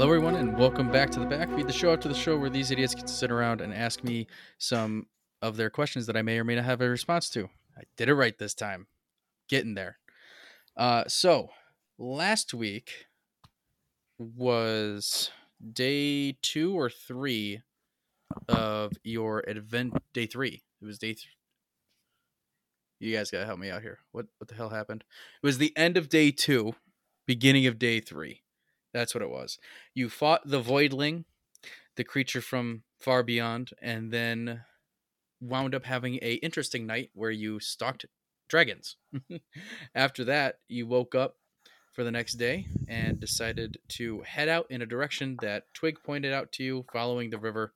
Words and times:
Hello, 0.00 0.14
everyone, 0.14 0.36
and 0.36 0.56
welcome 0.56 0.90
back 0.90 1.10
to 1.10 1.20
the 1.20 1.26
Backfeed, 1.26 1.66
the 1.66 1.72
show 1.74 1.92
after 1.92 2.08
the 2.08 2.14
show 2.14 2.34
where 2.38 2.48
these 2.48 2.70
idiots 2.70 2.94
get 2.94 3.06
to 3.06 3.12
sit 3.12 3.30
around 3.30 3.60
and 3.60 3.74
ask 3.74 4.02
me 4.02 4.26
some 4.56 5.04
of 5.42 5.58
their 5.58 5.68
questions 5.68 6.06
that 6.06 6.16
I 6.16 6.22
may 6.22 6.38
or 6.38 6.44
may 6.44 6.54
not 6.54 6.64
have 6.64 6.80
a 6.80 6.88
response 6.88 7.28
to. 7.28 7.50
I 7.76 7.82
did 7.98 8.08
it 8.08 8.14
right 8.14 8.38
this 8.38 8.54
time. 8.54 8.86
Getting 9.46 9.74
there. 9.74 9.98
Uh, 10.74 11.04
so, 11.06 11.50
last 11.98 12.54
week 12.54 13.08
was 14.18 15.30
day 15.70 16.32
two 16.40 16.72
or 16.72 16.88
three 16.88 17.60
of 18.48 18.92
your 19.04 19.44
event. 19.46 20.02
Day 20.14 20.24
three. 20.24 20.62
It 20.80 20.84
was 20.86 20.98
day. 20.98 21.12
Th- 21.12 21.28
you 23.00 23.14
guys 23.14 23.30
gotta 23.30 23.44
help 23.44 23.58
me 23.58 23.68
out 23.68 23.82
here. 23.82 23.98
What 24.12 24.28
what 24.38 24.48
the 24.48 24.54
hell 24.54 24.70
happened? 24.70 25.04
It 25.42 25.46
was 25.46 25.58
the 25.58 25.76
end 25.76 25.98
of 25.98 26.08
day 26.08 26.30
two, 26.30 26.72
beginning 27.26 27.66
of 27.66 27.78
day 27.78 28.00
three. 28.00 28.40
That's 28.92 29.14
what 29.14 29.22
it 29.22 29.30
was. 29.30 29.58
You 29.94 30.08
fought 30.08 30.42
the 30.44 30.62
Voidling, 30.62 31.24
the 31.96 32.04
creature 32.04 32.40
from 32.40 32.82
far 32.98 33.22
beyond, 33.22 33.70
and 33.80 34.12
then 34.12 34.62
wound 35.40 35.74
up 35.74 35.84
having 35.84 36.16
a 36.22 36.34
interesting 36.34 36.86
night 36.86 37.10
where 37.14 37.30
you 37.30 37.60
stalked 37.60 38.06
dragons. 38.48 38.96
After 39.94 40.24
that, 40.24 40.58
you 40.68 40.86
woke 40.86 41.14
up 41.14 41.36
for 41.92 42.04
the 42.04 42.10
next 42.10 42.34
day 42.34 42.66
and 42.88 43.18
decided 43.18 43.78
to 43.88 44.22
head 44.22 44.48
out 44.48 44.66
in 44.70 44.82
a 44.82 44.86
direction 44.86 45.36
that 45.42 45.64
Twig 45.74 45.98
pointed 46.04 46.32
out 46.32 46.52
to 46.52 46.64
you 46.64 46.84
following 46.92 47.30
the 47.30 47.38
river, 47.38 47.74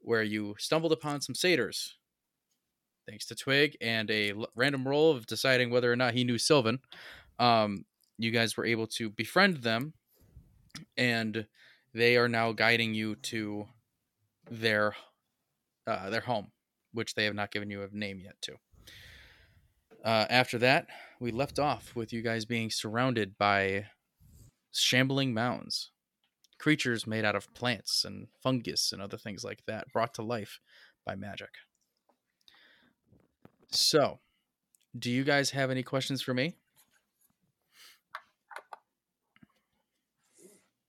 where 0.00 0.22
you 0.22 0.54
stumbled 0.58 0.92
upon 0.92 1.20
some 1.20 1.34
satyrs. 1.34 1.96
Thanks 3.08 3.26
to 3.26 3.34
Twig 3.34 3.76
and 3.80 4.10
a 4.10 4.32
random 4.54 4.88
roll 4.88 5.10
of 5.10 5.26
deciding 5.26 5.70
whether 5.70 5.92
or 5.92 5.96
not 5.96 6.14
he 6.14 6.24
knew 6.24 6.38
Sylvan, 6.38 6.80
um, 7.38 7.84
you 8.18 8.30
guys 8.30 8.56
were 8.56 8.64
able 8.64 8.86
to 8.86 9.10
befriend 9.10 9.58
them 9.58 9.92
and 10.96 11.46
they 11.92 12.16
are 12.16 12.28
now 12.28 12.52
guiding 12.52 12.94
you 12.94 13.14
to 13.16 13.66
their 14.50 14.94
uh, 15.86 16.10
their 16.10 16.22
home, 16.22 16.50
which 16.92 17.14
they 17.14 17.24
have 17.24 17.34
not 17.34 17.50
given 17.50 17.70
you 17.70 17.82
a 17.82 17.88
name 17.92 18.20
yet 18.20 18.40
to. 18.42 18.54
Uh, 20.04 20.26
after 20.28 20.58
that, 20.58 20.86
we 21.20 21.30
left 21.30 21.58
off 21.58 21.94
with 21.94 22.12
you 22.12 22.22
guys 22.22 22.44
being 22.44 22.70
surrounded 22.70 23.38
by 23.38 23.86
shambling 24.72 25.32
mounds, 25.32 25.90
creatures 26.58 27.06
made 27.06 27.24
out 27.24 27.36
of 27.36 27.52
plants 27.54 28.04
and 28.04 28.28
fungus 28.42 28.92
and 28.92 29.00
other 29.00 29.16
things 29.16 29.44
like 29.44 29.64
that, 29.66 29.92
brought 29.92 30.14
to 30.14 30.22
life 30.22 30.60
by 31.06 31.14
magic. 31.14 31.50
So, 33.70 34.20
do 34.98 35.10
you 35.10 35.24
guys 35.24 35.50
have 35.50 35.70
any 35.70 35.82
questions 35.82 36.22
for 36.22 36.34
me? 36.34 36.56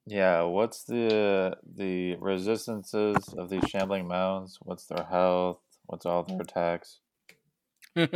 Yeah, 0.07 0.43
what's 0.43 0.83
the 0.83 1.57
the 1.75 2.15
resistances 2.17 3.33
of 3.37 3.49
these 3.49 3.67
shambling 3.69 4.07
mounds? 4.07 4.59
What's 4.61 4.85
their 4.85 5.03
health? 5.05 5.59
What's 5.87 6.05
all 6.05 6.23
their 6.23 6.41
attacks? 6.41 6.99
that 7.95 8.13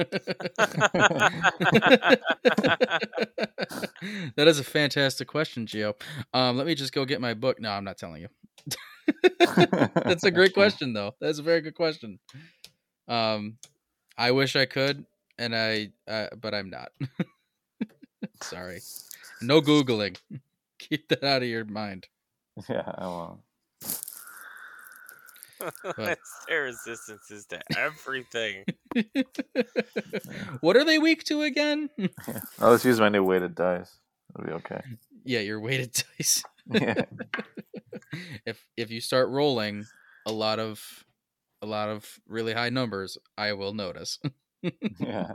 is 4.37 4.59
a 4.59 4.63
fantastic 4.63 5.27
question, 5.27 5.65
Gio. 5.65 5.93
Um, 6.33 6.57
let 6.57 6.67
me 6.67 6.75
just 6.75 6.93
go 6.93 7.05
get 7.05 7.21
my 7.21 7.33
book. 7.33 7.59
No, 7.59 7.71
I'm 7.71 7.85
not 7.85 7.97
telling 7.97 8.21
you. 8.21 8.27
That's 10.05 10.25
a 10.25 10.31
great 10.31 10.53
question, 10.55 10.93
though. 10.93 11.15
That's 11.21 11.39
a 11.39 11.43
very 11.43 11.61
good 11.61 11.75
question. 11.75 12.19
Um, 13.07 13.57
I 14.17 14.31
wish 14.31 14.55
I 14.55 14.65
could, 14.65 15.05
and 15.37 15.55
I, 15.55 15.91
uh, 16.07 16.27
but 16.39 16.53
I'm 16.53 16.69
not. 16.69 16.91
Sorry, 18.43 18.81
no 19.41 19.61
googling. 19.61 20.17
Keep 20.89 21.09
that 21.09 21.23
out 21.23 21.41
of 21.43 21.47
your 21.47 21.65
mind. 21.65 22.07
Yeah, 22.67 22.91
I 22.97 23.05
won't. 23.07 23.39
But- 25.83 26.19
Their 26.47 26.63
resistances 26.63 27.45
to 27.47 27.59
everything. 27.77 28.63
what 30.61 30.77
are 30.77 30.85
they 30.85 30.99
weak 30.99 31.23
to 31.25 31.41
again? 31.41 31.89
Oh, 31.99 32.07
I'll 32.59 32.73
just 32.73 32.85
use 32.85 32.99
my 32.99 33.09
new 33.09 33.23
weighted 33.23 33.55
dice. 33.55 33.97
It'll 34.35 34.47
be 34.47 34.53
okay. 34.53 34.81
yeah, 35.25 35.39
your 35.39 35.59
weighted 35.59 35.91
dice. 36.17 36.43
Yeah. 36.71 37.03
if 38.45 38.65
if 38.77 38.89
you 38.91 39.01
start 39.01 39.29
rolling 39.29 39.85
a 40.25 40.31
lot 40.31 40.59
of 40.59 41.03
a 41.61 41.65
lot 41.65 41.89
of 41.89 42.19
really 42.27 42.53
high 42.53 42.69
numbers, 42.69 43.17
I 43.37 43.53
will 43.53 43.73
notice. 43.73 44.19
Yeah. 44.99 45.33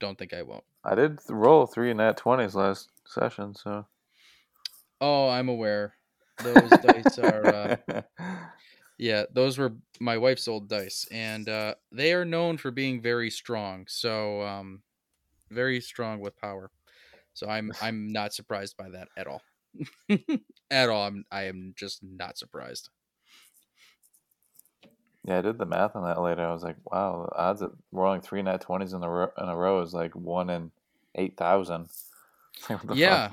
Don't 0.00 0.18
think 0.18 0.32
I 0.34 0.42
won't. 0.42 0.64
I 0.84 0.94
did 0.94 1.18
th- 1.18 1.30
roll 1.30 1.66
three 1.66 1.92
nat 1.94 2.16
twenties 2.16 2.54
last 2.54 2.88
session, 3.06 3.54
so 3.54 3.86
Oh, 5.00 5.28
I'm 5.28 5.48
aware. 5.48 5.94
Those 6.40 6.78
dice 6.78 7.18
are 7.18 7.52
uh, 7.52 7.76
yeah, 8.98 9.24
those 9.32 9.58
were 9.58 9.74
my 10.00 10.18
wife's 10.18 10.48
old 10.48 10.68
dice 10.68 11.06
and 11.10 11.48
uh 11.48 11.74
they 11.92 12.12
are 12.14 12.24
known 12.24 12.56
for 12.56 12.70
being 12.70 13.00
very 13.02 13.30
strong. 13.30 13.86
So 13.88 14.42
um 14.42 14.82
very 15.50 15.80
strong 15.80 16.20
with 16.20 16.36
power. 16.36 16.70
So 17.34 17.48
I'm 17.48 17.72
I'm 17.80 18.12
not 18.12 18.34
surprised 18.34 18.76
by 18.76 18.90
that 18.90 19.08
at 19.16 19.26
all. 19.26 19.42
at 20.70 20.88
all. 20.88 21.06
I'm 21.06 21.24
I 21.30 21.44
am 21.44 21.74
just 21.76 22.02
not 22.02 22.38
surprised. 22.38 22.90
Yeah, 25.24 25.38
I 25.38 25.42
did 25.42 25.58
the 25.58 25.66
math 25.66 25.96
on 25.96 26.04
that 26.04 26.20
later. 26.20 26.46
I 26.46 26.52
was 26.52 26.62
like, 26.62 26.76
wow, 26.90 27.26
the 27.30 27.36
odds 27.36 27.62
of 27.62 27.76
rolling 27.92 28.22
three 28.22 28.42
nat 28.42 28.62
twenties 28.62 28.94
in 28.94 29.02
a 29.02 29.10
row, 29.10 29.28
in 29.38 29.48
a 29.48 29.56
row 29.56 29.82
is 29.82 29.92
like 29.92 30.14
one 30.16 30.48
in 30.48 30.70
eight 31.14 31.36
thousand. 31.36 31.90
yeah 32.94 33.30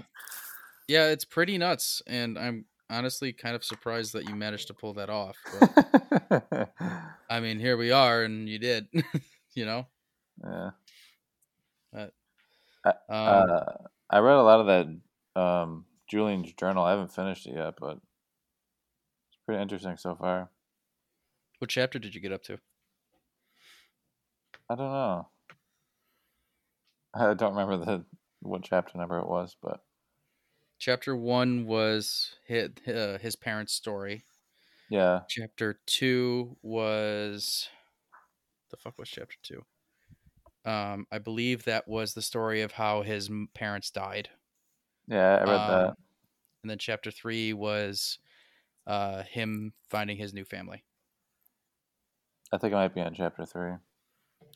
yeah 0.87 1.07
it's 1.07 1.25
pretty 1.25 1.57
nuts 1.57 2.01
and 2.07 2.37
i'm 2.37 2.65
honestly 2.89 3.33
kind 3.33 3.55
of 3.55 3.63
surprised 3.63 4.13
that 4.13 4.27
you 4.27 4.35
managed 4.35 4.67
to 4.67 4.73
pull 4.73 4.93
that 4.93 5.09
off 5.09 5.35
but 5.59 6.71
i 7.29 7.39
mean 7.39 7.59
here 7.59 7.77
we 7.77 7.91
are 7.91 8.23
and 8.23 8.47
you 8.47 8.59
did 8.59 8.87
you 9.53 9.65
know 9.65 9.85
yeah. 10.43 10.69
um, 11.95 12.09
Uh, 13.09 13.65
I 14.09 14.19
read 14.19 14.35
a 14.35 14.43
lot 14.43 14.61
of 14.61 14.67
that 14.67 15.41
um, 15.41 15.85
Julian's 16.09 16.53
journal. 16.53 16.83
I 16.83 16.91
haven't 16.91 17.13
finished 17.13 17.47
it 17.47 17.55
yet, 17.55 17.73
but 17.79 17.97
it's 17.97 19.39
pretty 19.45 19.61
interesting 19.61 19.97
so 19.97 20.15
far. 20.15 20.49
what 21.59 21.69
chapter 21.69 21.99
did 21.99 22.15
you 22.15 22.21
get 22.21 22.31
up 22.31 22.43
to 22.43 22.59
I 24.69 24.75
don't 24.75 24.91
know. 24.91 25.27
I 27.13 27.33
don't 27.33 27.55
remember 27.55 27.77
the 27.77 28.05
what 28.41 28.63
chapter 28.63 28.97
number 28.97 29.17
it 29.19 29.27
was, 29.27 29.55
but 29.61 29.81
chapter 30.77 31.15
one 31.15 31.65
was 31.65 32.35
his, 32.45 32.69
uh, 32.87 33.17
his 33.21 33.35
parents 33.35 33.73
story 33.73 34.23
yeah, 34.89 35.25
chapter 35.27 35.79
two 35.85 36.57
was 36.61 37.69
the 38.69 38.77
fuck 38.77 38.97
was 38.97 39.09
chapter 39.09 39.35
two 39.41 39.65
um 40.65 41.05
i 41.11 41.17
believe 41.17 41.63
that 41.63 41.87
was 41.87 42.13
the 42.13 42.21
story 42.21 42.61
of 42.61 42.73
how 42.73 43.01
his 43.01 43.29
parents 43.53 43.91
died 43.91 44.29
yeah, 45.07 45.37
I 45.41 45.43
read 45.45 45.65
Um, 45.65 45.67
that. 45.67 45.97
and 46.63 46.71
then 46.71 46.79
chapter 46.79 47.11
three 47.11 47.53
was 47.53 48.19
uh 48.87 49.23
him 49.23 49.73
finding 49.89 50.17
his 50.17 50.33
new 50.33 50.45
family 50.45 50.85
I 52.51 52.57
think 52.57 52.73
it 52.73 52.75
might 52.75 52.93
be 52.93 52.99
on 52.99 53.13
chapter 53.13 53.45
three. 53.45 53.75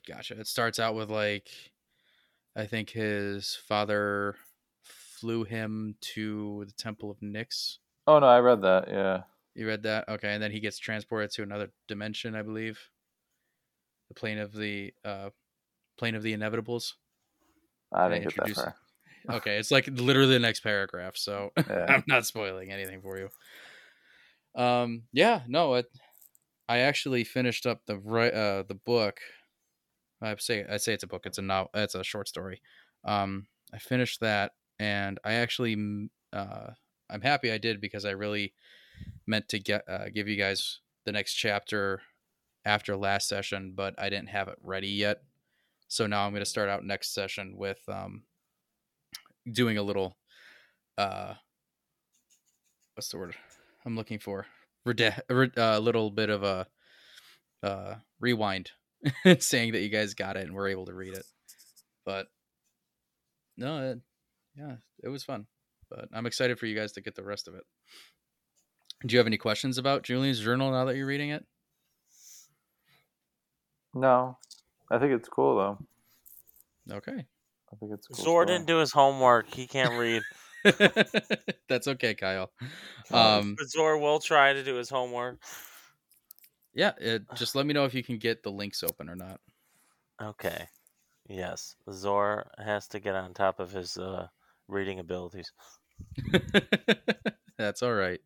Gotcha. 0.07 0.39
It 0.39 0.47
starts 0.47 0.79
out 0.79 0.95
with 0.95 1.09
like, 1.09 1.71
I 2.55 2.67
think 2.67 2.91
his 2.91 3.55
father 3.55 4.37
flew 5.21 5.43
him 5.45 5.95
to 6.01 6.65
the 6.65 6.73
Temple 6.73 7.11
of 7.11 7.19
Nyx. 7.19 7.77
Oh 8.07 8.19
no, 8.19 8.27
I 8.27 8.39
read 8.39 8.61
that. 8.61 8.87
Yeah, 8.89 9.23
You 9.55 9.67
read 9.67 9.83
that? 9.83 10.09
Okay. 10.09 10.33
And 10.33 10.41
then 10.43 10.51
he 10.51 10.59
gets 10.59 10.77
transported 10.79 11.31
to 11.31 11.43
another 11.43 11.71
dimension, 11.87 12.35
I 12.35 12.41
believe. 12.41 12.89
The 14.09 14.13
plane 14.15 14.37
of 14.39 14.53
the 14.53 14.93
uh 15.05 15.29
plane 15.97 16.15
of 16.15 16.23
the 16.23 16.33
inevitables. 16.33 16.93
I 17.91 18.09
didn't 18.09 18.23
get 18.23 18.35
that 18.35 18.49
far. 18.51 18.75
Okay, 19.29 19.57
it's 19.59 19.69
like 19.69 19.85
literally 19.91 20.33
the 20.33 20.39
next 20.39 20.61
paragraph, 20.61 21.15
so 21.15 21.51
Yeah. 21.69 21.85
I'm 21.87 22.03
not 22.07 22.25
spoiling 22.25 22.71
anything 22.71 23.01
for 23.01 23.19
you. 23.19 23.29
Um 24.55 25.03
yeah, 25.13 25.43
no, 25.47 25.75
it, 25.75 25.85
I 26.69 26.79
actually 26.79 27.23
finished 27.23 27.65
up 27.65 27.85
the 27.85 27.95
uh 27.97 28.63
the 28.63 28.75
book. 28.75 29.19
I 30.21 30.35
say 30.37 30.65
I 30.65 30.77
say 30.77 30.93
it's 30.93 31.03
a 31.03 31.07
book. 31.07 31.25
It's 31.25 31.37
a 31.37 31.41
novel. 31.41 31.71
It's 31.73 31.95
a 31.95 32.03
short 32.03 32.27
story. 32.27 32.61
Um, 33.03 33.47
I 33.73 33.79
finished 33.79 34.19
that, 34.19 34.53
and 34.81 35.19
I 35.23 35.33
actually 35.33 36.09
uh 36.33 36.71
I'm 37.09 37.21
happy 37.21 37.51
I 37.51 37.59
did 37.59 37.79
because 37.79 38.03
I 38.03 38.11
really 38.11 38.53
meant 39.27 39.47
to 39.49 39.59
get 39.59 39.87
uh, 39.87 40.05
give 40.13 40.27
you 40.27 40.37
guys 40.37 40.79
the 41.05 41.11
next 41.11 41.35
chapter 41.35 42.01
after 42.65 42.97
last 42.97 43.27
session, 43.27 43.73
but 43.75 43.93
I 43.99 44.09
didn't 44.09 44.29
have 44.29 44.47
it 44.47 44.57
ready 44.61 44.87
yet. 44.87 45.21
So 45.87 46.07
now 46.07 46.25
I'm 46.25 46.31
going 46.31 46.43
to 46.43 46.49
start 46.49 46.69
out 46.69 46.83
next 46.83 47.13
session 47.13 47.55
with 47.57 47.79
um 47.87 48.23
doing 49.51 49.77
a 49.77 49.83
little 49.83 50.17
uh 50.97 51.35
what's 52.95 53.09
the 53.09 53.17
word 53.17 53.35
I'm 53.85 53.95
looking 53.95 54.19
for? 54.19 54.47
A 54.87 55.51
uh, 55.57 55.79
little 55.79 56.09
bit 56.09 56.31
of 56.31 56.41
a 56.41 56.65
uh 57.61 57.95
rewind 58.19 58.71
saying 59.39 59.73
that 59.73 59.81
you 59.81 59.89
guys 59.89 60.15
got 60.15 60.37
it 60.37 60.45
and 60.45 60.55
were 60.55 60.67
able 60.67 60.87
to 60.87 60.93
read 60.93 61.13
it. 61.13 61.25
But 62.03 62.27
no, 63.57 63.99
yeah, 64.57 64.75
it 65.03 65.09
was 65.09 65.23
fun. 65.23 65.45
But 65.89 66.07
I'm 66.13 66.25
excited 66.25 66.57
for 66.59 66.65
you 66.65 66.75
guys 66.75 66.93
to 66.93 67.01
get 67.01 67.15
the 67.15 67.23
rest 67.23 67.47
of 67.47 67.55
it. 67.55 67.63
Do 69.05 69.13
you 69.13 69.17
have 69.17 69.27
any 69.27 69.37
questions 69.37 69.77
about 69.77 70.03
Julian's 70.03 70.39
journal 70.39 70.71
now 70.71 70.85
that 70.85 70.95
you're 70.95 71.07
reading 71.07 71.31
it? 71.31 71.45
No, 73.93 74.37
I 74.89 74.99
think 74.99 75.11
it's 75.13 75.27
cool 75.27 75.55
though. 75.57 76.95
Okay. 76.95 77.25
I 77.73 77.75
think 77.77 77.93
it's 77.93 78.07
cool. 78.07 78.23
Zor 78.23 78.45
didn't 78.45 78.67
do 78.67 78.77
his 78.77 78.91
homework. 78.91 79.53
He 79.53 79.67
can't 79.67 79.97
read. 79.97 80.21
That's 81.69 81.87
okay, 81.87 82.13
Kyle. 82.13 82.51
Uh, 83.11 83.39
Um, 83.39 83.55
but 83.57 83.69
Zor 83.69 83.97
will 83.97 84.19
try 84.19 84.53
to 84.53 84.63
do 84.63 84.75
his 84.75 84.89
homework. 84.89 85.39
yeah, 86.73 86.91
it, 86.99 87.23
just 87.35 87.55
let 87.55 87.65
me 87.65 87.73
know 87.73 87.85
if 87.85 87.93
you 87.93 88.03
can 88.03 88.17
get 88.17 88.43
the 88.43 88.51
links 88.51 88.83
open 88.83 89.09
or 89.09 89.15
not. 89.15 89.39
Okay. 90.21 90.67
Yes. 91.27 91.75
Zor 91.91 92.51
has 92.57 92.87
to 92.89 92.99
get 92.99 93.15
on 93.15 93.33
top 93.33 93.59
of 93.59 93.71
his 93.71 93.97
uh, 93.97 94.27
reading 94.71 94.99
abilities. 94.99 95.51
That's 97.57 97.83
all 97.83 97.93
right. 97.93 98.19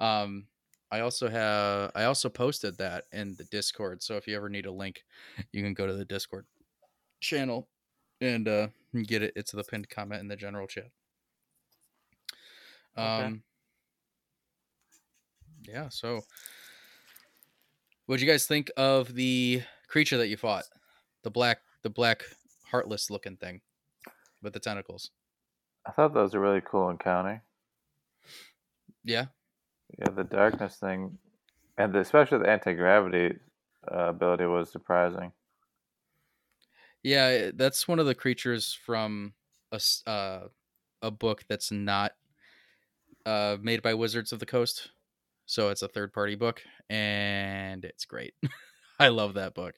Um, 0.00 0.46
I 0.90 1.00
also 1.00 1.28
have 1.28 1.92
I 1.94 2.04
also 2.04 2.28
posted 2.28 2.78
that 2.78 3.04
in 3.12 3.34
the 3.36 3.44
Discord. 3.44 4.02
So 4.02 4.16
if 4.16 4.26
you 4.26 4.36
ever 4.36 4.48
need 4.48 4.66
a 4.66 4.72
link, 4.72 5.04
you 5.52 5.62
can 5.62 5.74
go 5.74 5.86
to 5.86 5.92
the 5.92 6.04
Discord 6.04 6.46
channel 7.20 7.68
and 8.20 8.48
uh 8.48 8.68
get 9.06 9.22
it. 9.22 9.32
It's 9.36 9.52
the 9.52 9.64
pinned 9.64 9.88
comment 9.90 10.20
in 10.20 10.28
the 10.28 10.36
general 10.36 10.66
chat. 10.66 10.90
Okay. 12.96 13.24
Um 13.24 13.42
Yeah, 15.62 15.88
so 15.90 16.22
what'd 18.06 18.22
you 18.22 18.28
guys 18.28 18.46
think 18.46 18.70
of 18.76 19.14
the 19.14 19.62
creature 19.88 20.16
that 20.16 20.28
you 20.28 20.36
fought? 20.36 20.64
The 21.22 21.30
black 21.30 21.58
the 21.82 21.90
black 21.90 22.24
heartless 22.70 23.10
looking 23.10 23.36
thing 23.36 23.60
with 24.42 24.54
the 24.54 24.60
tentacles. 24.60 25.10
I 25.84 25.90
thought 25.90 26.14
that 26.14 26.20
was 26.22 26.34
a 26.34 26.38
really 26.38 26.60
cool 26.60 26.88
encounter. 26.88 27.42
Yeah. 29.04 29.28
Yeah, 29.98 30.10
the 30.10 30.24
darkness 30.24 30.76
thing, 30.78 31.18
and 31.78 31.94
the, 31.94 32.00
especially 32.00 32.38
the 32.38 32.50
anti 32.50 32.74
gravity 32.74 33.40
uh, 33.90 34.10
ability 34.10 34.46
was 34.46 34.70
surprising. 34.70 35.32
Yeah, 37.02 37.50
that's 37.54 37.86
one 37.86 37.98
of 37.98 38.06
the 38.06 38.14
creatures 38.14 38.72
from 38.72 39.34
a 39.72 39.80
uh, 40.06 40.48
a 41.02 41.10
book 41.10 41.44
that's 41.48 41.70
not 41.70 42.12
uh, 43.26 43.56
made 43.60 43.82
by 43.82 43.94
Wizards 43.94 44.32
of 44.32 44.40
the 44.40 44.46
Coast. 44.46 44.90
So 45.46 45.70
it's 45.70 45.82
a 45.82 45.88
third 45.88 46.12
party 46.12 46.34
book, 46.34 46.62
and 46.90 47.84
it's 47.84 48.04
great. 48.04 48.34
I 48.98 49.08
love 49.08 49.34
that 49.34 49.54
book. 49.54 49.76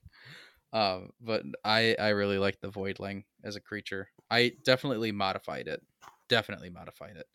Um, 0.73 1.11
but 1.21 1.45
I 1.65 1.97
I 1.99 2.11
really 2.11 2.39
like 2.39 2.61
the 2.61 2.71
Voidling 2.71 3.25
as 3.45 3.57
a 3.57 3.61
creature. 3.61 4.11
I 4.31 4.53
definitely 4.65 5.13
modified 5.13 5.69
it. 5.69 5.83
Definitely 6.31 6.71
modified 6.71 7.17
it. 7.17 7.27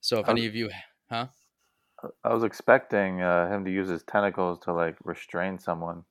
So 0.00 0.18
if 0.18 0.26
was- 0.26 0.30
any 0.30 0.46
of 0.46 0.54
you, 0.56 0.70
huh? 1.10 1.28
I 2.24 2.34
was 2.34 2.42
expecting 2.44 3.22
uh, 3.22 3.48
him 3.48 3.64
to 3.64 3.70
use 3.70 3.88
his 3.88 4.02
tentacles 4.02 4.58
to 4.64 4.72
like 4.72 4.96
restrain 5.04 5.58
someone. 5.58 6.04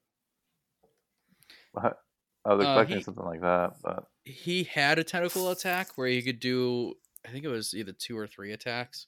What? 1.74 2.00
I 2.46 2.54
was 2.54 2.66
Uh, 2.66 2.70
expecting 2.70 2.98
he- 2.98 3.04
something 3.04 3.26
like 3.26 3.42
that, 3.42 3.74
but 3.84 4.06
he 4.24 4.64
had 4.64 4.98
a 5.00 5.04
tentacle 5.04 5.50
attack 5.52 5.98
where 5.98 6.08
he 6.08 6.22
could 6.22 6.40
do 6.40 6.94
I 7.26 7.30
think 7.30 7.44
it 7.44 7.50
was 7.50 7.74
either 7.74 7.92
two 7.92 8.18
or 8.18 8.28
three 8.28 8.52
attacks. 8.54 9.08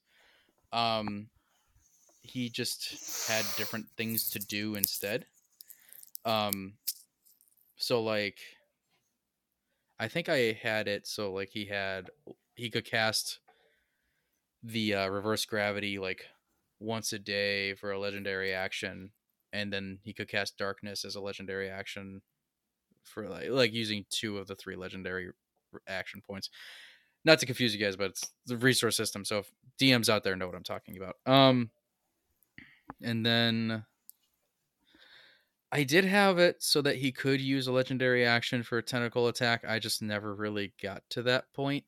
Um 0.73 1.29
he 2.21 2.49
just 2.49 3.27
had 3.29 3.45
different 3.57 3.87
things 3.95 4.29
to 4.31 4.39
do 4.39 4.75
instead. 4.75 5.25
Um 6.25 6.77
so 7.77 8.03
like 8.03 8.39
I 9.99 10.07
think 10.07 10.29
I 10.29 10.51
had 10.53 10.87
it 10.87 11.07
so 11.07 11.31
like 11.33 11.49
he 11.49 11.65
had 11.65 12.09
he 12.57 12.69
could 12.69 12.85
cast 12.85 13.39
the 14.63 14.93
uh, 14.93 15.07
reverse 15.07 15.45
gravity 15.45 15.99
like 15.99 16.25
once 16.79 17.13
a 17.13 17.19
day 17.19 17.73
for 17.75 17.91
a 17.91 17.99
legendary 17.99 18.53
action 18.53 19.11
and 19.53 19.71
then 19.71 19.99
he 20.03 20.13
could 20.13 20.27
cast 20.27 20.57
darkness 20.57 21.05
as 21.05 21.15
a 21.15 21.21
legendary 21.21 21.69
action 21.69 22.21
for 23.03 23.27
like 23.27 23.49
like 23.49 23.73
using 23.73 24.05
two 24.09 24.37
of 24.37 24.47
the 24.47 24.55
three 24.55 24.75
legendary 24.75 25.29
action 25.87 26.21
points. 26.25 26.49
Not 27.25 27.39
to 27.39 27.45
confuse 27.45 27.73
you 27.73 27.83
guys, 27.83 27.95
but 27.95 28.11
it's 28.11 28.31
the 28.45 28.57
resource 28.57 28.95
system. 28.95 29.25
So 29.25 29.39
if 29.39 29.51
DMs 29.79 30.09
out 30.09 30.23
there 30.23 30.35
know 30.35 30.47
what 30.47 30.55
I'm 30.55 30.63
talking 30.63 30.97
about. 30.97 31.15
Um, 31.25 31.71
and 33.01 33.25
then 33.25 33.83
I 35.71 35.83
did 35.83 36.05
have 36.05 36.39
it 36.39 36.57
so 36.59 36.81
that 36.81 36.95
he 36.95 37.11
could 37.11 37.41
use 37.41 37.67
a 37.67 37.71
legendary 37.71 38.25
action 38.25 38.63
for 38.63 38.77
a 38.77 38.83
tentacle 38.83 39.27
attack. 39.27 39.63
I 39.67 39.79
just 39.79 40.01
never 40.01 40.33
really 40.33 40.73
got 40.81 41.03
to 41.11 41.23
that 41.23 41.51
point. 41.53 41.83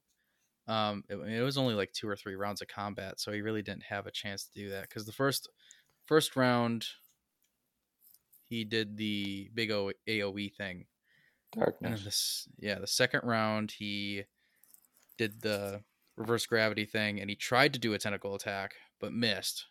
Um, 0.69 1.03
it, 1.09 1.15
it 1.15 1.41
was 1.41 1.57
only 1.57 1.73
like 1.73 1.91
two 1.93 2.07
or 2.07 2.15
three 2.15 2.35
rounds 2.35 2.61
of 2.61 2.67
combat, 2.67 3.19
so 3.19 3.31
he 3.31 3.41
really 3.41 3.61
didn't 3.63 3.83
have 3.83 4.05
a 4.05 4.11
chance 4.11 4.45
to 4.45 4.53
do 4.53 4.69
that 4.69 4.83
because 4.83 5.05
the 5.05 5.11
first 5.11 5.49
first 6.05 6.35
round 6.35 6.85
he 8.47 8.63
did 8.63 8.97
the 8.97 9.49
big 9.53 9.71
o- 9.71 9.91
AOE 10.07 10.53
thing, 10.55 10.85
darkness. 11.51 11.91
then 11.99 12.03
this, 12.05 12.47
yeah, 12.59 12.79
the 12.79 12.87
second 12.87 13.21
round 13.23 13.71
he 13.71 14.23
did 15.17 15.41
the 15.41 15.81
reverse 16.17 16.45
gravity 16.45 16.85
thing, 16.85 17.19
and 17.19 17.29
he 17.29 17.35
tried 17.35 17.73
to 17.73 17.79
do 17.79 17.93
a 17.93 17.97
tentacle 17.97 18.35
attack 18.35 18.75
but 18.99 19.13
missed. 19.13 19.65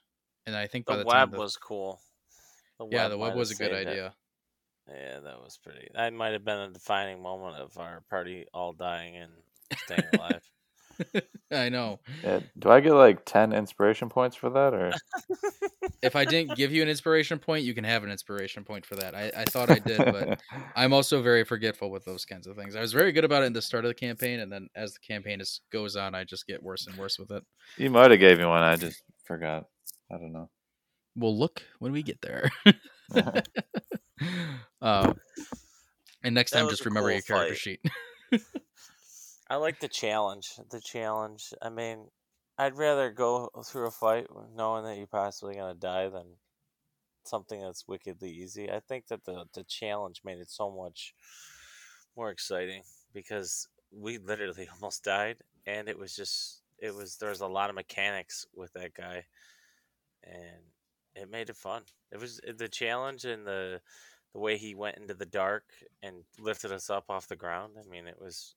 And 0.47 0.57
I 0.57 0.67
think 0.67 0.87
by 0.87 0.97
The, 0.97 1.05
the, 1.05 1.11
time 1.11 1.21
web 1.21 1.31
the- 1.33 1.39
was 1.39 1.57
cool. 1.57 2.01
The 2.79 2.89
yeah, 2.91 3.09
the 3.09 3.19
web 3.19 3.35
was 3.35 3.51
a 3.51 3.55
good 3.57 3.71
saved 3.73 3.89
it. 3.89 3.91
idea. 3.91 4.15
Yeah, 4.89 5.21
that 5.21 5.39
was 5.43 5.59
pretty. 5.63 5.89
That 5.95 6.13
might 6.15 6.33
have 6.33 6.45
been 6.45 6.59
a 6.59 6.71
defining 6.71 7.21
moment 7.23 7.57
of 7.57 7.77
our 7.77 8.03
party 8.09 8.47
all 8.55 8.73
dying 8.73 9.17
and 9.17 9.33
staying 9.85 10.05
alive. 10.15 10.43
I 11.53 11.69
know. 11.69 12.01
Yeah, 12.23 12.41
do 12.59 12.71
I 12.71 12.81
get 12.81 12.93
like 12.95 13.25
ten 13.25 13.53
inspiration 13.53 14.09
points 14.09 14.37
for 14.37 14.51
that, 14.51 14.75
or 14.75 14.93
If 16.03 16.15
I 16.17 16.25
didn't 16.25 16.57
give 16.57 16.73
you 16.73 16.83
an 16.83 16.89
inspiration 16.89 17.39
point, 17.39 17.65
you 17.65 17.75
can 17.75 17.85
have 17.85 18.05
an 18.05 18.11
inspiration 18.11 18.65
point 18.65 18.87
for 18.87 18.95
that. 18.97 19.15
I, 19.15 19.33
I 19.37 19.45
thought 19.45 19.71
I 19.71 19.79
did, 19.79 19.99
but 19.99 20.41
I'm 20.77 20.93
also 20.93 21.23
very 21.23 21.45
forgetful 21.45 21.91
with 21.91 22.05
those 22.05 22.25
kinds 22.25 22.47
of 22.47 22.57
things. 22.57 22.77
I 22.77 22.81
was 22.81 22.93
very 22.93 23.13
good 23.13 23.25
about 23.25 23.43
it 23.43 23.47
in 23.47 23.53
the 23.53 23.63
start 23.63 23.85
of 23.85 23.89
the 23.91 23.95
campaign, 23.95 24.41
and 24.41 24.53
then 24.53 24.69
as 24.77 24.93
the 24.93 25.01
campaign 25.01 25.41
is, 25.41 25.61
goes 25.73 25.97
on, 25.97 26.15
I 26.15 26.25
just 26.25 26.47
get 26.47 26.63
worse 26.63 26.87
and 26.87 26.97
worse 26.97 27.19
with 27.19 27.31
it. 27.31 27.43
you 27.77 27.91
might 27.91 28.11
have 28.11 28.21
gave 28.21 28.39
me 28.39 28.45
one. 28.45 28.63
I 28.63 28.77
just 28.77 29.03
forgot. 29.25 29.67
I 30.13 30.17
don't 30.17 30.33
know. 30.33 30.51
We'll 31.17 31.37
look 31.37 31.63
when 31.81 31.93
we 31.93 32.03
get 32.03 32.21
there. 32.21 32.51
um, 34.81 35.15
and 36.23 36.35
next 36.35 36.53
That 36.53 36.61
time, 36.61 36.69
just 36.69 36.85
remember 36.85 37.09
cool 37.09 37.15
your 37.17 37.23
character 37.23 37.55
fight. 37.55 37.59
sheet. 37.59 37.81
I 39.51 39.57
like 39.57 39.81
the 39.81 39.89
challenge. 39.89 40.53
The 40.71 40.81
challenge. 40.81 41.55
I 41.63 41.71
mean, 41.71 42.09
I'd 42.59 42.77
rather 42.77 43.11
go 43.11 43.51
through 43.65 43.87
a 43.87 43.91
fight 43.91 44.27
knowing 44.55 44.85
that 44.85 44.99
you're 44.99 45.07
possibly 45.07 45.55
gonna 45.55 45.75
die 45.75 46.09
than 46.09 46.37
something 47.25 47.61
that's 47.61 47.89
wickedly 47.89 48.31
easy. 48.31 48.71
I 48.71 48.81
think 48.81 49.07
that 49.09 49.25
the 49.25 49.47
the 49.55 49.65
challenge 49.65 50.23
made 50.25 50.39
it 50.39 50.51
so 50.51 50.71
much 50.71 51.15
more 52.17 52.31
exciting 52.31 52.83
because 53.15 53.69
we 53.91 54.19
literally 54.19 54.69
almost 54.75 55.05
died, 55.05 55.39
and 55.67 55.89
it 55.89 55.99
was 55.99 56.15
just 56.15 56.63
it 56.79 56.95
was 56.95 57.17
there 57.17 57.31
was 57.31 57.41
a 57.41 57.47
lot 57.47 57.71
of 57.71 57.77
mechanics 57.77 58.47
with 58.55 58.73
that 58.75 58.95
guy, 58.95 59.25
and 60.25 60.63
it 61.15 61.31
made 61.31 61.51
it 61.51 61.57
fun. 61.57 61.83
It 62.13 62.21
was 62.21 62.41
eh, 62.47 62.53
the 62.57 62.69
challenge 62.69 63.25
and 63.25 63.47
the 63.47 63.81
the 64.35 64.41
way 64.41 64.59
he 64.59 64.75
went 64.75 64.99
into 64.99 65.15
the 65.15 65.27
dark 65.27 65.65
and 66.03 66.25
lifted 66.39 66.71
us 66.73 66.91
up 66.91 67.07
off 67.09 67.29
the 67.29 67.37
ground. 67.37 67.77
I 67.79 67.89
mean, 67.89 68.07
it 68.07 68.21
was 68.21 68.55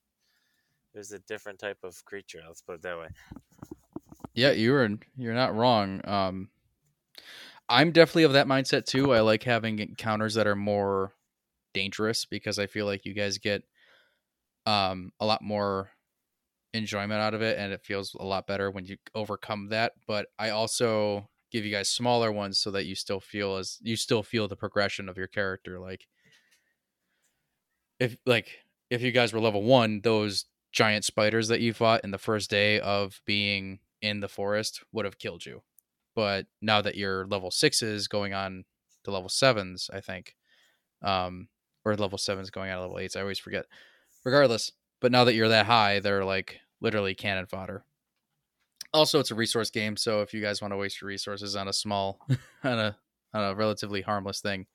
it 0.94 0.98
was 0.98 1.12
a 1.12 1.18
different 1.20 1.58
type 1.58 1.78
of 1.82 2.04
creature. 2.04 2.40
Let's 2.46 2.62
put 2.62 2.76
it 2.76 2.82
that 2.82 2.98
way. 2.98 3.08
Yeah, 4.34 4.52
you're 4.52 4.88
you're 5.16 5.34
not 5.34 5.54
wrong. 5.54 6.00
Um, 6.04 6.48
I'm 7.68 7.92
definitely 7.92 8.24
of 8.24 8.34
that 8.34 8.46
mindset 8.46 8.86
too. 8.86 9.12
I 9.12 9.20
like 9.20 9.42
having 9.42 9.78
encounters 9.78 10.34
that 10.34 10.46
are 10.46 10.56
more 10.56 11.14
dangerous 11.74 12.24
because 12.24 12.58
I 12.58 12.66
feel 12.66 12.86
like 12.86 13.04
you 13.04 13.14
guys 13.14 13.38
get 13.38 13.62
um 14.66 15.10
a 15.18 15.26
lot 15.26 15.42
more 15.42 15.90
enjoyment 16.74 17.20
out 17.20 17.34
of 17.34 17.42
it 17.42 17.58
and 17.58 17.72
it 17.72 17.84
feels 17.84 18.14
a 18.14 18.24
lot 18.24 18.46
better 18.46 18.70
when 18.70 18.84
you 18.84 18.96
overcome 19.14 19.68
that. 19.70 19.92
But 20.06 20.26
I 20.38 20.50
also 20.50 21.28
give 21.50 21.64
you 21.64 21.70
guys 21.70 21.88
smaller 21.88 22.32
ones 22.32 22.58
so 22.58 22.70
that 22.70 22.86
you 22.86 22.94
still 22.94 23.20
feel 23.20 23.56
as 23.56 23.78
you 23.82 23.96
still 23.96 24.22
feel 24.22 24.48
the 24.48 24.56
progression 24.56 25.08
of 25.08 25.18
your 25.18 25.26
character. 25.26 25.78
Like 25.78 26.06
if 27.98 28.16
like 28.26 28.48
if 28.90 29.02
you 29.02 29.12
guys 29.12 29.32
were 29.32 29.40
level 29.40 29.62
one, 29.62 30.00
those 30.02 30.46
giant 30.72 31.04
spiders 31.04 31.48
that 31.48 31.60
you 31.60 31.72
fought 31.72 32.02
in 32.04 32.10
the 32.10 32.18
first 32.18 32.50
day 32.50 32.80
of 32.80 33.20
being 33.26 33.80
in 34.00 34.20
the 34.20 34.28
forest 34.28 34.82
would 34.92 35.04
have 35.04 35.18
killed 35.18 35.46
you. 35.46 35.62
But 36.14 36.46
now 36.60 36.82
that 36.82 36.96
you're 36.96 37.26
level 37.26 37.50
sixes 37.50 38.08
going 38.08 38.34
on 38.34 38.64
to 39.04 39.10
level 39.10 39.28
sevens, 39.28 39.88
I 39.92 40.00
think, 40.00 40.34
um, 41.02 41.48
or 41.84 41.96
level 41.96 42.18
sevens 42.18 42.50
going 42.50 42.70
on 42.70 42.76
to 42.76 42.82
level 42.82 42.98
eights, 42.98 43.16
I 43.16 43.20
always 43.20 43.38
forget. 43.38 43.66
Regardless, 44.24 44.72
but 45.00 45.12
now 45.12 45.24
that 45.24 45.34
you're 45.34 45.48
that 45.48 45.66
high, 45.66 46.00
they're 46.00 46.24
like 46.24 46.60
literally 46.80 47.14
cannon 47.14 47.46
fodder. 47.46 47.84
Also, 48.94 49.18
it's 49.18 49.30
a 49.30 49.34
resource 49.34 49.70
game, 49.70 49.96
so 49.96 50.20
if 50.20 50.34
you 50.34 50.42
guys 50.42 50.60
want 50.60 50.72
to 50.72 50.76
waste 50.76 51.00
your 51.00 51.08
resources 51.08 51.56
on 51.56 51.66
a 51.66 51.72
small, 51.72 52.20
on 52.64 52.78
a 52.78 52.96
on 53.32 53.44
a 53.44 53.54
relatively 53.54 54.02
harmless 54.02 54.40
thing, 54.40 54.66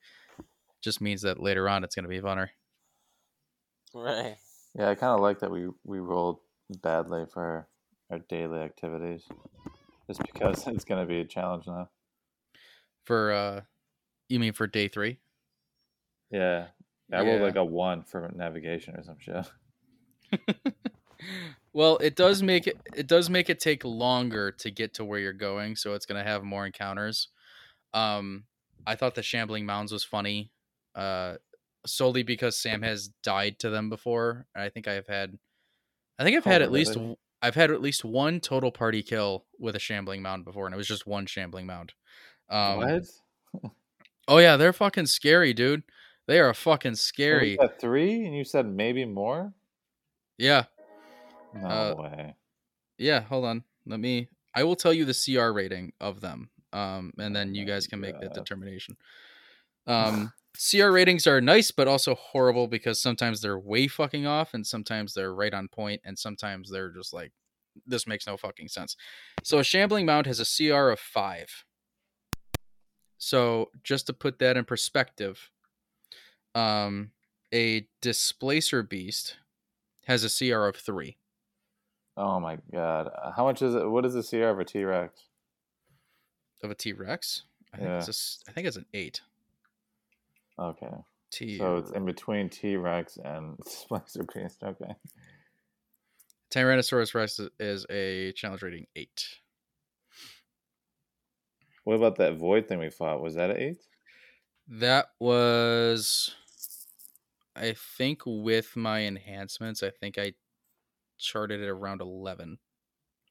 just 0.82 1.00
means 1.00 1.22
that 1.22 1.40
later 1.40 1.68
on 1.68 1.84
it's 1.84 1.94
going 1.94 2.02
to 2.02 2.08
be 2.08 2.20
funner. 2.20 2.48
Right. 3.94 4.36
Yeah, 4.74 4.90
I 4.90 4.94
kind 4.94 5.14
of 5.14 5.20
like 5.20 5.40
that 5.40 5.50
we 5.50 5.68
we 5.84 5.98
rolled 5.98 6.38
badly 6.82 7.24
for 7.32 7.68
our 8.10 8.18
daily 8.28 8.60
activities, 8.60 9.26
just 10.06 10.20
because 10.20 10.66
it's 10.66 10.84
gonna 10.84 11.06
be 11.06 11.20
a 11.20 11.24
challenge 11.24 11.66
now. 11.66 11.88
For 13.04 13.32
uh, 13.32 13.60
you 14.28 14.38
mean 14.38 14.52
for 14.52 14.66
day 14.66 14.88
three? 14.88 15.18
Yeah, 16.30 16.66
I 17.12 17.22
rolled 17.22 17.42
like 17.42 17.56
a 17.56 17.64
one 17.64 18.02
for 18.02 18.30
navigation 18.34 18.94
or 18.96 19.02
some 19.02 19.16
shit. 19.18 19.50
well, 21.72 21.96
it 21.98 22.16
does 22.16 22.42
make 22.42 22.66
it 22.66 22.78
it 22.94 23.06
does 23.06 23.30
make 23.30 23.48
it 23.48 23.60
take 23.60 23.84
longer 23.84 24.52
to 24.52 24.70
get 24.70 24.94
to 24.94 25.04
where 25.04 25.18
you're 25.18 25.32
going, 25.32 25.76
so 25.76 25.94
it's 25.94 26.06
gonna 26.06 26.24
have 26.24 26.44
more 26.44 26.66
encounters. 26.66 27.28
Um, 27.94 28.44
I 28.86 28.94
thought 28.94 29.14
the 29.14 29.22
shambling 29.22 29.66
mounds 29.66 29.92
was 29.92 30.04
funny, 30.04 30.52
uh, 30.94 31.36
solely 31.86 32.22
because 32.22 32.56
Sam 32.56 32.82
has 32.82 33.08
died 33.22 33.58
to 33.60 33.70
them 33.70 33.90
before. 33.90 34.46
And 34.54 34.62
I 34.62 34.68
think 34.68 34.88
I've 34.88 35.06
had, 35.06 35.38
I 36.18 36.24
think 36.24 36.36
I've 36.36 36.44
had 36.44 36.62
at 36.62 36.72
least 36.72 36.96
I've 37.40 37.54
had 37.54 37.70
at 37.70 37.80
least 37.80 38.04
one 38.04 38.40
total 38.40 38.72
party 38.72 39.02
kill 39.02 39.44
with 39.58 39.76
a 39.76 39.78
shambling 39.78 40.22
mound 40.22 40.44
before, 40.44 40.66
and 40.66 40.74
it 40.74 40.78
was 40.78 40.88
just 40.88 41.06
one 41.06 41.26
shambling 41.26 41.66
mound. 41.66 41.92
Um, 42.48 42.76
what? 42.78 43.70
oh 44.28 44.38
yeah, 44.38 44.56
they're 44.56 44.72
fucking 44.72 45.06
scary, 45.06 45.52
dude. 45.52 45.84
They 46.26 46.40
are 46.40 46.52
fucking 46.52 46.96
scary. 46.96 47.56
Three, 47.80 48.26
and 48.26 48.36
you 48.36 48.44
said 48.44 48.66
maybe 48.66 49.04
more. 49.04 49.54
Yeah. 50.36 50.64
No 51.54 51.68
uh, 51.68 51.94
way. 51.96 52.34
Yeah, 52.98 53.20
hold 53.20 53.44
on. 53.44 53.64
Let 53.86 54.00
me. 54.00 54.28
I 54.54 54.64
will 54.64 54.76
tell 54.76 54.92
you 54.92 55.04
the 55.04 55.14
CR 55.14 55.52
rating 55.52 55.92
of 56.00 56.20
them, 56.20 56.50
um, 56.72 57.12
and 57.18 57.34
then 57.34 57.54
you 57.54 57.64
guys 57.64 57.86
can 57.86 58.00
make 58.00 58.20
the 58.20 58.28
determination. 58.28 58.96
Um, 59.86 60.32
CR 60.56 60.90
ratings 60.90 61.26
are 61.26 61.40
nice, 61.40 61.70
but 61.70 61.88
also 61.88 62.14
horrible 62.14 62.66
because 62.66 63.00
sometimes 63.00 63.40
they're 63.40 63.58
way 63.58 63.86
fucking 63.86 64.26
off, 64.26 64.54
and 64.54 64.66
sometimes 64.66 65.14
they're 65.14 65.34
right 65.34 65.54
on 65.54 65.68
point, 65.68 66.00
and 66.04 66.18
sometimes 66.18 66.70
they're 66.70 66.90
just 66.90 67.12
like, 67.12 67.32
this 67.86 68.06
makes 68.06 68.26
no 68.26 68.36
fucking 68.36 68.68
sense. 68.68 68.96
So 69.42 69.58
a 69.58 69.64
shambling 69.64 70.06
mound 70.06 70.26
has 70.26 70.40
a 70.40 70.44
CR 70.44 70.90
of 70.90 70.98
five. 70.98 71.64
So 73.18 73.70
just 73.84 74.06
to 74.06 74.12
put 74.12 74.38
that 74.38 74.56
in 74.56 74.64
perspective, 74.64 75.50
um, 76.54 77.10
a 77.52 77.86
displacer 78.00 78.82
beast 78.82 79.36
has 80.06 80.24
a 80.24 80.50
CR 80.50 80.66
of 80.66 80.76
three. 80.76 81.18
Oh 82.16 82.40
my 82.40 82.58
god! 82.72 83.10
How 83.36 83.44
much 83.44 83.62
is 83.62 83.74
it? 83.74 83.88
What 83.88 84.04
is 84.04 84.14
the 84.14 84.24
CR 84.24 84.48
of 84.48 84.58
a 84.58 84.64
T 84.64 84.82
Rex? 84.84 85.20
Of 86.62 86.70
a 86.70 86.74
T 86.74 86.92
Rex? 86.92 87.44
I 87.72 87.76
think 87.76 87.88
yeah. 87.88 87.98
it's 87.98 88.42
a, 88.46 88.50
I 88.50 88.52
think 88.52 88.66
it's 88.66 88.76
an 88.76 88.86
eight. 88.92 89.20
Okay. 90.58 90.90
T. 91.30 91.58
So 91.58 91.76
it's 91.76 91.90
in 91.90 92.04
between 92.04 92.48
T 92.48 92.76
Rex 92.76 93.18
and 93.22 93.56
Displacer 93.64 94.24
Beast. 94.34 94.62
Okay. 94.62 94.92
Tyrannosaurus 96.50 97.14
Rex 97.14 97.40
is 97.60 97.86
a 97.90 98.32
challenge 98.32 98.62
rating 98.62 98.86
eight. 98.96 99.28
What 101.84 101.94
about 101.94 102.16
that 102.16 102.36
void 102.36 102.68
thing 102.68 102.78
we 102.78 102.90
fought? 102.90 103.22
Was 103.22 103.34
that 103.34 103.50
an 103.50 103.58
eight? 103.58 103.78
That 104.68 105.06
was, 105.18 106.34
I 107.56 107.74
think, 107.96 108.22
with 108.26 108.76
my 108.76 109.04
enhancements, 109.04 109.82
I 109.82 109.90
think 109.90 110.18
I 110.18 110.34
charted 111.18 111.60
it 111.60 111.68
around 111.68 112.00
eleven. 112.00 112.58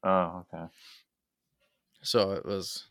Oh, 0.04 0.44
okay. 0.52 0.64
So 2.02 2.32
it 2.32 2.44
was 2.44 2.88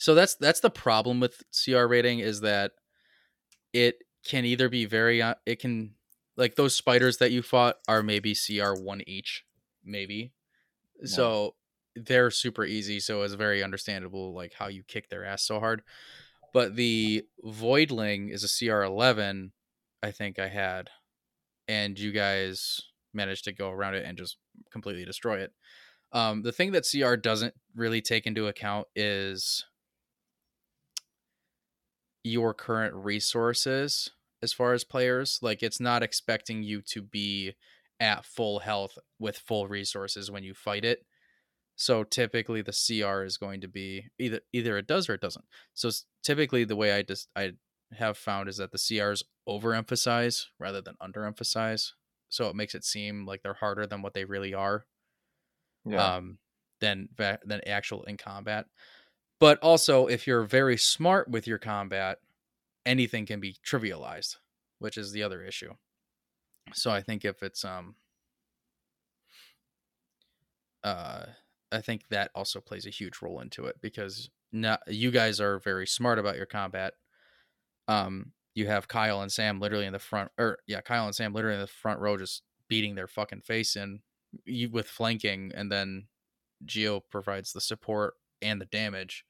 so 0.00 0.14
that's 0.14 0.34
that's 0.36 0.60
the 0.60 0.70
problem 0.70 1.20
with 1.20 1.42
CR 1.52 1.84
rating 1.84 2.20
is 2.20 2.40
that 2.40 2.72
it 3.74 3.96
can 4.26 4.46
either 4.46 4.70
be 4.70 4.86
very 4.86 5.20
uh, 5.20 5.34
it 5.44 5.60
can 5.60 5.94
like 6.38 6.54
those 6.54 6.74
spiders 6.74 7.18
that 7.18 7.32
you 7.32 7.42
fought 7.42 7.76
are 7.86 8.02
maybe 8.02 8.34
CR 8.34 8.72
one 8.72 9.02
each, 9.06 9.44
maybe. 9.84 10.32
Yeah. 11.00 11.06
So 11.06 11.54
they're 11.94 12.30
super 12.30 12.64
easy, 12.64 12.98
so 12.98 13.22
it's 13.22 13.34
very 13.34 13.62
understandable 13.62 14.34
like 14.34 14.54
how 14.54 14.68
you 14.68 14.82
kick 14.88 15.10
their 15.10 15.22
ass 15.22 15.42
so 15.42 15.60
hard. 15.60 15.82
But 16.54 16.76
the 16.76 17.26
Voidling 17.44 18.32
is 18.32 18.42
a 18.42 18.48
CR 18.48 18.82
eleven, 18.82 19.52
I 20.02 20.12
think 20.12 20.38
I 20.38 20.48
had, 20.48 20.88
and 21.68 21.98
you 21.98 22.12
guys 22.12 22.80
managed 23.12 23.44
to 23.44 23.52
go 23.52 23.70
around 23.70 23.96
it 23.96 24.06
and 24.06 24.16
just 24.16 24.38
completely 24.72 25.04
destroy 25.04 25.40
it. 25.40 25.52
Um, 26.12 26.40
the 26.40 26.52
thing 26.52 26.72
that 26.72 26.88
CR 26.90 27.16
doesn't 27.16 27.52
really 27.76 28.00
take 28.00 28.26
into 28.26 28.46
account 28.46 28.86
is 28.96 29.66
your 32.24 32.54
current 32.54 32.94
resources 32.94 34.10
as 34.42 34.52
far 34.52 34.72
as 34.72 34.84
players. 34.84 35.38
Like 35.42 35.62
it's 35.62 35.80
not 35.80 36.02
expecting 36.02 36.62
you 36.62 36.82
to 36.82 37.02
be 37.02 37.54
at 37.98 38.24
full 38.24 38.60
health 38.60 38.98
with 39.18 39.38
full 39.38 39.68
resources 39.68 40.30
when 40.30 40.42
you 40.42 40.54
fight 40.54 40.84
it. 40.84 41.04
So 41.76 42.04
typically 42.04 42.62
the 42.62 42.72
CR 42.72 43.22
is 43.22 43.38
going 43.38 43.62
to 43.62 43.68
be 43.68 44.06
either 44.18 44.40
either 44.52 44.76
it 44.76 44.86
does 44.86 45.08
or 45.08 45.14
it 45.14 45.20
doesn't. 45.20 45.46
So 45.74 45.90
typically 46.22 46.64
the 46.64 46.76
way 46.76 46.92
I 46.92 47.02
just 47.02 47.28
I 47.34 47.52
have 47.92 48.18
found 48.18 48.48
is 48.48 48.58
that 48.58 48.70
the 48.70 48.78
CRs 48.78 49.22
overemphasize 49.48 50.46
rather 50.58 50.80
than 50.82 50.96
underemphasize. 51.02 51.92
So 52.28 52.48
it 52.48 52.56
makes 52.56 52.74
it 52.74 52.84
seem 52.84 53.26
like 53.26 53.42
they're 53.42 53.54
harder 53.54 53.86
than 53.86 54.02
what 54.02 54.14
they 54.14 54.24
really 54.24 54.54
are. 54.54 54.84
Yeah. 55.84 56.16
Um 56.16 56.38
than 56.80 57.08
than 57.16 57.60
actual 57.66 58.04
in 58.04 58.16
combat. 58.16 58.66
But 59.40 59.58
also, 59.60 60.06
if 60.06 60.26
you're 60.26 60.44
very 60.44 60.76
smart 60.76 61.28
with 61.30 61.46
your 61.46 61.58
combat, 61.58 62.18
anything 62.84 63.24
can 63.24 63.40
be 63.40 63.56
trivialized, 63.66 64.36
which 64.78 64.98
is 64.98 65.12
the 65.12 65.22
other 65.22 65.42
issue. 65.42 65.72
So 66.74 66.90
I 66.90 67.00
think 67.00 67.24
if 67.24 67.42
it's 67.42 67.64
um 67.64 67.96
uh 70.84 71.26
I 71.72 71.80
think 71.80 72.08
that 72.10 72.30
also 72.34 72.60
plays 72.60 72.86
a 72.86 72.90
huge 72.90 73.22
role 73.22 73.40
into 73.40 73.64
it 73.66 73.76
because 73.80 74.30
not 74.52 74.80
you 74.86 75.10
guys 75.10 75.40
are 75.40 75.58
very 75.58 75.86
smart 75.86 76.18
about 76.18 76.36
your 76.36 76.46
combat. 76.46 76.94
Um 77.88 78.32
you 78.54 78.66
have 78.66 78.88
Kyle 78.88 79.22
and 79.22 79.32
Sam 79.32 79.58
literally 79.58 79.86
in 79.86 79.92
the 79.92 79.98
front 79.98 80.30
or 80.38 80.58
yeah, 80.66 80.80
Kyle 80.80 81.06
and 81.06 81.14
Sam 81.14 81.32
literally 81.32 81.56
in 81.56 81.62
the 81.62 81.66
front 81.66 82.00
row 82.00 82.16
just 82.16 82.42
beating 82.68 82.94
their 82.94 83.08
fucking 83.08 83.40
face 83.40 83.74
in 83.74 84.00
with 84.70 84.86
flanking 84.86 85.50
and 85.54 85.72
then 85.72 86.06
Gio 86.66 87.00
provides 87.10 87.52
the 87.52 87.60
support 87.60 88.14
and 88.42 88.60
the 88.60 88.66
damage 88.66 89.24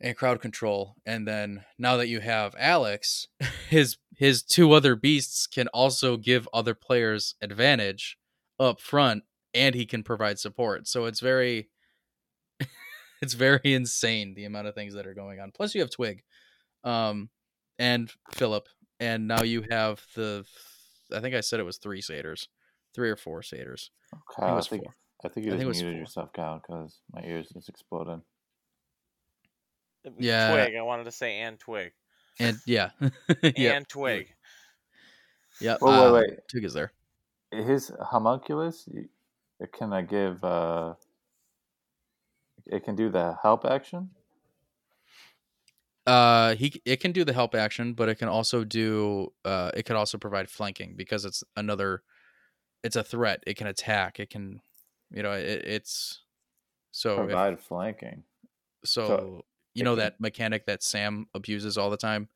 and 0.00 0.16
crowd 0.16 0.40
control 0.40 0.96
and 1.04 1.28
then 1.28 1.62
now 1.78 1.96
that 1.96 2.08
you 2.08 2.20
have 2.20 2.54
alex 2.58 3.28
his 3.68 3.96
his 4.16 4.42
two 4.42 4.72
other 4.72 4.94
beasts 4.94 5.46
can 5.46 5.66
also 5.68 6.16
give 6.16 6.48
other 6.52 6.74
players 6.74 7.34
advantage 7.40 8.18
up 8.58 8.80
front 8.80 9.24
and 9.54 9.74
he 9.74 9.86
can 9.86 10.02
provide 10.02 10.38
support. 10.38 10.86
So 10.86 11.06
it's 11.06 11.20
very 11.20 11.70
it's 13.22 13.34
very 13.34 13.60
insane 13.64 14.34
the 14.34 14.44
amount 14.44 14.66
of 14.66 14.74
things 14.74 14.94
that 14.94 15.06
are 15.06 15.14
going 15.14 15.40
on. 15.40 15.50
Plus 15.52 15.74
you 15.74 15.80
have 15.80 15.90
twig 15.90 16.22
um 16.84 17.28
and 17.78 18.10
philip 18.32 18.66
and 19.00 19.28
now 19.28 19.42
you 19.42 19.62
have 19.70 20.02
the 20.16 20.42
i 21.14 21.20
think 21.20 21.34
i 21.34 21.40
said 21.40 21.60
it 21.60 21.64
was 21.64 21.76
three 21.76 22.00
satyrs 22.00 22.48
three 22.94 23.10
or 23.10 23.16
four 23.16 23.42
satyrs 23.42 23.90
okay 24.14 24.50
i 24.50 24.58
think, 24.62 24.82
I 25.22 25.28
think, 25.28 25.46
I 25.46 25.50
think 25.50 25.60
you 25.60 25.66
just 25.66 25.82
muted 25.82 26.00
yourself 26.00 26.32
Kyle, 26.32 26.58
because 26.58 27.00
my 27.12 27.20
ears 27.22 27.50
just 27.52 27.68
exploded 27.68 28.20
yeah. 30.18 30.52
Twig. 30.52 30.76
I 30.76 30.82
wanted 30.82 31.04
to 31.04 31.12
say 31.12 31.38
and 31.38 31.58
Twig. 31.58 31.92
And 32.38 32.58
yeah. 32.66 32.90
and 33.56 33.88
Twig. 33.88 34.28
Yeah. 35.60 35.76
Wait, 35.80 36.00
wait, 36.00 36.12
wait. 36.12 36.48
Twig 36.48 36.64
is 36.64 36.74
there. 36.74 36.92
His 37.50 37.92
homunculus, 38.00 38.88
it 39.58 39.72
can 39.72 39.92
I 39.92 40.02
give? 40.02 40.42
uh 40.44 40.94
It 42.66 42.84
can 42.84 42.94
do 42.94 43.08
the 43.10 43.36
help 43.42 43.64
action. 43.64 44.10
Uh, 46.06 46.54
he 46.54 46.80
it 46.84 46.98
can 46.98 47.12
do 47.12 47.24
the 47.24 47.32
help 47.32 47.54
action, 47.54 47.92
but 47.92 48.08
it 48.08 48.16
can 48.16 48.28
also 48.28 48.64
do 48.64 49.32
uh, 49.44 49.70
it 49.74 49.84
can 49.84 49.96
also 49.96 50.18
provide 50.18 50.48
flanking 50.48 50.94
because 50.96 51.24
it's 51.24 51.44
another, 51.56 52.02
it's 52.82 52.96
a 52.96 53.04
threat. 53.04 53.44
It 53.46 53.56
can 53.56 53.66
attack. 53.66 54.18
It 54.18 54.30
can, 54.30 54.60
you 55.10 55.22
know, 55.22 55.32
it, 55.32 55.64
it's 55.66 56.22
so 56.90 57.16
provide 57.16 57.54
if, 57.54 57.60
flanking. 57.60 58.24
So, 58.84 59.06
so 59.06 59.44
you 59.80 59.84
know 59.84 59.96
that 59.96 60.20
mechanic 60.20 60.66
that 60.66 60.82
Sam 60.82 61.26
abuses 61.34 61.78
all 61.78 61.90
the 61.90 61.96
time. 61.96 62.28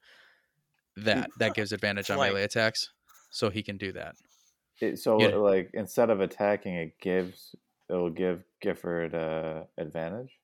That 0.96 1.30
that 1.38 1.54
gives 1.54 1.72
advantage 1.72 2.10
on 2.10 2.18
melee 2.18 2.44
attacks, 2.44 2.90
so 3.30 3.50
he 3.50 3.62
can 3.62 3.76
do 3.76 3.92
that. 3.92 4.14
It, 4.80 4.98
so 4.98 5.20
yeah. 5.20 5.36
like 5.36 5.70
instead 5.74 6.10
of 6.10 6.20
attacking, 6.20 6.74
it 6.74 6.98
gives 7.00 7.54
it 7.88 7.92
will 7.92 8.10
give 8.10 8.44
Gifford 8.60 9.14
uh, 9.14 9.64
advantage. 9.76 10.38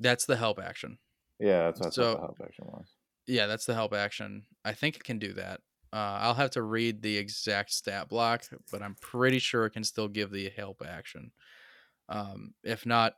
That's 0.00 0.24
the 0.24 0.36
help 0.36 0.60
action. 0.60 0.98
Yeah, 1.38 1.64
that's 1.64 1.80
what 1.80 1.94
so, 1.94 2.14
the 2.14 2.20
help 2.20 2.40
action 2.42 2.64
was. 2.66 2.86
Yeah, 3.26 3.46
that's 3.46 3.66
the 3.66 3.74
help 3.74 3.92
action. 3.92 4.44
I 4.64 4.72
think 4.72 4.96
it 4.96 5.04
can 5.04 5.18
do 5.18 5.32
that. 5.34 5.60
Uh, 5.92 6.18
I'll 6.20 6.34
have 6.34 6.50
to 6.52 6.62
read 6.62 7.02
the 7.02 7.16
exact 7.16 7.72
stat 7.72 8.08
block, 8.08 8.44
but 8.70 8.82
I'm 8.82 8.96
pretty 9.00 9.38
sure 9.38 9.66
it 9.66 9.70
can 9.70 9.84
still 9.84 10.08
give 10.08 10.30
the 10.30 10.50
help 10.56 10.82
action. 10.86 11.32
Um, 12.08 12.54
if 12.62 12.86
not, 12.86 13.14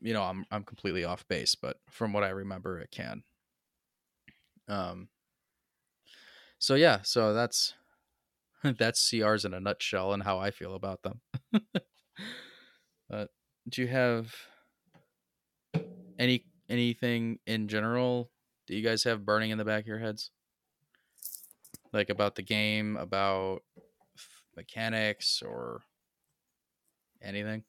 you 0.00 0.12
know, 0.12 0.22
I'm 0.22 0.44
I'm 0.50 0.64
completely 0.64 1.04
off 1.04 1.26
base, 1.28 1.54
but 1.54 1.78
from 1.90 2.12
what 2.12 2.24
I 2.24 2.30
remember, 2.30 2.78
it 2.78 2.90
can. 2.90 3.22
Um. 4.68 5.08
So 6.58 6.74
yeah, 6.74 7.00
so 7.02 7.34
that's 7.34 7.74
that's 8.64 9.08
CRs 9.10 9.44
in 9.44 9.54
a 9.54 9.60
nutshell 9.60 10.12
and 10.12 10.22
how 10.22 10.38
I 10.38 10.50
feel 10.50 10.74
about 10.74 11.02
them. 11.02 11.20
uh, 13.12 13.26
do 13.68 13.82
you 13.82 13.88
have 13.88 14.34
any 16.18 16.44
anything 16.68 17.38
in 17.46 17.68
general 17.68 18.30
that 18.66 18.74
you 18.74 18.82
guys 18.82 19.04
have 19.04 19.26
burning 19.26 19.50
in 19.50 19.58
the 19.58 19.64
back 19.64 19.82
of 19.82 19.88
your 19.88 19.98
heads? 19.98 20.30
Like 21.92 22.08
about 22.08 22.36
the 22.36 22.42
game, 22.42 22.96
about 22.96 23.62
mechanics, 24.56 25.42
or 25.44 25.82
anything? 27.20 27.64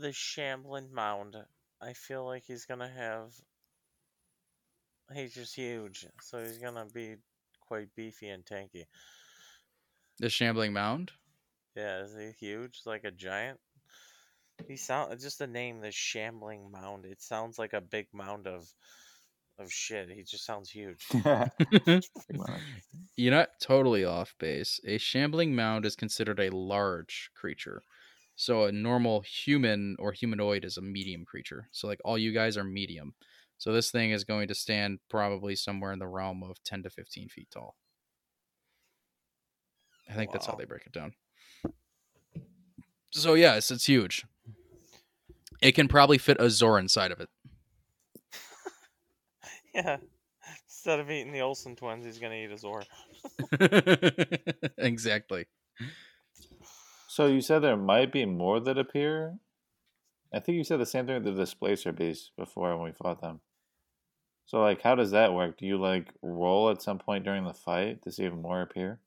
The 0.00 0.12
Shambling 0.12 0.92
Mound. 0.92 1.36
I 1.80 1.92
feel 1.92 2.24
like 2.24 2.44
he's 2.44 2.66
gonna 2.66 2.88
have. 2.88 3.32
He's 5.14 5.34
just 5.34 5.54
huge, 5.54 6.06
so 6.20 6.42
he's 6.42 6.58
gonna 6.58 6.86
be 6.92 7.16
quite 7.60 7.94
beefy 7.94 8.28
and 8.28 8.44
tanky. 8.44 8.86
The 10.18 10.30
Shambling 10.30 10.72
Mound? 10.72 11.12
Yeah, 11.76 12.02
is 12.02 12.14
he 12.16 12.46
huge? 12.46 12.80
Like 12.86 13.04
a 13.04 13.10
giant? 13.10 13.60
He 14.66 14.76
sound 14.76 15.18
just 15.20 15.38
the 15.38 15.46
name, 15.46 15.80
the 15.80 15.90
Shambling 15.90 16.70
Mound. 16.70 17.04
It 17.04 17.20
sounds 17.20 17.58
like 17.58 17.72
a 17.72 17.80
big 17.80 18.06
mound 18.12 18.46
of 18.46 18.72
of 19.58 19.72
shit. 19.72 20.10
He 20.10 20.22
just 20.22 20.44
sounds 20.44 20.70
huge. 20.70 21.06
You're 23.16 23.34
not 23.34 23.48
totally 23.60 24.04
off 24.04 24.34
base. 24.38 24.80
A 24.84 24.98
shambling 24.98 25.54
mound 25.54 25.86
is 25.86 25.94
considered 25.94 26.40
a 26.40 26.50
large 26.50 27.30
creature. 27.34 27.82
So 28.36 28.64
a 28.64 28.72
normal 28.72 29.22
human 29.22 29.96
or 29.98 30.12
humanoid 30.12 30.64
is 30.64 30.76
a 30.76 30.82
medium 30.82 31.24
creature. 31.24 31.68
So 31.72 31.86
like 31.86 32.00
all 32.04 32.18
you 32.18 32.32
guys 32.32 32.56
are 32.56 32.64
medium. 32.64 33.14
So 33.58 33.72
this 33.72 33.90
thing 33.90 34.10
is 34.10 34.24
going 34.24 34.48
to 34.48 34.54
stand 34.54 34.98
probably 35.08 35.54
somewhere 35.54 35.92
in 35.92 35.98
the 35.98 36.08
realm 36.08 36.42
of 36.42 36.62
10 36.64 36.82
to 36.82 36.90
15 36.90 37.28
feet 37.28 37.48
tall. 37.50 37.76
I 40.10 40.14
think 40.14 40.30
wow. 40.30 40.32
that's 40.34 40.46
how 40.46 40.54
they 40.54 40.64
break 40.64 40.86
it 40.86 40.92
down. 40.92 41.14
So 43.10 43.34
yes, 43.34 43.70
it's 43.70 43.86
huge. 43.86 44.24
It 45.62 45.72
can 45.72 45.88
probably 45.88 46.18
fit 46.18 46.36
a 46.40 46.50
Zor 46.50 46.78
inside 46.78 47.12
of 47.12 47.20
it. 47.20 47.28
yeah. 49.74 49.98
Instead 50.66 51.00
of 51.00 51.10
eating 51.10 51.32
the 51.32 51.40
Olsen 51.40 51.76
twins, 51.76 52.04
he's 52.04 52.18
gonna 52.18 52.34
eat 52.34 52.50
a 52.50 52.58
Zor. 52.58 52.82
exactly. 54.78 55.46
So 57.14 57.26
you 57.26 57.42
said 57.42 57.60
there 57.60 57.76
might 57.76 58.10
be 58.10 58.26
more 58.26 58.58
that 58.58 58.76
appear. 58.76 59.38
I 60.32 60.40
think 60.40 60.56
you 60.56 60.64
said 60.64 60.80
the 60.80 60.84
same 60.84 61.06
thing 61.06 61.14
with 61.14 61.22
the 61.22 61.40
displacer 61.40 61.92
beast 61.92 62.32
before 62.36 62.76
when 62.76 62.86
we 62.86 62.90
fought 62.90 63.20
them. 63.20 63.38
So 64.46 64.60
like, 64.60 64.82
how 64.82 64.96
does 64.96 65.12
that 65.12 65.32
work? 65.32 65.56
Do 65.56 65.64
you 65.64 65.76
like 65.76 66.08
roll 66.22 66.70
at 66.70 66.82
some 66.82 66.98
point 66.98 67.22
during 67.22 67.44
the 67.44 67.54
fight 67.54 68.02
to 68.02 68.10
see 68.10 68.24
if 68.24 68.32
more 68.32 68.62
appear? 68.62 68.98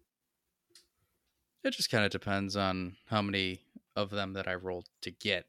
It 1.65 1.71
just 1.71 1.91
kind 1.91 2.05
of 2.05 2.11
depends 2.11 2.55
on 2.55 2.95
how 3.07 3.21
many 3.21 3.63
of 3.93 4.09
them 4.09 4.31
that 4.35 4.47
I 4.47 4.53
rolled 4.53 4.87
to 5.01 5.11
get. 5.11 5.47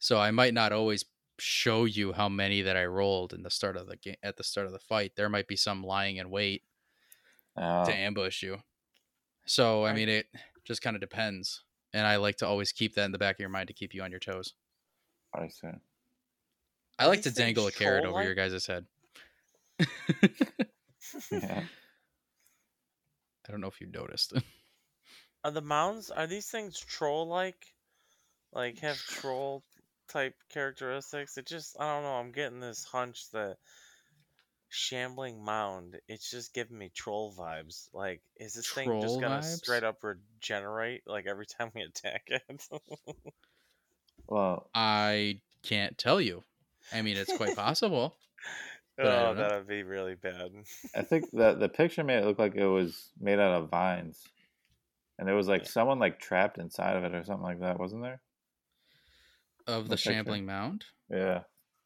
So 0.00 0.18
I 0.18 0.32
might 0.32 0.52
not 0.52 0.72
always 0.72 1.04
show 1.38 1.84
you 1.84 2.12
how 2.12 2.28
many 2.28 2.60
that 2.62 2.76
I 2.76 2.86
rolled 2.86 3.32
in 3.32 3.44
the 3.44 3.50
start 3.50 3.76
of 3.76 3.86
the 3.86 3.98
game 3.98 4.16
at 4.20 4.36
the 4.36 4.42
start 4.42 4.66
of 4.66 4.72
the 4.72 4.80
fight. 4.80 5.12
There 5.14 5.28
might 5.28 5.46
be 5.46 5.54
some 5.54 5.84
lying 5.84 6.16
in 6.16 6.28
wait 6.28 6.64
oh. 7.56 7.84
to 7.84 7.94
ambush 7.94 8.42
you. 8.42 8.64
So 9.46 9.84
I 9.84 9.92
mean, 9.92 10.08
it 10.08 10.26
just 10.64 10.82
kind 10.82 10.96
of 10.96 11.00
depends, 11.00 11.62
and 11.94 12.06
I 12.06 12.16
like 12.16 12.36
to 12.38 12.46
always 12.46 12.72
keep 12.72 12.96
that 12.96 13.04
in 13.04 13.12
the 13.12 13.18
back 13.18 13.36
of 13.36 13.40
your 13.40 13.48
mind 13.48 13.68
to 13.68 13.72
keep 13.72 13.94
you 13.94 14.02
on 14.02 14.10
your 14.10 14.20
toes. 14.20 14.52
I 15.32 15.48
see. 15.48 15.68
I 16.98 17.06
like 17.06 17.22
to 17.22 17.30
dangle 17.30 17.66
a 17.68 17.72
carrot 17.72 18.04
over 18.04 18.22
your 18.22 18.34
guys' 18.34 18.66
head. 18.66 18.84
yeah. 19.78 19.86
I 23.46 23.50
don't 23.50 23.60
know 23.60 23.68
if 23.68 23.80
you 23.80 23.86
noticed. 23.86 24.32
Are 25.44 25.50
the 25.50 25.60
mounds 25.60 26.10
are 26.10 26.26
these 26.26 26.46
things 26.46 26.78
troll 26.78 27.28
like? 27.28 27.74
Like 28.52 28.78
have 28.80 28.96
troll 29.08 29.62
type 30.08 30.34
characteristics? 30.50 31.36
It 31.36 31.46
just 31.46 31.76
I 31.78 31.94
don't 31.94 32.02
know, 32.02 32.14
I'm 32.14 32.32
getting 32.32 32.60
this 32.60 32.84
hunch 32.84 33.30
that 33.32 33.56
shambling 34.74 35.44
mound, 35.44 35.96
it's 36.08 36.30
just 36.30 36.52
giving 36.52 36.78
me 36.78 36.90
troll 36.94 37.34
vibes. 37.36 37.88
Like, 37.92 38.22
is 38.36 38.54
this 38.54 38.66
troll 38.66 38.86
thing 38.86 39.00
just 39.00 39.20
gonna 39.20 39.38
vibes? 39.38 39.56
straight 39.56 39.84
up 39.84 40.02
regenerate 40.02 41.02
like 41.06 41.26
every 41.26 41.46
time 41.46 41.70
we 41.74 41.82
attack 41.82 42.22
it? 42.28 42.62
well, 44.26 44.68
I 44.74 45.40
can't 45.62 45.96
tell 45.96 46.20
you. 46.20 46.42
I 46.92 47.02
mean, 47.02 47.16
it's 47.16 47.36
quite 47.36 47.56
possible. 47.56 48.16
oh, 48.98 49.34
that 49.34 49.52
would 49.52 49.68
be 49.68 49.82
really 49.82 50.14
bad. 50.14 50.50
I 50.94 51.02
think 51.02 51.30
that 51.32 51.60
the 51.60 51.68
picture 51.68 52.04
made 52.04 52.18
it 52.18 52.26
look 52.26 52.38
like 52.38 52.54
it 52.54 52.66
was 52.66 53.10
made 53.20 53.38
out 53.38 53.62
of 53.62 53.70
vines 53.70 54.22
and 55.18 55.28
there 55.28 55.34
was 55.34 55.48
like 55.48 55.62
yeah. 55.62 55.70
someone 55.70 55.98
like 55.98 56.18
trapped 56.18 56.58
inside 56.58 56.96
of 56.96 57.04
it 57.04 57.14
or 57.14 57.24
something 57.24 57.44
like 57.44 57.60
that, 57.60 57.78
wasn't 57.78 58.02
there? 58.02 58.20
Of 59.66 59.88
the 59.88 59.96
shambling 59.96 60.44
mound. 60.44 60.84
Yeah, 61.10 61.42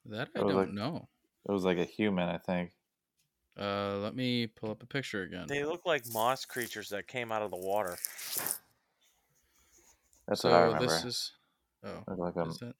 that 0.07 0.29
I 0.35 0.41
don't 0.41 0.55
like, 0.55 0.73
know. 0.73 1.09
It 1.49 1.53
was 1.53 1.65
like 1.65 1.79
a 1.79 1.85
human, 1.85 2.29
I 2.29 2.39
think. 2.39 2.73
Uh, 3.59 3.97
let 3.99 4.15
me 4.15 4.47
pull 4.47 4.71
up 4.71 4.83
a 4.83 4.87
picture 4.87 5.23
again. 5.23 5.47
They 5.49 5.65
look 5.65 5.85
like 5.85 6.05
moss 6.13 6.45
creatures 6.45 6.89
that 6.91 7.09
came 7.09 7.33
out 7.33 7.43
of 7.43 7.51
the 7.51 7.57
water. 7.57 7.97
That's 10.29 10.43
so 10.43 10.51
what 10.51 10.59
I 10.59 10.63
remember. 10.63 10.87
This 10.87 11.05
is 11.05 11.33
oh, 11.85 12.15
like 12.17 12.37
a, 12.37 12.53
some 12.53 12.75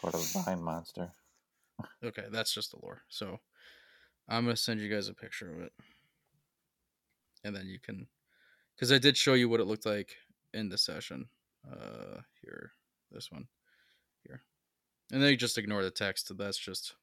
sort 0.00 0.14
of 0.14 0.44
vine 0.44 0.62
monster. 0.62 1.10
okay, 2.04 2.24
that's 2.30 2.52
just 2.52 2.72
the 2.72 2.78
lore. 2.82 3.02
So 3.08 3.40
I'm 4.28 4.44
gonna 4.44 4.56
send 4.56 4.80
you 4.80 4.92
guys 4.92 5.08
a 5.08 5.14
picture 5.14 5.50
of 5.50 5.60
it, 5.60 5.72
and 7.44 7.56
then 7.56 7.66
you 7.66 7.78
can 7.78 8.06
because 8.76 8.92
I 8.92 8.98
did 8.98 9.16
show 9.16 9.34
you 9.34 9.48
what 9.48 9.60
it 9.60 9.66
looked 9.66 9.86
like 9.86 10.16
in 10.52 10.68
the 10.68 10.78
session. 10.78 11.26
Uh, 11.70 12.20
here, 12.42 12.72
this 13.12 13.30
one, 13.30 13.46
here, 14.26 14.42
and 15.10 15.22
then 15.22 15.30
you 15.30 15.36
just 15.36 15.56
ignore 15.56 15.82
the 15.82 15.90
text. 15.90 16.36
That's 16.36 16.58
just 16.58 16.96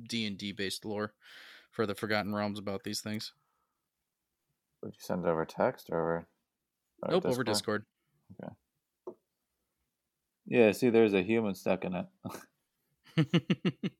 D 0.00 0.26
and 0.26 0.38
D 0.38 0.52
based 0.52 0.84
lore 0.84 1.14
for 1.74 1.86
the 1.86 1.94
Forgotten 1.94 2.34
Realms 2.34 2.58
about 2.58 2.84
these 2.84 3.00
things. 3.00 3.32
Would 4.82 4.94
you 4.94 5.00
send 5.00 5.26
it 5.26 5.28
over 5.28 5.44
text 5.44 5.90
or 5.90 6.00
over? 6.00 6.26
Nope, 7.08 7.24
Discord? 7.24 7.32
over 7.32 7.44
Discord. 7.44 7.84
Okay. 8.42 8.52
Yeah, 10.46 10.72
see, 10.72 10.90
there's 10.90 11.14
a 11.14 11.22
human 11.22 11.54
stuck 11.54 11.84
in 11.84 11.94
it. 11.94 12.06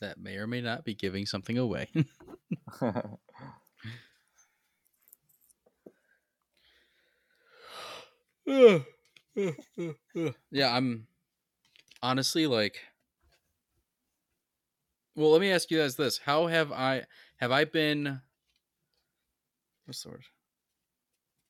that 0.00 0.18
may 0.18 0.36
or 0.36 0.46
may 0.46 0.60
not 0.60 0.84
be 0.84 0.94
giving 0.94 1.26
something 1.26 1.56
away. 1.56 1.88
yeah, 10.50 10.74
I'm 10.74 11.06
honestly 12.02 12.46
like 12.46 12.80
well, 15.16 15.30
let 15.32 15.40
me 15.40 15.50
ask 15.50 15.70
you 15.70 15.78
guys 15.78 15.96
this. 15.96 16.18
How 16.18 16.46
have 16.46 16.70
I 16.70 17.04
have 17.38 17.50
I 17.50 17.64
been 17.64 18.20
what's 19.86 20.02
the 20.02 20.10
word? 20.10 20.24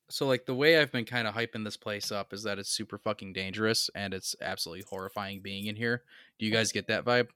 So 0.09 0.25
like 0.25 0.45
the 0.45 0.55
way 0.55 0.79
I've 0.79 0.91
been 0.91 1.05
kind 1.05 1.27
of 1.27 1.35
hyping 1.35 1.65
this 1.65 1.75
place 1.75 2.11
up 2.11 2.33
is 2.33 2.43
that 2.43 2.59
it's 2.59 2.69
super 2.69 2.97
fucking 2.97 3.33
dangerous 3.33 3.89
and 3.93 4.13
it's 4.13 4.35
absolutely 4.41 4.85
horrifying 4.89 5.41
being 5.41 5.65
in 5.65 5.75
here. 5.75 6.03
Do 6.39 6.45
you 6.45 6.51
guys 6.51 6.71
get 6.71 6.87
that 6.87 7.03
vibe? 7.03 7.27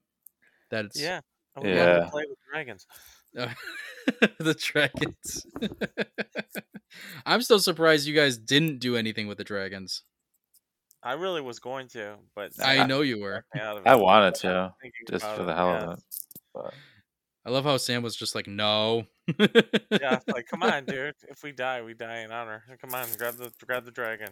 That 0.70 0.86
it's 0.86 1.00
Yeah. 1.00 1.20
Oh, 1.54 1.60
we 1.60 1.74
yeah. 1.74 2.00
to 2.00 2.08
play 2.10 2.24
with 2.26 2.38
dragons. 2.50 2.86
the 3.34 4.54
dragons. 4.58 5.46
I'm 7.26 7.42
still 7.42 7.58
surprised 7.58 8.06
you 8.06 8.14
guys 8.14 8.38
didn't 8.38 8.78
do 8.78 8.96
anything 8.96 9.26
with 9.26 9.36
the 9.36 9.44
dragons. 9.44 10.02
I 11.02 11.14
really 11.14 11.40
was 11.40 11.58
going 11.58 11.88
to, 11.88 12.16
but 12.34 12.52
I, 12.62 12.86
know 12.86 13.00
you 13.00 13.18
were. 13.20 13.44
I 13.54 13.96
wanted 13.96 14.36
to, 14.36 14.72
just 15.10 15.24
for 15.24 15.42
the 15.42 15.54
hell 15.54 15.68
yeah. 15.68 15.84
of 15.84 15.98
it. 15.98 16.04
But. 16.54 16.74
I 17.44 17.50
love 17.50 17.64
how 17.64 17.76
Sam 17.76 18.02
was 18.02 18.14
just 18.14 18.36
like, 18.36 18.46
"No." 18.46 19.06
yeah, 19.90 20.20
like, 20.28 20.46
come 20.46 20.62
on, 20.62 20.84
dude. 20.84 21.14
If 21.28 21.42
we 21.42 21.50
die, 21.50 21.82
we 21.82 21.94
die 21.94 22.20
in 22.20 22.30
honor. 22.30 22.62
Come 22.80 22.94
on, 22.94 23.06
grab 23.18 23.34
the 23.34 23.50
grab 23.66 23.84
the 23.84 23.90
dragon. 23.90 24.28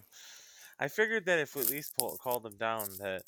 I 0.78 0.88
figured 0.88 1.26
that 1.26 1.40
if 1.40 1.56
we 1.56 1.62
at 1.62 1.70
least 1.70 1.96
pull, 1.98 2.16
call 2.22 2.38
them 2.38 2.56
down, 2.56 2.88
that 3.00 3.22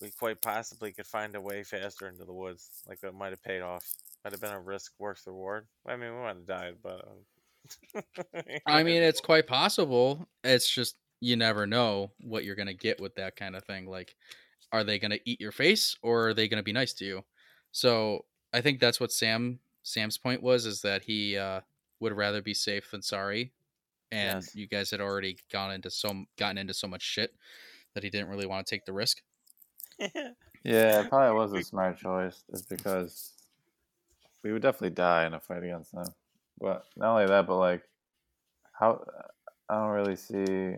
we 0.00 0.10
quite 0.10 0.42
possibly 0.42 0.92
could 0.92 1.06
find 1.06 1.34
a 1.36 1.40
way 1.40 1.62
faster 1.62 2.08
into 2.08 2.24
the 2.24 2.32
woods. 2.32 2.82
Like 2.88 3.00
that 3.00 3.14
might 3.14 3.30
have 3.30 3.42
paid 3.42 3.60
off. 3.60 3.88
Might 4.24 4.32
have 4.32 4.40
been 4.40 4.52
a 4.52 4.60
risk 4.60 4.92
worth 4.98 5.24
the 5.24 5.30
reward. 5.30 5.66
I 5.86 5.96
mean, 5.96 6.12
we 6.12 6.20
might 6.20 6.36
have 6.36 6.46
died, 6.46 6.74
but. 6.82 7.06
Um... 7.06 8.02
I 8.66 8.82
mean, 8.82 9.02
it's 9.02 9.20
quite 9.20 9.46
possible. 9.46 10.28
It's 10.42 10.68
just 10.68 10.96
you 11.20 11.36
never 11.36 11.66
know 11.66 12.12
what 12.20 12.44
you're 12.44 12.56
gonna 12.56 12.74
get 12.74 13.00
with 13.00 13.14
that 13.16 13.36
kind 13.36 13.56
of 13.56 13.64
thing. 13.64 13.86
Like, 13.86 14.14
are 14.72 14.84
they 14.84 14.98
gonna 14.98 15.18
eat 15.24 15.40
your 15.40 15.52
face 15.52 15.96
or 16.02 16.28
are 16.28 16.34
they 16.34 16.48
gonna 16.48 16.62
be 16.62 16.72
nice 16.72 16.92
to 16.94 17.04
you? 17.04 17.24
So 17.72 18.24
I 18.52 18.60
think 18.60 18.80
that's 18.80 19.00
what 19.00 19.12
Sam 19.12 19.58
Sam's 19.82 20.18
point 20.18 20.42
was 20.42 20.66
is 20.66 20.82
that 20.82 21.02
he 21.02 21.36
uh, 21.36 21.60
would 22.00 22.12
rather 22.12 22.42
be 22.42 22.54
safe 22.54 22.90
than 22.90 23.02
sorry, 23.02 23.52
and 24.10 24.42
yes. 24.42 24.54
you 24.54 24.66
guys 24.66 24.90
had 24.90 25.00
already 25.00 25.38
gone 25.52 25.72
into 25.72 25.90
so 25.90 26.24
gotten 26.38 26.58
into 26.58 26.74
so 26.74 26.88
much 26.88 27.02
shit 27.02 27.34
that 27.94 28.04
he 28.04 28.10
didn't 28.10 28.28
really 28.28 28.46
want 28.46 28.66
to 28.66 28.70
take 28.70 28.84
the 28.84 28.92
risk. 28.92 29.22
yeah, 29.98 31.00
it 31.00 31.08
probably 31.08 31.36
was 31.36 31.52
a 31.52 31.62
smart 31.62 31.98
choice, 31.98 32.44
just 32.50 32.68
because 32.68 33.32
we 34.42 34.52
would 34.52 34.62
definitely 34.62 34.90
die 34.90 35.26
in 35.26 35.34
a 35.34 35.40
fight 35.40 35.64
against 35.64 35.92
them. 35.92 36.06
But 36.60 36.84
not 36.96 37.12
only 37.12 37.26
that, 37.26 37.46
but 37.46 37.58
like 37.58 37.82
how 38.72 39.04
I 39.68 39.74
don't 39.74 39.90
really 39.90 40.16
see. 40.16 40.76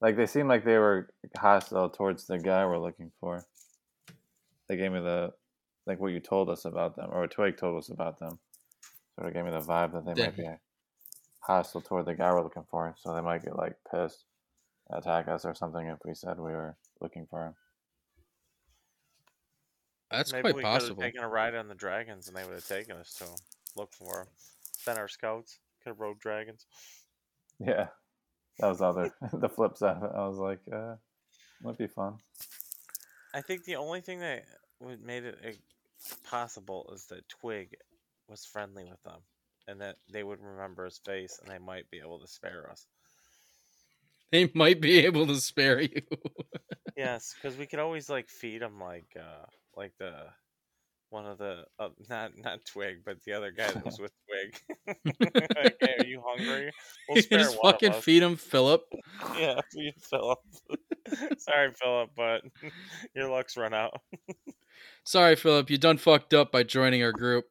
Like 0.00 0.16
they 0.16 0.26
seem 0.26 0.48
like 0.48 0.64
they 0.64 0.78
were 0.78 1.10
hostile 1.36 1.90
towards 1.90 2.26
the 2.26 2.38
guy 2.38 2.64
we're 2.66 2.78
looking 2.78 3.10
for. 3.20 3.44
They 4.68 4.76
gave 4.76 4.92
me 4.92 5.00
the 5.00 5.32
like 5.86 5.98
what 5.98 6.12
you 6.12 6.20
told 6.20 6.50
us 6.50 6.64
about 6.64 6.96
them, 6.96 7.08
or 7.10 7.22
what 7.22 7.30
Twig 7.30 7.56
told 7.56 7.78
us 7.78 7.88
about 7.88 8.18
them. 8.18 8.38
Sort 9.14 9.28
of 9.28 9.34
gave 9.34 9.44
me 9.44 9.50
the 9.50 9.60
vibe 9.60 9.92
that 9.92 10.04
they 10.04 10.22
might 10.22 10.36
be 10.36 10.48
hostile 11.40 11.80
toward 11.80 12.06
the 12.06 12.14
guy 12.14 12.30
we're 12.32 12.42
looking 12.42 12.66
for, 12.70 12.94
so 12.98 13.14
they 13.14 13.20
might 13.20 13.42
get 13.42 13.56
like 13.56 13.74
pissed, 13.90 14.24
attack 14.90 15.28
us 15.28 15.44
or 15.44 15.54
something 15.54 15.86
if 15.86 15.98
we 16.04 16.14
said 16.14 16.38
we 16.38 16.52
were 16.52 16.76
looking 17.00 17.26
for 17.26 17.46
him. 17.46 17.54
That's 20.10 20.32
Maybe 20.32 20.42
quite 20.42 20.54
we 20.56 20.62
possible. 20.62 20.96
could 20.96 21.04
have 21.04 21.12
taken 21.12 21.24
a 21.24 21.28
ride 21.28 21.54
on 21.54 21.68
the 21.68 21.74
dragons, 21.74 22.28
and 22.28 22.36
they 22.36 22.44
would 22.44 22.54
have 22.54 22.66
taken 22.66 22.96
us 22.96 23.14
to 23.14 23.24
Look 23.76 23.92
for 23.92 24.22
'em. 24.22 24.26
Sent 24.60 24.98
our 24.98 25.06
scouts. 25.08 25.60
Could 25.82 25.90
have 25.90 26.00
rode 26.00 26.18
dragons. 26.18 26.66
Yeah, 27.60 27.88
that 28.58 28.68
was 28.68 28.78
the 28.78 28.86
other 28.86 29.12
the 29.32 29.48
flip 29.48 29.76
side. 29.76 30.02
I 30.02 30.26
was 30.26 30.38
like, 30.38 30.60
uh, 30.72 30.96
might 31.62 31.78
be 31.78 31.86
fun. 31.86 32.16
I 33.34 33.40
think 33.40 33.64
the 33.64 33.76
only 33.76 34.00
thing 34.00 34.20
that 34.20 34.44
would 34.80 35.02
made 35.02 35.24
it 35.24 35.38
uh, 35.44 36.14
possible 36.28 36.90
is 36.94 37.06
that 37.06 37.28
Twig 37.28 37.76
was 38.28 38.44
friendly 38.44 38.84
with 38.84 39.02
them, 39.02 39.20
and 39.66 39.80
that 39.80 39.96
they 40.12 40.22
would 40.22 40.40
remember 40.40 40.84
his 40.84 40.98
face, 40.98 41.38
and 41.42 41.52
they 41.52 41.58
might 41.58 41.90
be 41.90 42.00
able 42.00 42.20
to 42.20 42.26
spare 42.26 42.70
us. 42.70 42.86
They 44.30 44.50
might 44.54 44.80
be 44.80 45.06
able 45.06 45.26
to 45.26 45.36
spare 45.36 45.80
you. 45.80 46.02
Yes, 46.96 47.34
because 47.34 47.56
we 47.56 47.66
could 47.66 47.78
always 47.78 48.10
like 48.10 48.28
feed 48.28 48.60
him 48.60 48.80
like 48.80 49.16
uh 49.16 49.46
like 49.76 49.92
the 49.98 50.24
one 51.10 51.26
of 51.26 51.38
the 51.38 51.64
uh, 51.78 51.88
not 52.08 52.32
not 52.36 52.64
Twig, 52.64 52.98
but 53.04 53.22
the 53.24 53.32
other 53.32 53.50
guy 53.50 53.70
that 53.70 53.84
was 53.84 53.98
with 54.00 54.12
Twig. 54.28 54.60
like, 54.86 55.76
hey, 55.80 55.94
are 55.98 56.06
you 56.06 56.22
hungry? 56.24 56.70
We'll 57.08 57.18
you 57.18 57.22
just 57.22 57.58
fucking 57.62 57.94
feed 57.94 58.22
him, 58.22 58.36
Philip. 58.36 58.82
Yeah, 59.36 59.60
feed 59.72 59.94
Philip. 60.00 60.38
Sorry, 61.38 61.72
Philip, 61.72 62.10
but 62.16 62.42
your 63.14 63.30
luck's 63.30 63.56
run 63.56 63.74
out. 63.74 64.00
Sorry, 65.04 65.36
Philip, 65.36 65.70
you 65.70 65.78
done 65.78 65.98
fucked 65.98 66.34
up 66.34 66.52
by 66.52 66.62
joining 66.62 67.02
our 67.02 67.12
group. 67.12 67.46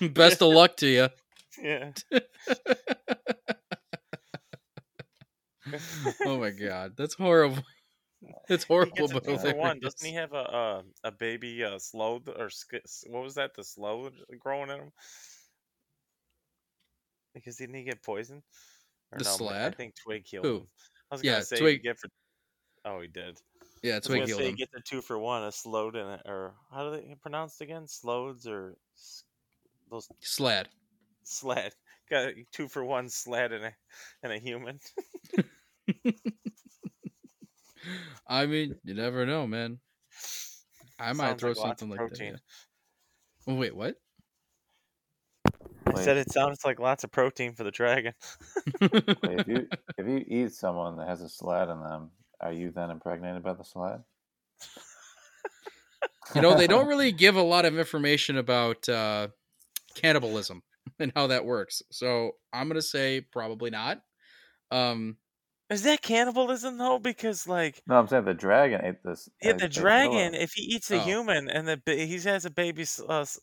Best 0.00 0.42
of 0.42 0.52
luck 0.52 0.76
to 0.78 0.86
you. 0.86 1.08
Yeah. 1.62 1.92
Oh 6.24 6.38
my 6.38 6.50
god, 6.50 6.92
that's 6.96 7.14
horrible. 7.14 7.58
It's 8.48 8.64
horrible, 8.64 9.08
but 9.08 9.24
for 9.24 9.54
one. 9.54 9.80
Doesn't 9.80 10.06
he 10.06 10.14
have 10.14 10.32
a 10.32 10.36
uh, 10.36 10.82
a 11.04 11.10
baby 11.10 11.64
uh, 11.64 11.78
slow 11.78 12.22
or 12.36 12.50
what 13.08 13.22
was 13.22 13.34
that? 13.34 13.54
The 13.54 13.64
slow 13.64 14.10
growing 14.38 14.70
in 14.70 14.80
him 14.80 14.92
because 17.34 17.56
didn't 17.56 17.74
he 17.74 17.82
get 17.84 18.02
poisoned? 18.02 18.42
Or 19.12 19.18
The 19.18 19.24
no, 19.24 19.38
but 19.38 19.56
I 19.56 19.70
think 19.70 19.94
Twig 19.96 20.24
killed 20.24 20.44
Who? 20.46 20.56
him. 20.58 20.66
I 21.10 21.14
was 21.14 21.22
Yeah, 21.22 21.32
gonna 21.32 21.44
say 21.44 21.58
Twig- 21.58 21.82
get 21.82 21.98
for. 21.98 22.08
Oh, 22.84 23.00
he 23.00 23.08
did. 23.08 23.38
Yeah, 23.82 23.96
I 23.96 23.96
what 23.96 24.08
gonna 24.08 24.26
healed 24.26 24.40
say 24.40 24.44
him. 24.46 24.50
you 24.52 24.56
get 24.56 24.72
the 24.72 24.80
two 24.80 25.00
for 25.02 25.18
one, 25.18 25.42
a 25.44 25.52
slowed 25.52 25.96
in 25.96 26.06
it, 26.06 26.22
or 26.24 26.54
how 26.72 26.84
do 26.90 26.96
they 26.96 27.14
pronounce 27.22 27.60
it 27.60 27.64
again? 27.64 27.86
Sloads 27.86 28.46
or 28.46 28.76
those 29.90 30.08
Slad. 30.22 30.66
sled. 31.24 31.72
Got 32.08 32.28
a 32.28 32.44
two 32.52 32.68
for 32.68 32.84
one 32.84 33.08
sled 33.08 33.52
and 33.52 33.64
a 33.66 33.72
and 34.22 34.32
a 34.32 34.38
human. 34.38 34.78
I 38.26 38.46
mean, 38.46 38.76
you 38.84 38.94
never 38.94 39.26
know, 39.26 39.46
man. 39.46 39.78
I 40.98 41.12
might 41.12 41.28
Sounds 41.28 41.40
throw 41.40 41.50
like 41.50 41.58
lots 41.58 41.82
of 41.82 41.88
something 41.88 41.90
like 41.90 41.98
protein. 41.98 42.32
that. 42.34 42.40
Oh, 43.48 43.54
wait, 43.54 43.76
what? 43.76 43.96
I 45.86 46.02
said 46.02 46.16
it 46.16 46.32
sounds 46.32 46.64
like 46.64 46.80
lots 46.80 47.04
of 47.04 47.12
protein 47.12 47.52
for 47.52 47.64
the 47.64 47.70
dragon. 47.70 48.12
Wait, 48.80 49.04
if 49.22 49.48
you 49.48 49.68
if 49.96 50.06
you 50.06 50.24
eat 50.26 50.52
someone 50.52 50.96
that 50.96 51.08
has 51.08 51.22
a 51.22 51.26
slad 51.26 51.72
in 51.72 51.80
them, 51.80 52.10
are 52.40 52.52
you 52.52 52.70
then 52.70 52.90
impregnated 52.90 53.42
by 53.42 53.54
the 53.54 53.62
slad? 53.62 54.02
you 56.34 56.42
know, 56.42 56.56
they 56.56 56.66
don't 56.66 56.86
really 56.88 57.12
give 57.12 57.36
a 57.36 57.42
lot 57.42 57.64
of 57.64 57.78
information 57.78 58.36
about 58.36 58.88
uh, 58.88 59.28
cannibalism 59.94 60.62
and 60.98 61.12
how 61.14 61.28
that 61.28 61.44
works. 61.44 61.82
So 61.90 62.32
I'm 62.52 62.68
gonna 62.68 62.82
say 62.82 63.20
probably 63.20 63.70
not. 63.70 64.02
Um, 64.70 65.16
Is 65.68 65.82
that 65.82 66.00
cannibalism 66.02 66.78
though? 66.78 66.98
Because 66.98 67.48
like 67.48 67.82
No, 67.86 67.98
I'm 67.98 68.06
saying 68.08 68.24
the 68.24 68.34
dragon 68.34 68.80
ate 68.84 69.02
this. 69.04 69.28
Yeah, 69.42 69.54
the 69.54 69.68
dragon. 69.68 70.34
If 70.34 70.52
he 70.52 70.62
eats 70.62 70.90
a 70.90 70.96
Oh. 70.96 71.00
human 71.00 71.48
and 71.50 71.66
the 71.66 71.80
he 71.86 72.18
has 72.20 72.44
a 72.44 72.50
baby, 72.50 72.84
uh, 73.08 73.20
s- 73.20 73.40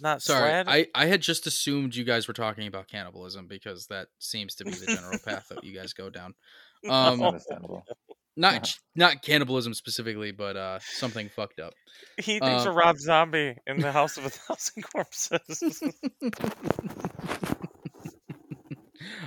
not 0.00 0.22
sorry, 0.22 0.50
sled. 0.50 0.68
I 0.68 0.86
I 0.94 1.06
had 1.06 1.20
just 1.20 1.48
assumed 1.48 1.96
you 1.96 2.04
guys 2.04 2.28
were 2.28 2.34
talking 2.34 2.68
about 2.68 2.86
cannibalism 2.86 3.48
because 3.48 3.88
that 3.88 4.06
seems 4.20 4.54
to 4.56 4.64
be 4.64 4.70
the 4.70 4.86
general 4.86 5.18
path 5.24 5.48
that 5.48 5.64
you 5.64 5.74
guys 5.74 5.92
go 5.92 6.10
down. 6.10 6.34
Um, 6.88 7.20
Understandable. 7.20 7.82
not 8.36 8.72
not 8.94 9.20
cannibalism 9.22 9.74
specifically, 9.74 10.30
but 10.30 10.56
uh, 10.56 10.78
something 10.80 11.28
fucked 11.28 11.58
up. 11.58 11.74
he 12.18 12.38
thinks 12.38 12.66
uh, 12.66 12.70
of 12.70 12.76
Rob 12.76 12.98
Zombie 12.98 13.56
in 13.66 13.80
the 13.80 13.90
House 13.90 14.16
of 14.16 14.26
a 14.26 14.30
Thousand 14.30 14.84
Corpses. 14.84 15.82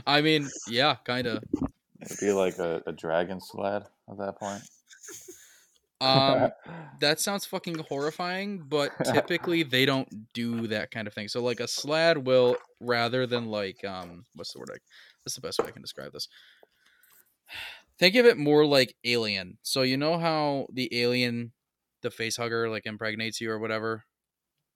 I 0.08 0.22
mean, 0.22 0.50
yeah, 0.70 0.96
kind 1.06 1.28
of. 1.28 1.44
It'd 2.02 2.20
be 2.20 2.32
like 2.32 2.58
a, 2.58 2.82
a 2.88 2.92
dragon 2.92 3.40
sled 3.40 3.84
at 4.10 4.18
that 4.18 4.40
point. 4.40 4.64
Um, 6.02 6.50
that 7.00 7.20
sounds 7.20 7.46
fucking 7.46 7.78
horrifying, 7.88 8.66
but 8.68 8.92
typically 9.06 9.64
they 9.64 9.86
don't 9.86 10.34
do 10.34 10.68
that 10.68 10.92
kind 10.92 11.08
of 11.08 11.14
thing. 11.14 11.28
So 11.28 11.42
like 11.42 11.60
a 11.60 11.66
slad 11.66 12.24
will 12.24 12.58
rather 12.80 13.28
than 13.28 13.46
like 13.46 13.86
um 13.86 14.26
what's 14.34 14.54
the 14.54 14.60
word 14.60 14.70
like 14.72 14.82
that's 15.24 15.36
the 15.36 15.42
best 15.42 15.60
way 15.60 15.68
I 15.68 15.72
can 15.72 15.82
describe 15.82 16.12
this? 16.12 16.28
Think 18.00 18.16
of 18.16 18.26
it 18.26 18.38
more 18.38 18.66
like 18.66 18.96
alien. 19.04 19.60
So 19.62 19.84
you 19.84 19.96
know 19.96 20.18
how 20.18 20.66
the 20.74 20.90
alien 21.00 21.52
the 22.02 22.10
face 22.10 22.36
hugger 22.36 22.68
like 22.68 22.88
impregnates 22.88 23.40
you 23.40 23.52
or 23.52 23.60
whatever 23.60 24.04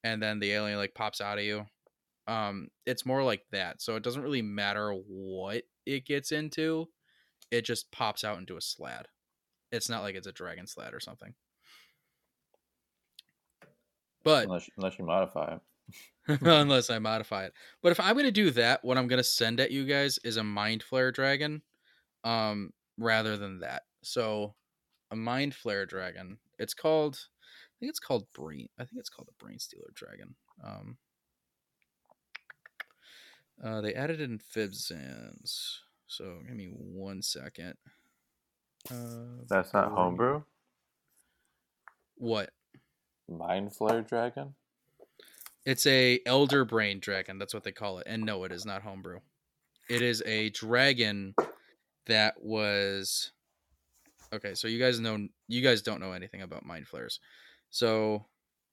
and 0.03 0.21
then 0.21 0.37
the 0.37 0.51
alien 0.51 0.77
like 0.77 0.93
pops 0.93 1.21
out 1.21 1.39
of 1.39 1.43
you. 1.43 1.65
Um 2.27 2.67
it's 2.85 3.05
more 3.05 3.23
like 3.23 3.41
that. 3.51 3.81
So 3.81 3.95
it 3.95 4.03
doesn't 4.03 4.21
really 4.21 4.43
matter 4.43 4.91
what 4.91 5.63
it 5.87 6.05
gets 6.05 6.31
into. 6.31 6.87
It 7.55 7.65
just 7.65 7.91
pops 7.91 8.23
out 8.23 8.37
into 8.37 8.57
a 8.57 8.59
slad. 8.59 9.05
It's 9.71 9.89
not 9.89 10.03
like 10.03 10.15
it's 10.15 10.27
a 10.27 10.31
dragon 10.31 10.65
slad 10.65 10.93
or 10.93 10.99
something. 10.99 11.33
But 14.23 14.45
unless 14.45 14.69
unless 14.77 14.99
you 14.99 15.05
modify 15.05 15.55
it. 15.55 16.41
unless 16.41 16.89
I 16.89 16.99
modify 16.99 17.45
it. 17.45 17.53
But 17.81 17.91
if 17.91 17.99
I'm 17.99 18.15
gonna 18.15 18.31
do 18.31 18.51
that, 18.51 18.83
what 18.83 18.97
I'm 18.97 19.07
gonna 19.07 19.23
send 19.23 19.59
at 19.59 19.71
you 19.71 19.85
guys 19.85 20.19
is 20.23 20.37
a 20.37 20.43
mind 20.43 20.83
flayer 20.83 21.13
dragon, 21.13 21.61
um, 22.23 22.71
rather 22.97 23.37
than 23.37 23.59
that. 23.59 23.83
So 24.01 24.55
a 25.11 25.15
mind 25.15 25.53
flayer 25.53 25.87
dragon. 25.87 26.37
It's 26.57 26.73
called 26.73 27.19
I 27.43 27.75
think 27.79 27.89
it's 27.89 27.99
called 27.99 28.25
brain 28.33 28.67
I 28.79 28.83
think 28.83 28.99
it's 28.99 29.09
called 29.09 29.27
the 29.27 29.43
brain 29.43 29.59
stealer 29.59 29.91
dragon. 29.93 30.35
Um 30.63 30.97
uh, 33.63 33.81
they 33.81 33.93
added 33.93 34.19
in 34.19 34.39
Fizban's. 34.39 35.81
So 36.07 36.39
give 36.47 36.55
me 36.55 36.71
one 36.75 37.21
second. 37.21 37.75
Uh, 38.89 39.43
That's 39.49 39.73
not 39.73 39.91
homebrew. 39.91 40.43
What? 42.17 42.51
Mind 43.27 43.71
flayer 43.71 44.07
dragon. 44.07 44.53
It's 45.65 45.87
a 45.87 46.19
elder 46.25 46.63
brain 46.63 46.99
dragon. 46.99 47.39
That's 47.39 47.53
what 47.53 47.63
they 47.63 47.71
call 47.71 47.97
it. 47.99 48.07
And 48.07 48.23
no, 48.23 48.43
it 48.43 48.51
is 48.51 48.65
not 48.65 48.83
homebrew. 48.83 49.19
It 49.89 50.01
is 50.01 50.21
a 50.25 50.49
dragon 50.51 51.33
that 52.05 52.35
was 52.39 53.31
okay. 54.31 54.53
So 54.53 54.67
you 54.67 54.79
guys 54.79 54.99
know 54.99 55.27
you 55.47 55.61
guys 55.61 55.81
don't 55.81 55.99
know 55.99 56.11
anything 56.11 56.43
about 56.43 56.65
mind 56.65 56.87
flares. 56.87 57.19
So 57.71 58.25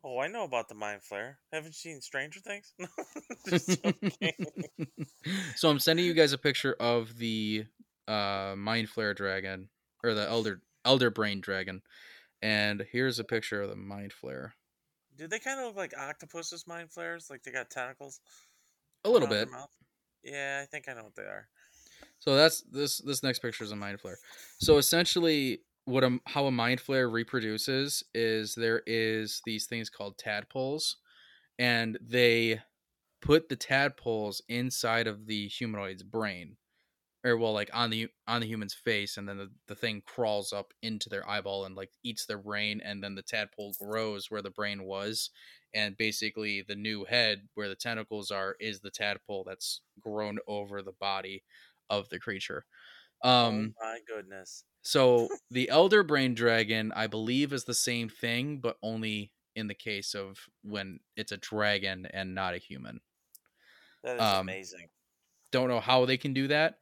oh, 0.05 0.19
I 0.19 0.29
know 0.29 0.45
about 0.45 0.69
the 0.69 0.75
mind 0.75 1.01
flayer. 1.01 1.37
Haven't 1.53 1.75
you 1.83 1.83
seen 1.93 2.01
Stranger 2.01 2.41
Things? 2.41 2.73
So 5.57 5.71
I'm 5.71 5.79
sending 5.79 6.05
you 6.05 6.15
guys 6.15 6.33
a 6.33 6.38
picture 6.38 6.75
of 6.81 7.19
the 7.19 7.67
uh 8.09 8.55
mind 8.57 8.88
flayer 8.88 9.15
dragon 9.15 9.69
or 10.03 10.15
the 10.15 10.29
elder 10.29 10.61
elder 10.85 11.11
brain 11.11 11.41
dragon. 11.41 11.83
And 12.43 12.85
here's 12.91 13.21
a 13.21 13.25
picture 13.25 13.62
of 13.62 13.71
the 13.71 13.77
mind 13.77 14.12
flayer. 14.12 14.53
Do 15.17 15.29
they 15.29 15.38
kind 15.38 15.61
of 15.61 15.67
look 15.67 15.77
like 15.77 15.95
octopuses? 15.97 16.67
Mind 16.67 16.91
flares, 16.91 17.29
like 17.31 17.45
they 17.45 17.53
got 17.53 17.71
tentacles. 17.71 18.21
A 19.05 19.11
little 19.11 19.29
bit. 19.29 19.49
Yeah, 20.25 20.61
I 20.62 20.67
think 20.67 20.88
I 20.88 20.95
know 20.95 21.05
what 21.05 21.15
they 21.15 21.23
are. 21.23 21.49
So 22.19 22.35
that's 22.35 22.62
this 22.62 22.99
this 22.99 23.23
next 23.23 23.41
picture 23.41 23.65
is 23.65 23.73
a 23.73 23.77
mind 23.77 24.01
flayer. 24.01 24.17
So 24.59 24.79
essentially, 24.79 25.61
what 25.85 26.05
a 26.05 26.18
how 26.27 26.47
a 26.47 26.51
mind 26.53 26.81
flayer 26.81 27.11
reproduces 27.11 28.05
is 28.14 28.55
there 28.55 28.83
is 28.87 29.42
these 29.45 29.66
things 29.66 29.90
called 29.90 30.18
tadpoles, 30.18 30.97
and 31.59 31.99
they 32.03 32.61
put 33.23 33.49
the 33.49 33.57
tadpoles 33.57 34.42
inside 34.49 35.07
of 35.07 35.27
the 35.27 35.49
humanoid's 35.49 36.03
brain, 36.05 36.57
or 37.25 37.37
well 37.37 37.53
like 37.53 37.71
on 37.73 37.90
the 37.90 38.09
on 38.29 38.40
the 38.40 38.47
human's 38.47 38.75
face 38.75 39.16
and 39.16 39.29
then 39.29 39.38
the, 39.38 39.51
the 39.68 39.75
thing 39.75 40.03
crawls 40.03 40.53
up 40.53 40.73
into 40.83 41.09
their 41.09 41.29
eyeball 41.29 41.64
and 41.64 41.77
like 41.77 41.92
eats 42.03 42.27
their 42.27 42.38
brain 42.38 42.81
and 42.85 43.03
then 43.03 43.14
the 43.14 43.23
tadpole 43.23 43.75
grows 43.81 44.31
where 44.31 44.42
the 44.42 44.51
brain 44.51 44.85
was 44.85 45.31
and 45.75 45.97
basically 45.97 46.62
the 46.62 46.75
new 46.75 47.05
head 47.05 47.49
where 47.55 47.68
the 47.68 47.77
tentacles 47.77 48.31
are 48.31 48.57
is 48.61 48.81
the 48.81 48.90
tadpole 48.90 49.45
that's 49.45 49.83
grown 50.01 50.38
over 50.47 50.83
the 50.83 50.92
body 50.92 51.45
of 51.90 52.09
the 52.09 52.18
creature 52.18 52.64
um 53.23 53.75
oh 53.81 53.85
my 53.85 53.99
goodness. 54.07 54.65
so 54.83 55.29
the 55.51 55.69
elder 55.69 56.03
brain 56.03 56.35
dragon 56.35 56.93
i 56.97 57.07
believe 57.07 57.53
is 57.53 57.65
the 57.65 57.75
same 57.75 58.09
thing 58.09 58.59
but 58.59 58.77
only 58.83 59.33
in 59.55 59.67
the 59.69 59.75
case 59.75 60.15
of 60.15 60.39
when 60.63 60.99
it's 61.17 61.33
a 61.33 61.37
dragon 61.37 62.07
and 62.07 62.35
not 62.35 62.55
a 62.55 62.59
human 62.59 63.01
That 64.03 64.17
is 64.17 64.23
Um, 64.23 64.41
amazing. 64.49 64.89
don't 65.51 65.69
know 65.69 65.81
how 65.81 66.05
they 66.07 66.17
can 66.17 66.33
do 66.33 66.49
that, 66.49 66.79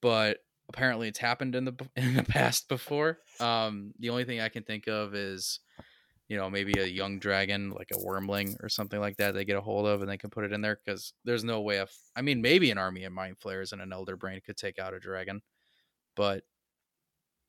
but 0.00 0.38
apparently 0.68 1.08
it's 1.08 1.18
happened 1.18 1.54
in 1.54 1.64
the 1.64 1.74
in 1.96 2.14
the 2.14 2.22
past 2.24 2.68
before. 2.68 3.18
Um, 3.40 3.92
the 3.98 4.10
only 4.10 4.24
thing 4.24 4.40
I 4.40 4.48
can 4.48 4.62
think 4.62 4.86
of 4.86 5.14
is, 5.14 5.60
you 6.28 6.36
know, 6.36 6.48
maybe 6.48 6.78
a 6.80 6.86
young 6.86 7.18
dragon 7.18 7.70
like 7.70 7.90
a 7.92 7.98
wyrmling 7.98 8.56
or 8.62 8.68
something 8.68 9.00
like 9.00 9.16
that. 9.18 9.34
They 9.34 9.44
get 9.44 9.56
a 9.56 9.60
hold 9.60 9.86
of 9.86 10.00
and 10.00 10.10
they 10.10 10.16
can 10.18 10.30
put 10.30 10.44
it 10.44 10.52
in 10.52 10.60
there 10.62 10.78
because 10.84 11.12
there's 11.24 11.44
no 11.44 11.60
way 11.60 11.78
of. 11.78 11.90
I 12.16 12.22
mean, 12.22 12.40
maybe 12.40 12.70
an 12.70 12.78
army 12.78 13.04
of 13.04 13.12
mind 13.12 13.38
flayers 13.40 13.72
and 13.72 13.82
an 13.82 13.92
elder 13.92 14.16
brain 14.16 14.40
could 14.44 14.56
take 14.56 14.78
out 14.78 14.94
a 14.94 15.00
dragon, 15.00 15.42
but 16.14 16.44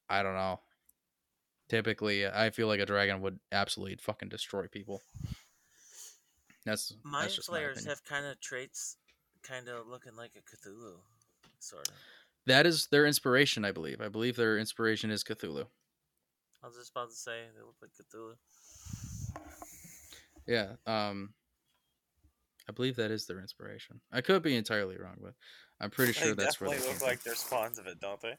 I 0.09 0.23
don't 0.23 0.35
know. 0.35 0.59
Typically, 1.67 2.27
I 2.27 2.51
feel 2.51 2.67
like 2.67 2.79
a 2.79 2.85
dragon 2.85 3.21
would 3.21 3.39
absolutely 3.51 3.95
fucking 3.95 4.29
destroy 4.29 4.67
people. 4.67 5.01
That's 6.65 6.93
Mind 7.03 7.25
that's 7.25 7.49
my 7.49 7.53
flayers 7.55 7.77
opinion. 7.77 7.89
have 7.89 8.03
kind 8.05 8.25
of 8.25 8.39
traits, 8.39 8.97
kind 9.43 9.67
of 9.67 9.87
looking 9.87 10.15
like 10.15 10.31
a 10.35 10.41
Cthulhu, 10.41 10.93
sort 11.59 11.87
of. 11.87 11.93
That 12.47 12.65
is 12.67 12.87
their 12.87 13.05
inspiration, 13.07 13.65
I 13.65 13.71
believe. 13.71 14.01
I 14.01 14.09
believe 14.09 14.35
their 14.35 14.57
inspiration 14.59 15.09
is 15.09 15.23
Cthulhu. 15.23 15.65
I 16.63 16.67
was 16.67 16.75
just 16.75 16.91
about 16.91 17.09
to 17.09 17.15
say 17.15 17.41
they 17.55 17.61
look 17.61 17.75
like 17.81 17.91
Cthulhu. 17.93 18.35
Yeah. 20.47 20.75
Um 20.85 21.33
I 22.67 22.71
believe 22.71 22.95
that 22.95 23.11
is 23.11 23.27
their 23.27 23.39
inspiration. 23.39 24.01
I 24.11 24.21
could 24.21 24.41
be 24.41 24.55
entirely 24.55 24.97
wrong, 24.97 25.17
but 25.21 25.33
I'm 25.79 25.89
pretty 25.89 26.13
sure 26.13 26.33
they 26.33 26.43
that's 26.43 26.59
where 26.59 26.69
definitely 26.69 26.93
they 26.93 26.99
look 26.99 27.07
like 27.07 27.23
they're 27.23 27.35
spawns 27.35 27.77
of 27.79 27.87
it, 27.87 27.99
don't 27.99 28.21
they? 28.21 28.35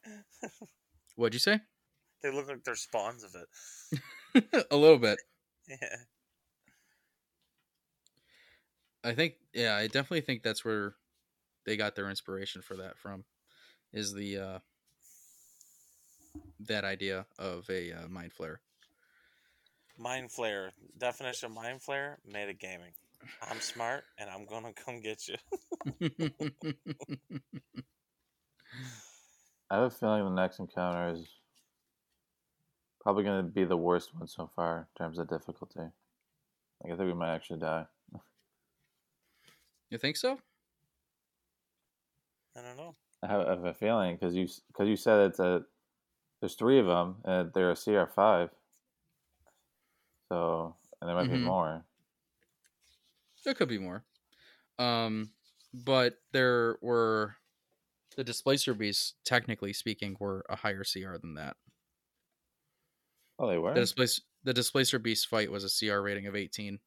What'd 1.16 1.34
you 1.34 1.40
say? 1.40 1.60
they 2.22 2.30
look 2.30 2.48
like 2.48 2.64
they're 2.64 2.74
spawns 2.74 3.24
of 3.24 3.34
it. 3.34 4.66
a 4.70 4.76
little 4.76 4.98
bit. 4.98 5.18
Yeah. 5.68 5.96
I 9.02 9.12
think 9.12 9.34
yeah, 9.52 9.74
I 9.74 9.88
definitely 9.88 10.20
think 10.20 10.44
that's 10.44 10.64
where 10.64 10.94
they 11.64 11.76
got 11.76 11.96
their 11.96 12.08
inspiration 12.08 12.62
for 12.62 12.76
that 12.76 12.96
from. 12.98 13.24
Is 13.92 14.14
the 14.14 14.38
uh 14.38 14.58
that 16.60 16.84
idea 16.84 17.26
of 17.38 17.68
a 17.68 17.92
uh, 17.92 18.08
mind 18.08 18.30
flayer. 18.38 18.56
Mind 19.98 20.30
flayer. 20.30 20.70
Definition 20.96 21.50
of 21.50 21.54
mind 21.56 21.80
flayer: 21.80 22.16
made 22.24 22.48
of 22.48 22.58
gaming. 22.58 22.92
I'm 23.42 23.60
smart, 23.60 24.04
and 24.18 24.30
I'm 24.30 24.46
gonna 24.46 24.72
come 24.84 25.00
get 25.00 25.28
you. 25.28 25.36
I 29.70 29.76
have 29.76 29.84
a 29.84 29.90
feeling 29.90 30.24
the 30.24 30.30
next 30.30 30.58
encounter 30.58 31.08
is 31.14 31.26
probably 33.00 33.24
going 33.24 33.44
to 33.44 33.50
be 33.52 33.64
the 33.64 33.76
worst 33.76 34.14
one 34.14 34.26
so 34.26 34.50
far 34.56 34.78
in 34.78 34.86
terms 35.04 35.18
of 35.18 35.28
difficulty. 35.28 35.80
Like 35.80 36.92
I 36.92 36.96
think 36.96 37.00
we 37.08 37.14
might 37.14 37.34
actually 37.34 37.60
die. 37.60 37.86
you 39.90 39.98
think 39.98 40.16
so? 40.16 40.38
I 42.56 42.62
don't 42.62 42.76
know. 42.76 42.96
I 43.22 43.26
have, 43.28 43.40
I 43.46 43.50
have 43.50 43.64
a 43.64 43.74
feeling 43.74 44.16
because 44.16 44.34
you 44.34 44.48
because 44.68 44.88
you 44.88 44.96
said 44.96 45.30
it's 45.30 45.38
a 45.38 45.64
there's 46.40 46.54
three 46.54 46.78
of 46.78 46.86
them 46.86 47.16
and 47.24 47.52
they're 47.52 47.70
a 47.72 47.76
CR 47.76 48.06
five. 48.06 48.50
So 50.28 50.76
and 51.00 51.08
there 51.08 51.16
might 51.16 51.28
be 51.30 51.36
Mhm. 51.36 51.44
more. 51.44 51.84
There 53.46 53.54
could 53.54 53.68
be 53.68 53.78
more. 53.78 54.04
Um, 54.78 55.30
but 55.72 56.18
there 56.32 56.76
were 56.82 57.36
the 58.16 58.24
displacer 58.24 58.74
beasts, 58.74 59.14
technically 59.24 59.72
speaking, 59.72 60.16
were 60.20 60.44
a 60.50 60.56
higher 60.56 60.82
CR 60.84 61.16
than 61.16 61.34
that. 61.34 61.56
Oh, 63.38 63.46
they 63.48 63.56
were. 63.56 63.72
The 63.72 63.80
displacer 63.80 64.22
the 64.44 64.52
displacer 64.52 64.98
beast 64.98 65.28
fight 65.28 65.50
was 65.50 65.64
a 65.64 65.68
CR 65.88 66.00
rating 66.00 66.26
of 66.26 66.34
18. 66.36 66.78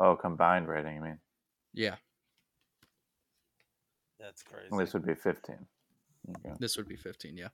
Oh, 0.00 0.16
combined 0.16 0.68
rating. 0.68 0.98
I 0.98 1.00
mean, 1.04 1.18
Yeah, 1.74 1.96
That's 4.18 4.42
crazy. 4.42 4.68
this 4.76 4.92
would 4.94 5.06
be 5.06 5.14
fifteen. 5.14 5.66
Okay. 6.28 6.54
this 6.60 6.76
would 6.76 6.88
be 6.88 6.96
15. 6.96 7.36
Yeah. 7.36 7.48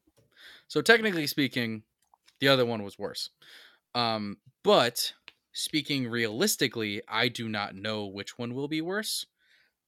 So 0.69 0.83
technically 0.83 1.27
speaking, 1.27 1.83
the 2.41 2.49
other 2.49 2.67
one 2.67 2.83
was 2.83 2.99
worse. 2.99 3.31
Um, 3.95 4.37
but 4.63 5.15
speaking 5.59 6.09
realistically, 6.09 7.03
I 7.09 7.29
do 7.29 7.49
not 7.49 7.75
know 7.75 8.07
which 8.07 8.39
one 8.39 8.55
will 8.55 8.69
be 8.69 8.81
worse. 8.81 9.27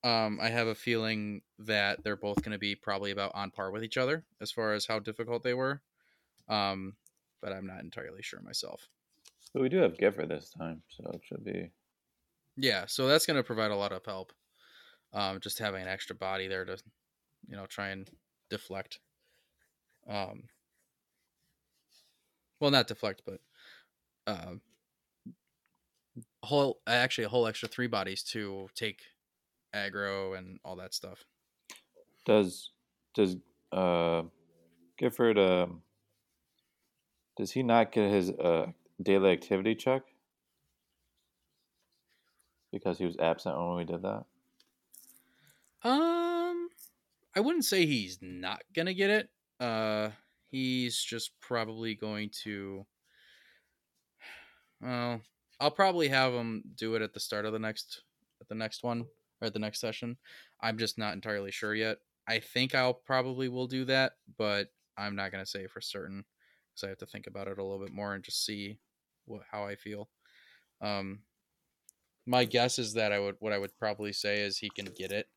Um, 0.02 0.40
I 0.42 0.48
have 0.48 0.66
a 0.66 0.74
feeling 0.74 1.42
that 1.60 2.02
they're 2.02 2.16
both 2.16 2.42
going 2.42 2.52
to 2.52 2.58
be 2.58 2.74
probably 2.74 3.12
about 3.12 3.32
on 3.34 3.50
par 3.50 3.70
with 3.70 3.84
each 3.84 3.96
other 3.96 4.24
as 4.40 4.50
far 4.50 4.72
as 4.72 4.86
how 4.86 4.98
difficult 4.98 5.44
they 5.44 5.54
were. 5.54 5.80
Um, 6.48 6.94
but 7.40 7.52
I'm 7.52 7.66
not 7.66 7.80
entirely 7.80 8.22
sure 8.22 8.40
myself. 8.40 8.88
But 9.54 9.62
we 9.62 9.68
do 9.68 9.78
have 9.78 9.96
Gifford 9.96 10.28
this 10.28 10.50
time, 10.50 10.82
so 10.88 11.08
it 11.14 11.20
should 11.24 11.44
be. 11.44 11.70
Yeah, 12.56 12.86
so 12.86 13.06
that's 13.06 13.26
going 13.26 13.36
to 13.36 13.44
provide 13.44 13.70
a 13.70 13.76
lot 13.76 13.92
of 13.92 14.04
help. 14.04 14.32
Um, 15.12 15.38
just 15.40 15.58
having 15.58 15.82
an 15.82 15.88
extra 15.88 16.16
body 16.16 16.48
there 16.48 16.64
to, 16.64 16.78
you 17.46 17.56
know, 17.56 17.66
try 17.66 17.88
and 17.88 18.08
deflect. 18.48 18.98
Um, 20.08 20.44
well, 22.58 22.70
not 22.70 22.88
deflect, 22.88 23.22
but 23.24 23.40
um, 24.26 24.60
whole 26.42 26.80
actually 26.86 27.24
a 27.24 27.28
whole 27.28 27.46
extra 27.46 27.68
three 27.68 27.86
bodies 27.86 28.22
to 28.22 28.68
take 28.74 29.02
aggro 29.74 30.36
and 30.36 30.58
all 30.64 30.76
that 30.76 30.94
stuff. 30.94 31.24
Does 32.26 32.70
does 33.14 33.36
uh 33.72 34.22
Gifford 34.98 35.38
um 35.38 35.82
does 37.36 37.52
he 37.52 37.62
not 37.62 37.92
get 37.92 38.10
his 38.10 38.30
uh 38.30 38.66
daily 39.02 39.30
activity 39.30 39.74
check? 39.74 40.02
Because 42.72 42.98
he 42.98 43.04
was 43.04 43.16
absent 43.18 43.56
when 43.56 43.76
we 43.76 43.84
did 43.84 44.02
that. 44.02 44.24
Um, 45.82 46.68
I 47.34 47.40
wouldn't 47.40 47.64
say 47.64 47.86
he's 47.86 48.18
not 48.20 48.62
gonna 48.74 48.94
get 48.94 49.10
it. 49.10 49.30
Uh, 49.58 50.10
he's 50.50 51.02
just 51.02 51.38
probably 51.40 51.94
going 51.94 52.30
to. 52.44 52.86
Well, 54.82 55.20
I'll 55.60 55.70
probably 55.70 56.08
have 56.08 56.32
him 56.32 56.62
do 56.74 56.94
it 56.94 57.02
at 57.02 57.12
the 57.12 57.20
start 57.20 57.44
of 57.44 57.52
the 57.52 57.58
next, 57.58 58.02
at 58.40 58.48
the 58.48 58.54
next 58.54 58.82
one 58.82 59.02
or 59.40 59.46
at 59.46 59.52
the 59.52 59.58
next 59.58 59.80
session. 59.80 60.16
I'm 60.60 60.78
just 60.78 60.98
not 60.98 61.12
entirely 61.14 61.50
sure 61.50 61.74
yet. 61.74 61.98
I 62.26 62.40
think 62.40 62.74
I'll 62.74 62.94
probably 62.94 63.48
will 63.48 63.66
do 63.66 63.84
that, 63.86 64.14
but 64.38 64.72
I'm 64.96 65.16
not 65.16 65.32
gonna 65.32 65.46
say 65.46 65.66
for 65.66 65.80
certain 65.80 66.24
because 66.70 66.84
I 66.84 66.88
have 66.88 66.98
to 66.98 67.06
think 67.06 67.26
about 67.26 67.48
it 67.48 67.58
a 67.58 67.62
little 67.62 67.84
bit 67.84 67.92
more 67.92 68.14
and 68.14 68.24
just 68.24 68.44
see 68.44 68.78
what 69.26 69.42
how 69.50 69.64
I 69.66 69.76
feel. 69.76 70.10
Um, 70.80 71.24
my 72.26 72.44
guess 72.44 72.78
is 72.78 72.94
that 72.94 73.12
I 73.12 73.18
would 73.18 73.36
what 73.40 73.52
I 73.52 73.58
would 73.58 73.76
probably 73.78 74.12
say 74.12 74.42
is 74.42 74.58
he 74.58 74.70
can 74.70 74.86
get 74.86 75.12
it 75.12 75.28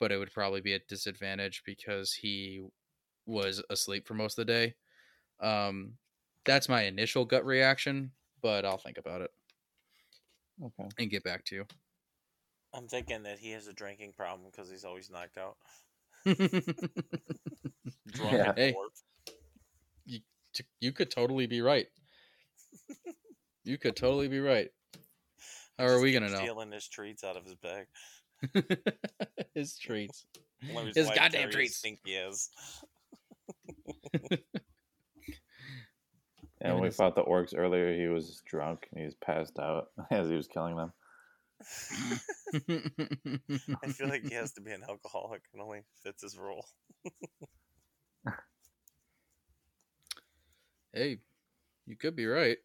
but 0.00 0.12
it 0.12 0.18
would 0.18 0.32
probably 0.32 0.60
be 0.60 0.74
a 0.74 0.80
disadvantage 0.80 1.62
because 1.64 2.12
he 2.12 2.66
was 3.26 3.62
asleep 3.70 4.06
for 4.06 4.14
most 4.14 4.38
of 4.38 4.46
the 4.46 4.52
day. 4.52 4.74
Um, 5.40 5.98
that's 6.44 6.68
my 6.68 6.82
initial 6.82 7.24
gut 7.24 7.44
reaction, 7.46 8.12
but 8.42 8.64
I'll 8.64 8.78
think 8.78 8.98
about 8.98 9.22
it 9.22 9.30
Okay. 10.62 10.88
and 10.98 11.10
get 11.10 11.24
back 11.24 11.44
to 11.46 11.54
you. 11.54 11.64
I'm 12.74 12.86
thinking 12.86 13.22
that 13.24 13.38
he 13.38 13.50
has 13.52 13.66
a 13.66 13.72
drinking 13.72 14.12
problem 14.16 14.48
because 14.50 14.70
he's 14.70 14.84
always 14.84 15.10
knocked 15.10 15.38
out. 15.38 15.56
Drunk 16.24 16.42
Yeah. 18.32 18.52
Hey. 18.54 18.74
work. 18.76 18.92
T- 20.52 20.64
you 20.80 20.92
could 20.92 21.10
totally 21.10 21.46
be 21.46 21.60
right. 21.60 21.86
You 23.64 23.78
could 23.78 23.94
totally 23.94 24.26
be 24.28 24.40
right. 24.40 24.68
How 25.78 25.86
are 25.86 26.00
we 26.00 26.12
gonna 26.12 26.28
know? 26.28 26.38
Stealing 26.38 26.72
his 26.72 26.88
treats 26.88 27.22
out 27.22 27.36
of 27.36 27.44
his 27.44 27.54
bag. 27.54 27.86
His 29.54 29.78
treats. 29.78 30.26
His 30.94 31.08
goddamn 31.10 31.50
treats. 31.50 31.80
Think 31.80 32.00
he 32.04 32.14
is. 32.14 32.50
And 36.62 36.72
when 36.72 36.76
Even 36.76 36.82
we 36.82 36.88
if- 36.88 36.94
fought 36.96 37.14
the 37.14 37.22
orcs 37.24 37.54
earlier, 37.56 37.94
he 37.96 38.06
was 38.08 38.42
drunk 38.46 38.86
and 38.90 39.00
he 39.00 39.06
was 39.06 39.14
passed 39.14 39.58
out 39.58 39.88
as 40.10 40.28
he 40.28 40.34
was 40.36 40.46
killing 40.48 40.76
them. 40.76 40.92
I 43.82 43.88
feel 43.88 44.08
like 44.08 44.24
he 44.26 44.34
has 44.34 44.52
to 44.54 44.60
be 44.62 44.70
an 44.72 44.82
alcoholic. 44.88 45.42
It 45.54 45.60
only 45.60 45.82
fits 46.02 46.22
his 46.22 46.38
role. 46.38 46.64
hey, 50.92 51.18
you 51.86 51.96
could 51.96 52.16
be 52.16 52.26
right. 52.26 52.56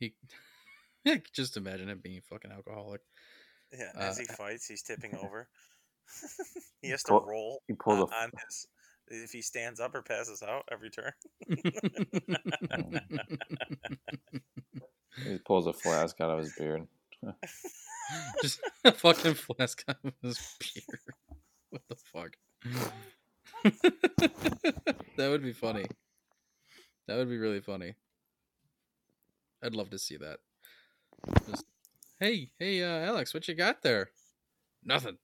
He 0.00 0.14
just 1.32 1.56
imagine 1.56 1.88
him 1.88 2.00
being 2.02 2.18
a 2.18 2.22
fucking 2.22 2.50
alcoholic. 2.52 3.00
Yeah, 3.72 3.90
Uh, 3.96 4.00
as 4.00 4.18
he 4.18 4.24
fights, 4.24 4.66
he's 4.66 4.82
tipping 4.82 5.14
over. 5.16 5.48
he 6.82 6.90
has 6.90 7.02
to 7.04 7.12
Pull- 7.12 7.26
roll 7.26 7.62
He 7.68 7.74
pulls 7.74 8.00
on, 8.00 8.08
a 8.12 8.16
on 8.24 8.30
his 8.46 8.66
if 9.08 9.32
he 9.32 9.42
stands 9.42 9.80
up 9.80 9.94
or 9.94 10.02
passes 10.02 10.42
out 10.42 10.68
every 10.70 10.90
turn. 10.90 11.12
he 15.24 15.38
pulls 15.44 15.66
a 15.66 15.72
flask 15.72 16.20
out 16.20 16.30
of 16.30 16.38
his 16.38 16.52
beard. 16.56 16.86
Just 18.42 18.60
a 18.84 18.92
fucking 18.92 19.34
flask 19.34 19.84
out 19.88 19.96
of 20.04 20.12
his 20.22 20.38
beard. 20.60 21.00
What 21.70 21.82
the 21.88 21.96
fuck? 21.96 22.36
that 25.16 25.28
would 25.28 25.42
be 25.42 25.52
funny. 25.52 25.86
That 27.06 27.16
would 27.16 27.28
be 27.28 27.38
really 27.38 27.60
funny. 27.60 27.94
I'd 29.62 29.74
love 29.74 29.90
to 29.90 29.98
see 29.98 30.16
that. 30.18 30.38
Just, 31.48 31.64
hey, 32.20 32.50
hey, 32.58 32.82
uh, 32.82 33.06
Alex, 33.06 33.32
what 33.32 33.48
you 33.48 33.54
got 33.54 33.82
there? 33.82 34.10
Nothing. 34.84 35.16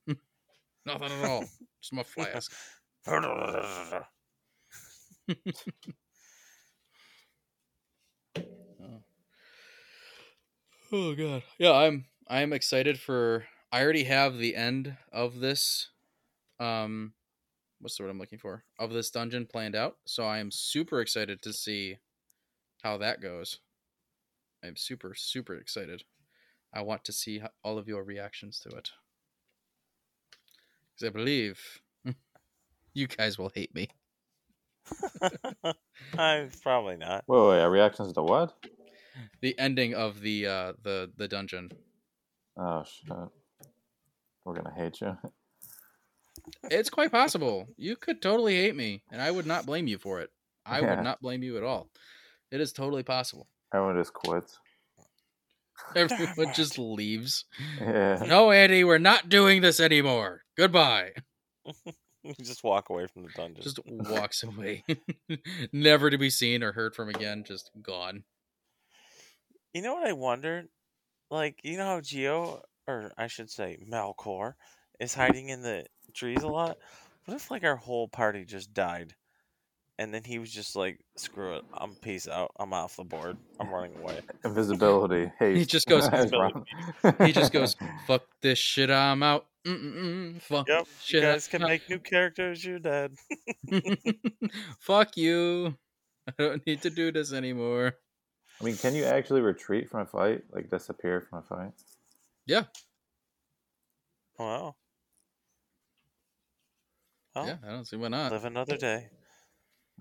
Nothing 0.85 1.11
at 1.11 1.29
all. 1.29 1.45
Just 1.81 1.93
my 1.93 2.03
flask. 2.03 2.51
Oh. 3.07 4.03
Oh 10.91 11.15
god. 11.15 11.43
Yeah, 11.57 11.73
I'm 11.73 12.05
I'm 12.27 12.53
excited 12.53 12.99
for 12.99 13.45
I 13.71 13.81
already 13.81 14.03
have 14.05 14.37
the 14.37 14.55
end 14.55 14.97
of 15.11 15.39
this 15.39 15.89
um 16.59 17.13
what's 17.79 17.97
the 17.97 18.03
word 18.03 18.09
I'm 18.09 18.19
looking 18.19 18.39
for? 18.39 18.63
Of 18.79 18.91
this 18.91 19.09
dungeon 19.11 19.45
planned 19.47 19.75
out. 19.75 19.97
So 20.05 20.23
I 20.25 20.39
am 20.39 20.51
super 20.51 21.01
excited 21.01 21.41
to 21.43 21.53
see 21.53 21.97
how 22.83 22.97
that 22.99 23.21
goes. 23.21 23.59
I'm 24.63 24.75
super 24.75 25.13
super 25.15 25.55
excited. 25.55 26.03
I 26.73 26.81
want 26.81 27.03
to 27.05 27.13
see 27.13 27.41
all 27.63 27.77
of 27.77 27.87
your 27.87 28.03
reactions 28.03 28.59
to 28.61 28.69
it. 28.69 28.91
Cuz 30.97 31.07
I 31.07 31.09
believe 31.09 31.81
you 32.93 33.07
guys 33.07 33.37
will 33.37 33.51
hate 33.53 33.73
me. 33.73 33.87
I'm 36.17 36.49
probably 36.61 36.97
not. 36.97 37.23
Wait, 37.27 37.39
wait, 37.47 37.59
our 37.61 37.69
reactions 37.69 38.13
to 38.13 38.23
what? 38.23 38.53
The 39.41 39.57
ending 39.59 39.93
of 39.93 40.21
the 40.21 40.47
uh 40.47 40.73
the 40.83 41.11
the 41.17 41.27
dungeon. 41.27 41.69
Oh 42.57 42.83
shit. 42.83 43.15
We're 44.45 44.53
gonna 44.55 44.73
hate 44.75 45.01
you. 45.01 45.17
It's 46.71 46.89
quite 46.89 47.11
possible. 47.11 47.67
You 47.77 47.95
could 47.97 48.21
totally 48.21 48.55
hate 48.55 48.75
me, 48.75 49.03
and 49.11 49.21
I 49.21 49.29
would 49.29 49.45
not 49.45 49.65
blame 49.65 49.85
you 49.87 49.97
for 49.97 50.21
it. 50.21 50.29
I 50.65 50.79
Yeah. 50.79 50.95
would 50.95 51.03
not 51.03 51.21
blame 51.21 51.43
you 51.43 51.57
at 51.57 51.63
all. 51.63 51.89
It 52.51 52.61
is 52.61 52.71
totally 52.71 53.03
possible. 53.03 53.47
Everyone 53.73 53.97
just 53.97 54.13
quits. 54.13 54.57
Everyone 55.95 56.53
just 56.53 56.79
leaves. 56.79 57.45
Yeah. 57.79 58.23
No, 58.25 58.49
Andy, 58.51 58.83
we're 58.85 58.97
not 58.97 59.27
doing 59.29 59.61
this 59.61 59.79
anymore. 59.79 60.43
Goodbye. 60.57 61.11
Just 62.41 62.63
walk 62.63 62.89
away 62.89 63.07
from 63.07 63.23
the 63.23 63.29
dungeon. 63.29 63.63
Just 63.63 63.79
walks 63.85 64.43
away. 64.43 64.83
Never 65.73 66.09
to 66.09 66.17
be 66.17 66.29
seen 66.29 66.63
or 66.63 66.71
heard 66.71 66.95
from 66.95 67.09
again. 67.09 67.43
Just 67.45 67.71
gone. 67.81 68.23
You 69.73 69.81
know 69.81 69.93
what 69.93 70.07
I 70.07 70.13
wondered? 70.13 70.67
Like, 71.29 71.61
you 71.63 71.77
know 71.77 71.85
how 71.85 71.99
Gio, 72.01 72.61
or 72.87 73.11
I 73.17 73.27
should 73.27 73.49
say 73.49 73.77
Malkor, 73.89 74.53
is 74.99 75.13
hiding 75.13 75.49
in 75.49 75.61
the 75.61 75.85
trees 76.13 76.43
a 76.43 76.47
lot? 76.47 76.77
What 77.25 77.35
if, 77.35 77.49
like, 77.49 77.63
our 77.63 77.77
whole 77.77 78.07
party 78.07 78.43
just 78.43 78.73
died? 78.73 79.15
And 80.01 80.11
then 80.11 80.23
he 80.23 80.39
was 80.39 80.49
just 80.51 80.75
like, 80.75 80.97
screw 81.15 81.57
it. 81.57 81.63
I'm 81.75 81.93
peace 81.93 82.27
out. 82.27 82.51
I'm 82.59 82.73
off 82.73 82.95
the 82.95 83.03
board. 83.03 83.37
I'm 83.59 83.69
running 83.69 83.95
away. 84.01 84.19
Invisibility. 84.43 85.31
Hey. 85.37 85.55
He 85.59 85.63
just 85.63 85.85
goes- 85.85 86.07
He 87.23 87.31
just 87.31 87.53
goes, 87.53 87.75
fuck 88.07 88.23
this 88.41 88.57
shit, 88.57 88.89
I'm 88.89 89.21
out. 89.21 89.45
Mm-mm-mm, 89.67 90.41
fuck 90.41 90.67
Yep. 90.67 90.87
shit. 91.03 91.21
You 91.21 91.29
guys 91.29 91.47
can 91.47 91.61
make 91.61 91.87
new 91.87 91.99
characters. 91.99 92.65
You're 92.65 92.79
dead. 92.79 93.13
fuck 94.79 95.15
you. 95.17 95.75
I 96.27 96.33
don't 96.35 96.65
need 96.65 96.81
to 96.81 96.89
do 96.89 97.11
this 97.11 97.31
anymore. 97.31 97.93
I 98.59 98.63
mean, 98.63 98.77
can 98.77 98.95
you 98.95 99.03
actually 99.03 99.41
retreat 99.41 99.87
from 99.91 99.99
a 100.01 100.05
fight? 100.07 100.41
Like 100.51 100.71
disappear 100.71 101.21
from 101.21 101.39
a 101.39 101.41
fight? 101.43 101.73
Yeah. 102.47 102.63
Wow. 104.39 104.75
Well, 107.35 107.45
Yeah, 107.45 107.57
I 107.63 107.69
don't 107.71 107.85
see 107.85 107.97
why 107.97 108.07
not. 108.07 108.31
live 108.31 108.45
another 108.45 108.77
day. 108.77 109.09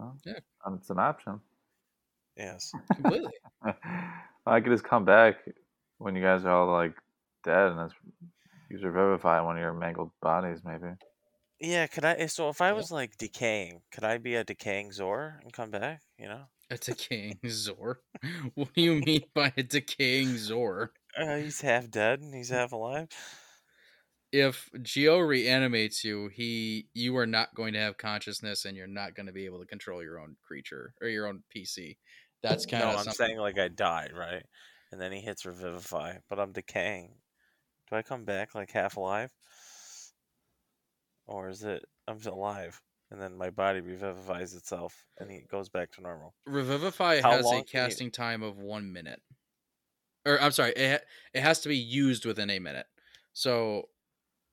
Um, 0.01 0.75
it's 0.77 0.91
an 0.91 0.99
option. 0.99 1.41
Yes. 2.37 2.75
Completely. 2.95 3.31
I 4.47 4.61
could 4.61 4.73
just 4.73 4.85
come 4.85 5.05
back 5.05 5.37
when 5.99 6.15
you 6.17 6.23
guys 6.23 6.45
are 6.45 6.51
all 6.53 6.73
like 6.73 6.97
dead 7.45 7.73
and 7.73 7.91
just 7.91 8.01
use 8.71 8.83
revivify 8.83 9.41
one 9.41 9.57
of 9.57 9.63
your 9.63 9.73
mangled 9.75 10.13
bodies, 10.21 10.61
maybe. 10.65 10.95
Yeah, 11.61 11.87
could 11.87 12.05
I? 12.05 12.27
So 12.27 12.49
if 12.49 12.61
I 12.61 12.73
Yeah. 12.73 12.73
was 12.73 12.91
like 12.91 13.17
decaying, 13.17 13.83
could 13.93 14.03
I 14.03 14.19
be 14.19 14.35
a 14.35 14.43
decaying 14.43 14.91
Zor 14.93 15.39
and 15.43 15.53
come 15.53 15.71
back? 15.71 16.03
You 16.19 16.27
know, 16.27 16.47
A 16.71 16.79
decaying 16.79 17.39
Zor? 17.49 18.03
What 18.55 18.73
do 18.73 18.81
you 18.83 18.95
mean 18.97 19.31
by 19.35 19.53
a 19.57 19.63
decaying 19.63 20.39
Zor? 20.39 20.95
uh, 21.17 21.37
he's 21.37 21.61
half 21.61 21.91
dead 21.91 22.21
and 22.21 22.35
he's 22.35 22.49
half 22.51 22.73
alive. 22.73 23.09
If 24.33 24.71
Gio 24.77 25.27
reanimates 25.27 26.05
you, 26.05 26.29
he 26.29 26.89
you 26.95 27.17
are 27.17 27.27
not 27.27 27.55
going 27.55 27.73
to 27.73 27.81
have 27.81 27.97
consciousness 27.99 28.65
and 28.65 28.77
you're 28.77 28.87
not 28.87 29.15
going 29.15 29.27
to 29.27 29.33
be 29.33 29.45
able 29.45 29.59
to 29.61 29.67
control 29.67 30.03
your 30.03 30.21
own 30.21 30.37
creature 30.43 30.95
or 31.01 31.09
your 31.09 31.27
own 31.27 31.43
PC. 31.51 31.99
That's 32.43 32.65
kind 32.67 32.85
of. 32.85 32.91
No, 32.91 32.95
of 32.95 32.99
I'm 33.01 33.05
something. 33.05 33.27
saying 33.27 33.39
like 33.39 33.59
I 33.59 33.69
died, 33.69 34.13
right? 34.15 34.45
And 34.93 35.01
then 35.01 35.13
he 35.13 35.21
hits 35.21 35.45
revivify, 35.47 36.19
but 36.29 36.39
I'm 36.41 36.53
decaying. 36.53 37.15
Do 37.91 37.97
I 37.97 38.03
come 38.03 38.25
back 38.25 38.55
like 38.55 38.71
half 38.71 38.97
alive, 38.97 39.33
or 41.27 41.49
is 41.49 41.63
it 41.65 41.85
I'm 42.07 42.21
still 42.21 42.35
alive 42.35 42.81
and 43.11 43.21
then 43.21 43.37
my 43.37 43.51
body 43.51 43.81
revivifies 43.81 44.55
itself 44.57 45.05
and 45.19 45.31
he 45.31 45.41
goes 45.41 45.69
back 45.69 45.93
to 45.93 46.01
normal? 46.03 46.35
Revivify 46.47 47.21
How 47.21 47.33
has 47.33 47.45
a 47.47 47.49
long 47.49 47.65
can 47.65 47.85
you- 47.85 47.89
casting 47.89 48.11
time 48.11 48.43
of 48.43 48.59
one 48.59 48.93
minute. 48.93 49.23
Or 50.27 50.41
I'm 50.41 50.53
sorry, 50.53 50.73
it 50.73 51.07
it 51.33 51.41
has 51.41 51.61
to 51.61 51.69
be 51.69 51.77
used 51.77 52.25
within 52.27 52.51
a 52.51 52.59
minute. 52.59 52.87
So 53.33 53.89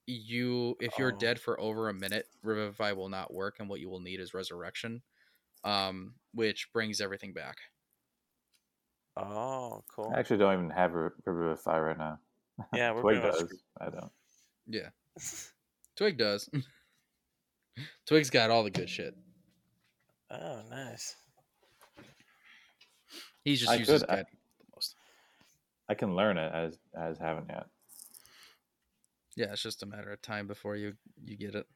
you, 0.07 0.75
if 0.79 0.97
you're 0.97 1.13
Oh. 1.13 1.17
dead 1.17 1.39
for 1.39 1.59
over 1.59 1.89
a 1.89 1.93
minute, 1.93 2.27
Revivify 2.41 2.93
will 2.93 3.09
not 3.09 3.31
work, 3.33 3.59
and 3.59 3.69
what 3.69 3.79
you 3.79 3.89
will 3.89 3.99
need 3.99 4.19
is 4.19 4.33
Resurrection, 4.33 5.03
um, 5.63 6.15
which 6.33 6.71
brings 6.73 6.99
everything 7.01 7.33
back. 7.33 7.57
Oh, 9.17 9.83
cool. 9.93 10.11
I 10.15 10.19
actually 10.19 10.37
don't 10.37 10.53
even 10.53 10.69
have 10.69 10.93
re- 10.93 11.09
revivify 11.25 11.79
right 11.79 11.97
now. 11.97 12.19
Yeah, 12.73 12.91
we're 12.93 13.01
Twig 13.01 13.21
pretty 13.21 13.27
much 13.39 13.49
does. 13.49 13.63
I 13.79 13.89
don't. 13.89 14.11
Yeah, 14.67 14.89
Twig 15.95 16.17
does. 16.17 16.49
Twig's 18.07 18.29
got 18.29 18.49
all 18.49 18.63
the 18.63 18.71
good 18.71 18.89
shit. 18.89 19.15
Oh, 20.31 20.61
nice. 20.69 21.15
He's 23.43 23.59
just 23.59 23.71
I 23.71 23.75
uses 23.75 24.01
could- 24.01 24.09
I- 24.11 24.15
the 24.23 24.25
most. 24.75 24.95
I 25.89 25.93
can 25.95 26.15
learn 26.15 26.37
it 26.37 26.51
as 26.53 26.77
as 26.95 27.17
haven't 27.17 27.47
yet. 27.49 27.67
Yeah, 29.37 29.51
it's 29.51 29.61
just 29.61 29.83
a 29.83 29.85
matter 29.85 30.11
of 30.11 30.19
time 30.19 30.47
before 30.47 30.75
you 30.75 30.95
you 31.23 31.37
get 31.37 31.53
it. 31.53 31.67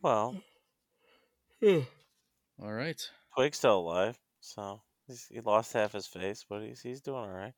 Well, 0.00 0.36
hmm. 1.60 1.80
all 2.62 2.72
right. 2.72 3.10
Twig's 3.34 3.58
still 3.58 3.80
alive, 3.80 4.16
so 4.40 4.80
he's, 5.08 5.26
he 5.28 5.40
lost 5.40 5.72
half 5.72 5.92
his 5.92 6.06
face, 6.06 6.46
but 6.48 6.62
he's 6.62 6.82
he's 6.82 7.00
doing 7.00 7.24
all 7.24 7.28
right. 7.28 7.54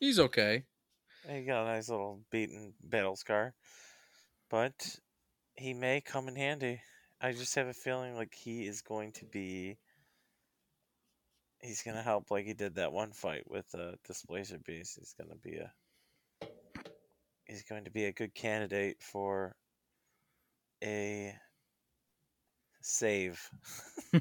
He's 0.00 0.18
okay. 0.18 0.64
He 1.28 1.42
got 1.42 1.64
a 1.64 1.74
nice 1.74 1.90
little 1.90 2.22
beaten 2.30 2.72
battle 2.82 3.16
scar, 3.16 3.52
but 4.50 4.96
he 5.54 5.74
may 5.74 6.00
come 6.00 6.28
in 6.28 6.36
handy. 6.36 6.80
I 7.20 7.32
just 7.32 7.54
have 7.56 7.66
a 7.66 7.74
feeling 7.74 8.16
like 8.16 8.32
he 8.34 8.66
is 8.66 8.80
going 8.80 9.12
to 9.12 9.26
be. 9.26 9.76
He's 11.62 11.82
gonna 11.82 12.02
help 12.02 12.30
like 12.30 12.44
he 12.44 12.54
did 12.54 12.74
that 12.74 12.92
one 12.92 13.12
fight 13.12 13.44
with 13.48 13.66
uh, 13.74 13.92
Displacer 14.06 14.58
Beast. 14.58 14.98
He's 14.98 15.14
gonna 15.18 15.38
be 15.42 15.56
a. 15.56 15.72
He's 17.46 17.62
going 17.62 17.84
to 17.84 17.90
be 17.90 18.06
a 18.06 18.12
good 18.12 18.34
candidate 18.34 18.96
for 19.00 19.54
a 20.82 21.34
save. 22.80 23.48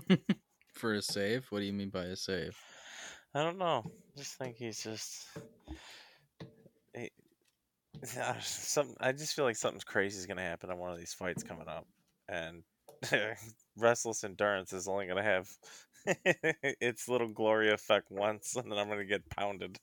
For 0.74 0.94
a 0.96 1.02
save? 1.02 1.46
What 1.50 1.60
do 1.60 1.66
you 1.66 1.74
mean 1.74 1.90
by 1.90 2.06
a 2.06 2.16
save? 2.16 2.58
I 3.36 3.44
don't 3.44 3.58
know. 3.58 3.84
I 3.86 4.18
Just 4.18 4.36
think 4.36 4.58
he's 4.58 4.82
just. 4.82 5.28
He, 6.96 7.10
yeah, 8.16 8.36
some. 8.42 8.96
I 9.00 9.12
just 9.12 9.36
feel 9.36 9.46
like 9.46 9.58
something's 9.58 9.84
crazy 9.84 10.18
is 10.18 10.26
gonna 10.26 10.42
happen 10.42 10.72
on 10.72 10.80
one 10.80 10.92
of 10.92 10.98
these 10.98 11.14
fights 11.14 11.44
coming 11.44 11.68
up, 11.68 11.86
and 12.28 12.64
relentless 13.78 14.24
endurance 14.24 14.74
is 14.74 14.88
only 14.88 15.08
gonna 15.08 15.24
have 15.24 15.50
its 16.64 17.08
little 17.08 17.30
glory 17.30 17.72
effect 17.72 18.12
once, 18.12 18.56
and 18.56 18.72
then 18.72 18.78
I'm 18.80 18.90
gonna 18.90 19.06
get 19.06 19.30
pounded. 19.30 19.80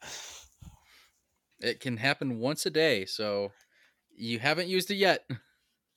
It 1.60 1.80
can 1.80 1.96
happen 1.96 2.38
once 2.38 2.66
a 2.66 2.70
day, 2.70 3.04
so 3.04 3.52
you 4.16 4.38
haven't 4.38 4.68
used 4.68 4.90
it 4.90 4.96
yet. 4.96 5.28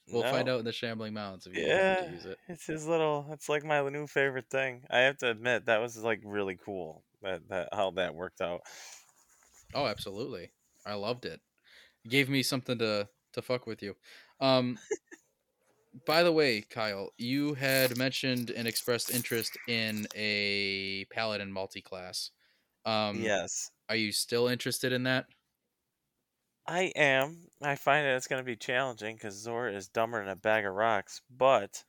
We'll 0.08 0.24
find 0.24 0.50
out 0.50 0.60
in 0.60 0.66
the 0.66 0.74
Shambling 0.74 1.14
Mountains 1.14 1.48
if 1.48 1.54
you 1.54 1.62
Yeah, 1.64 1.96
to 1.96 2.12
use 2.12 2.26
it. 2.26 2.38
it's 2.50 2.66
his 2.66 2.86
little. 2.86 3.28
It's 3.32 3.48
like 3.48 3.64
my 3.64 3.88
new 3.90 4.08
favorite 4.08 4.50
thing. 4.50 4.84
I 4.90 5.00
have 5.02 5.18
to 5.20 5.30
admit 5.30 5.68
that 5.68 5.80
was 5.80 5.98
like 5.98 6.20
really 6.26 6.58
cool 6.58 7.06
that, 7.22 7.48
that 7.48 7.70
how 7.72 7.92
that 7.92 8.14
worked 8.14 8.42
out. 8.42 8.62
Oh, 9.74 9.86
absolutely. 9.86 10.52
I 10.86 10.96
loved 10.96 11.26
it. 11.26 11.40
it. 12.06 12.10
Gave 12.10 12.30
me 12.30 12.44
something 12.44 12.78
to 12.80 13.08
to 13.34 13.42
fuck 13.42 13.68
with 13.68 13.82
you. 13.82 13.96
Um 14.40 14.78
by 16.06 16.24
the 16.24 16.32
way, 16.32 16.62
Kyle, 16.62 17.12
you 17.18 17.54
had 17.56 17.98
mentioned 17.98 18.50
and 18.52 18.68
expressed 18.68 19.10
interest 19.12 19.58
in 19.68 20.08
a 20.16 21.06
paladin 21.06 21.52
multi-class. 21.52 22.32
Um 22.86 23.18
yes, 23.22 23.72
are 23.90 23.96
you 23.96 24.12
still 24.12 24.48
interested 24.48 24.94
in 24.94 25.04
that? 25.04 25.28
I 26.66 26.86
am. 26.96 27.50
I 27.62 27.76
find 27.76 28.04
that 28.04 28.16
it's 28.16 28.28
going 28.28 28.40
to 28.42 28.44
be 28.46 28.56
challenging 28.56 29.16
because 29.16 29.36
Zor 29.36 29.70
is 29.70 29.90
dumber 29.90 30.20
than 30.22 30.30
a 30.30 30.36
bag 30.36 30.66
of 30.66 30.74
rocks, 30.74 31.22
but 31.30 31.84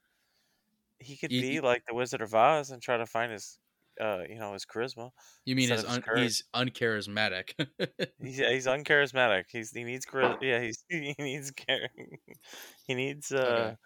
he 0.98 1.16
could 1.16 1.30
You- 1.30 1.40
be 1.40 1.60
like 1.60 1.84
the 1.86 1.94
Wizard 1.94 2.22
of 2.22 2.34
Oz 2.34 2.70
and 2.70 2.82
try 2.82 2.96
to 2.96 3.06
find 3.06 3.32
his, 3.32 3.58
uh, 4.00 4.24
you 4.28 4.38
know, 4.38 4.52
his 4.52 4.64
charisma. 4.66 5.10
You 5.44 5.56
mean 5.56 5.70
his 5.70 5.84
un- 5.84 6.04
he's 6.14 6.42
uncharismatic. 6.54 7.54
He's 8.20 8.38
he's 8.38 8.66
uncharismatic. 8.66 9.46
He's 9.50 9.72
he 9.72 9.84
needs 9.84 10.06
chari- 10.06 10.36
yeah 10.40 10.60
he's 10.60 10.84
he 10.88 11.14
needs 11.18 11.52
char- 11.54 11.88
he 12.86 12.94
needs 12.94 13.32
uh 13.32 13.74
Okay. 13.74 13.76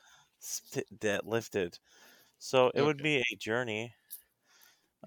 That 1.01 1.27
lifted. 1.27 1.79
So 2.39 2.71
it 2.75 2.83
would 2.83 3.03
be 3.03 3.17
a 3.19 3.37
journey. 3.37 3.95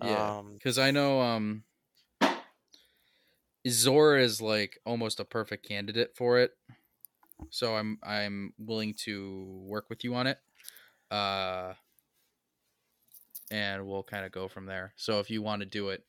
Yeah. 0.02 0.38
Um, 0.40 0.54
Because 0.54 0.78
I 0.78 0.92
know 0.92 1.22
um 1.22 1.64
Zor 3.68 4.18
is 4.18 4.42
like 4.42 4.80
almost 4.86 5.20
a 5.20 5.26
perfect 5.26 5.68
candidate 5.68 6.16
for 6.16 6.40
it. 6.40 6.52
So 7.50 7.76
I'm 7.76 8.00
I'm 8.04 8.54
willing 8.58 8.94
to 9.06 9.64
work 9.68 9.90
with 9.90 10.04
you 10.04 10.16
on 10.16 10.28
it. 10.28 10.40
Uh 11.12 11.74
and 13.52 13.88
we'll 13.88 14.04
kind 14.04 14.26
of 14.26 14.32
go 14.32 14.48
from 14.48 14.66
there. 14.66 14.94
So 14.96 15.20
if 15.20 15.30
you 15.30 15.42
want 15.42 15.62
to 15.62 15.66
do 15.66 15.90
it, 15.90 16.04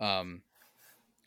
um 0.00 0.42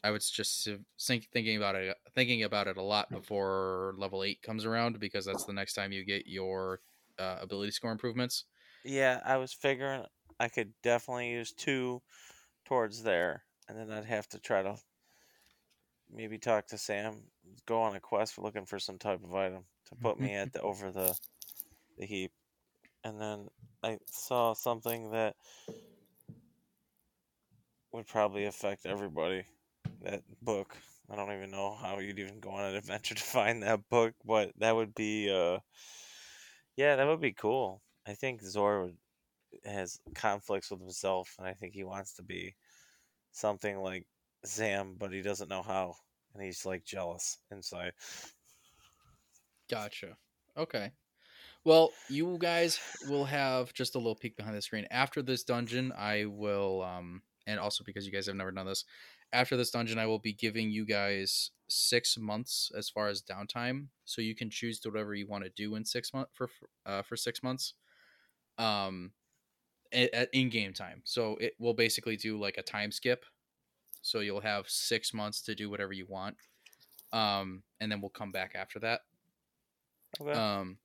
I 0.03 0.11
would 0.11 0.21
just 0.21 0.67
think 0.99 1.29
thinking 1.31 1.57
about 1.57 1.75
it 1.75 1.97
thinking 2.15 2.43
about 2.43 2.67
it 2.67 2.77
a 2.77 2.81
lot 2.81 3.11
before 3.11 3.93
level 3.97 4.23
8 4.23 4.41
comes 4.41 4.65
around 4.65 4.99
because 4.99 5.25
that's 5.25 5.45
the 5.45 5.53
next 5.53 5.73
time 5.73 5.91
you 5.91 6.05
get 6.05 6.27
your 6.27 6.81
uh, 7.19 7.37
ability 7.41 7.71
score 7.71 7.91
improvements. 7.91 8.45
yeah, 8.83 9.19
I 9.25 9.37
was 9.37 9.53
figuring 9.53 10.05
I 10.39 10.47
could 10.47 10.73
definitely 10.83 11.31
use 11.31 11.51
two 11.51 12.01
towards 12.65 13.03
there, 13.03 13.43
and 13.67 13.77
then 13.77 13.91
I'd 13.91 14.05
have 14.05 14.27
to 14.29 14.39
try 14.39 14.63
to 14.63 14.77
maybe 16.11 16.37
talk 16.37 16.67
to 16.67 16.77
Sam, 16.77 17.15
go 17.65 17.81
on 17.81 17.95
a 17.95 17.99
quest 17.99 18.33
for 18.33 18.41
looking 18.41 18.65
for 18.65 18.79
some 18.79 18.97
type 18.97 19.23
of 19.23 19.35
item 19.35 19.63
to 19.89 19.95
put 19.95 20.19
me 20.19 20.33
at 20.33 20.53
the 20.53 20.61
over 20.61 20.91
the 20.91 21.15
the 21.97 22.05
heap, 22.05 22.31
and 23.03 23.19
then 23.19 23.47
I 23.83 23.97
saw 24.09 24.53
something 24.53 25.11
that 25.11 25.35
would 27.91 28.07
probably 28.07 28.45
affect 28.45 28.85
everybody. 28.85 29.45
That 30.03 30.23
book. 30.41 30.77
I 31.11 31.15
don't 31.15 31.33
even 31.33 31.49
know 31.49 31.75
how 31.75 31.97
you'd 31.99 32.19
even 32.19 32.39
go 32.39 32.51
on 32.51 32.69
an 32.69 32.75
adventure 32.75 33.15
to 33.15 33.23
find 33.23 33.63
that 33.63 33.89
book, 33.89 34.13
but 34.23 34.51
that 34.59 34.75
would 34.75 34.93
be 34.95 35.29
uh 35.29 35.59
yeah, 36.79 36.95
that 36.95 37.07
would 37.07 37.19
be 37.19 37.33
cool. 37.33 37.81
I 38.07 38.13
think 38.13 38.41
Zor 38.41 38.91
has 39.65 39.99
conflicts 40.15 40.71
with 40.71 40.79
himself 40.79 41.35
and 41.37 41.45
I 41.45 41.51
think 41.51 41.73
he 41.73 41.83
wants 41.83 42.13
to 42.13 42.23
be 42.23 42.55
something 43.33 43.79
like 43.79 44.05
Sam, 44.45 44.95
but 44.97 45.11
he 45.11 45.21
doesn't 45.21 45.49
know 45.49 45.61
how 45.61 45.95
and 46.33 46.41
he's 46.41 46.65
like 46.65 46.85
jealous 46.85 47.39
inside. 47.51 47.91
Gotcha. 49.69 50.15
Okay. 50.55 50.93
Well, 51.65 51.91
you 52.07 52.37
guys 52.39 52.79
will 53.09 53.25
have 53.25 53.73
just 53.73 53.95
a 53.95 53.97
little 53.97 54.15
peek 54.15 54.37
behind 54.37 54.55
the 54.55 54.61
screen. 54.61 54.87
After 54.89 55.21
this 55.21 55.43
dungeon, 55.43 55.91
I 55.97 56.27
will 56.27 56.81
um 56.83 57.23
and 57.45 57.59
also 57.59 57.83
because 57.83 58.05
you 58.05 58.13
guys 58.13 58.27
have 58.27 58.37
never 58.37 58.51
done 58.51 58.65
this, 58.65 58.85
after 59.33 59.57
this 59.57 59.71
dungeon 59.71 59.99
I 59.99 60.05
will 60.05 60.19
be 60.19 60.31
giving 60.31 60.71
you 60.71 60.85
guys 60.85 61.51
6 61.69 62.17
months 62.17 62.71
as 62.77 62.89
far 62.89 63.07
as 63.07 63.21
downtime, 63.21 63.87
so 64.05 64.21
you 64.21 64.35
can 64.35 64.49
choose 64.49 64.79
to 64.81 64.89
whatever 64.89 65.13
you 65.13 65.27
want 65.27 65.43
to 65.43 65.49
do 65.49 65.75
in 65.75 65.85
6 65.85 66.13
months 66.13 66.31
for 66.33 66.49
uh 66.85 67.01
for 67.01 67.15
6 67.15 67.43
months. 67.43 67.73
Um 68.57 69.11
at, 69.91 70.13
at 70.13 70.29
in-game 70.33 70.73
time. 70.73 71.01
So 71.03 71.35
it 71.37 71.55
will 71.59 71.73
basically 71.73 72.15
do 72.15 72.39
like 72.39 72.57
a 72.57 72.63
time 72.63 72.91
skip. 72.91 73.25
So 74.01 74.19
you'll 74.19 74.41
have 74.41 74.69
6 74.69 75.13
months 75.13 75.41
to 75.43 75.55
do 75.55 75.69
whatever 75.69 75.93
you 75.93 76.05
want. 76.07 76.37
Um 77.13 77.63
and 77.79 77.91
then 77.91 78.01
we'll 78.01 78.09
come 78.09 78.31
back 78.31 78.53
after 78.55 78.79
that. 78.79 79.01
Okay. 80.19 80.31
Um, 80.31 80.77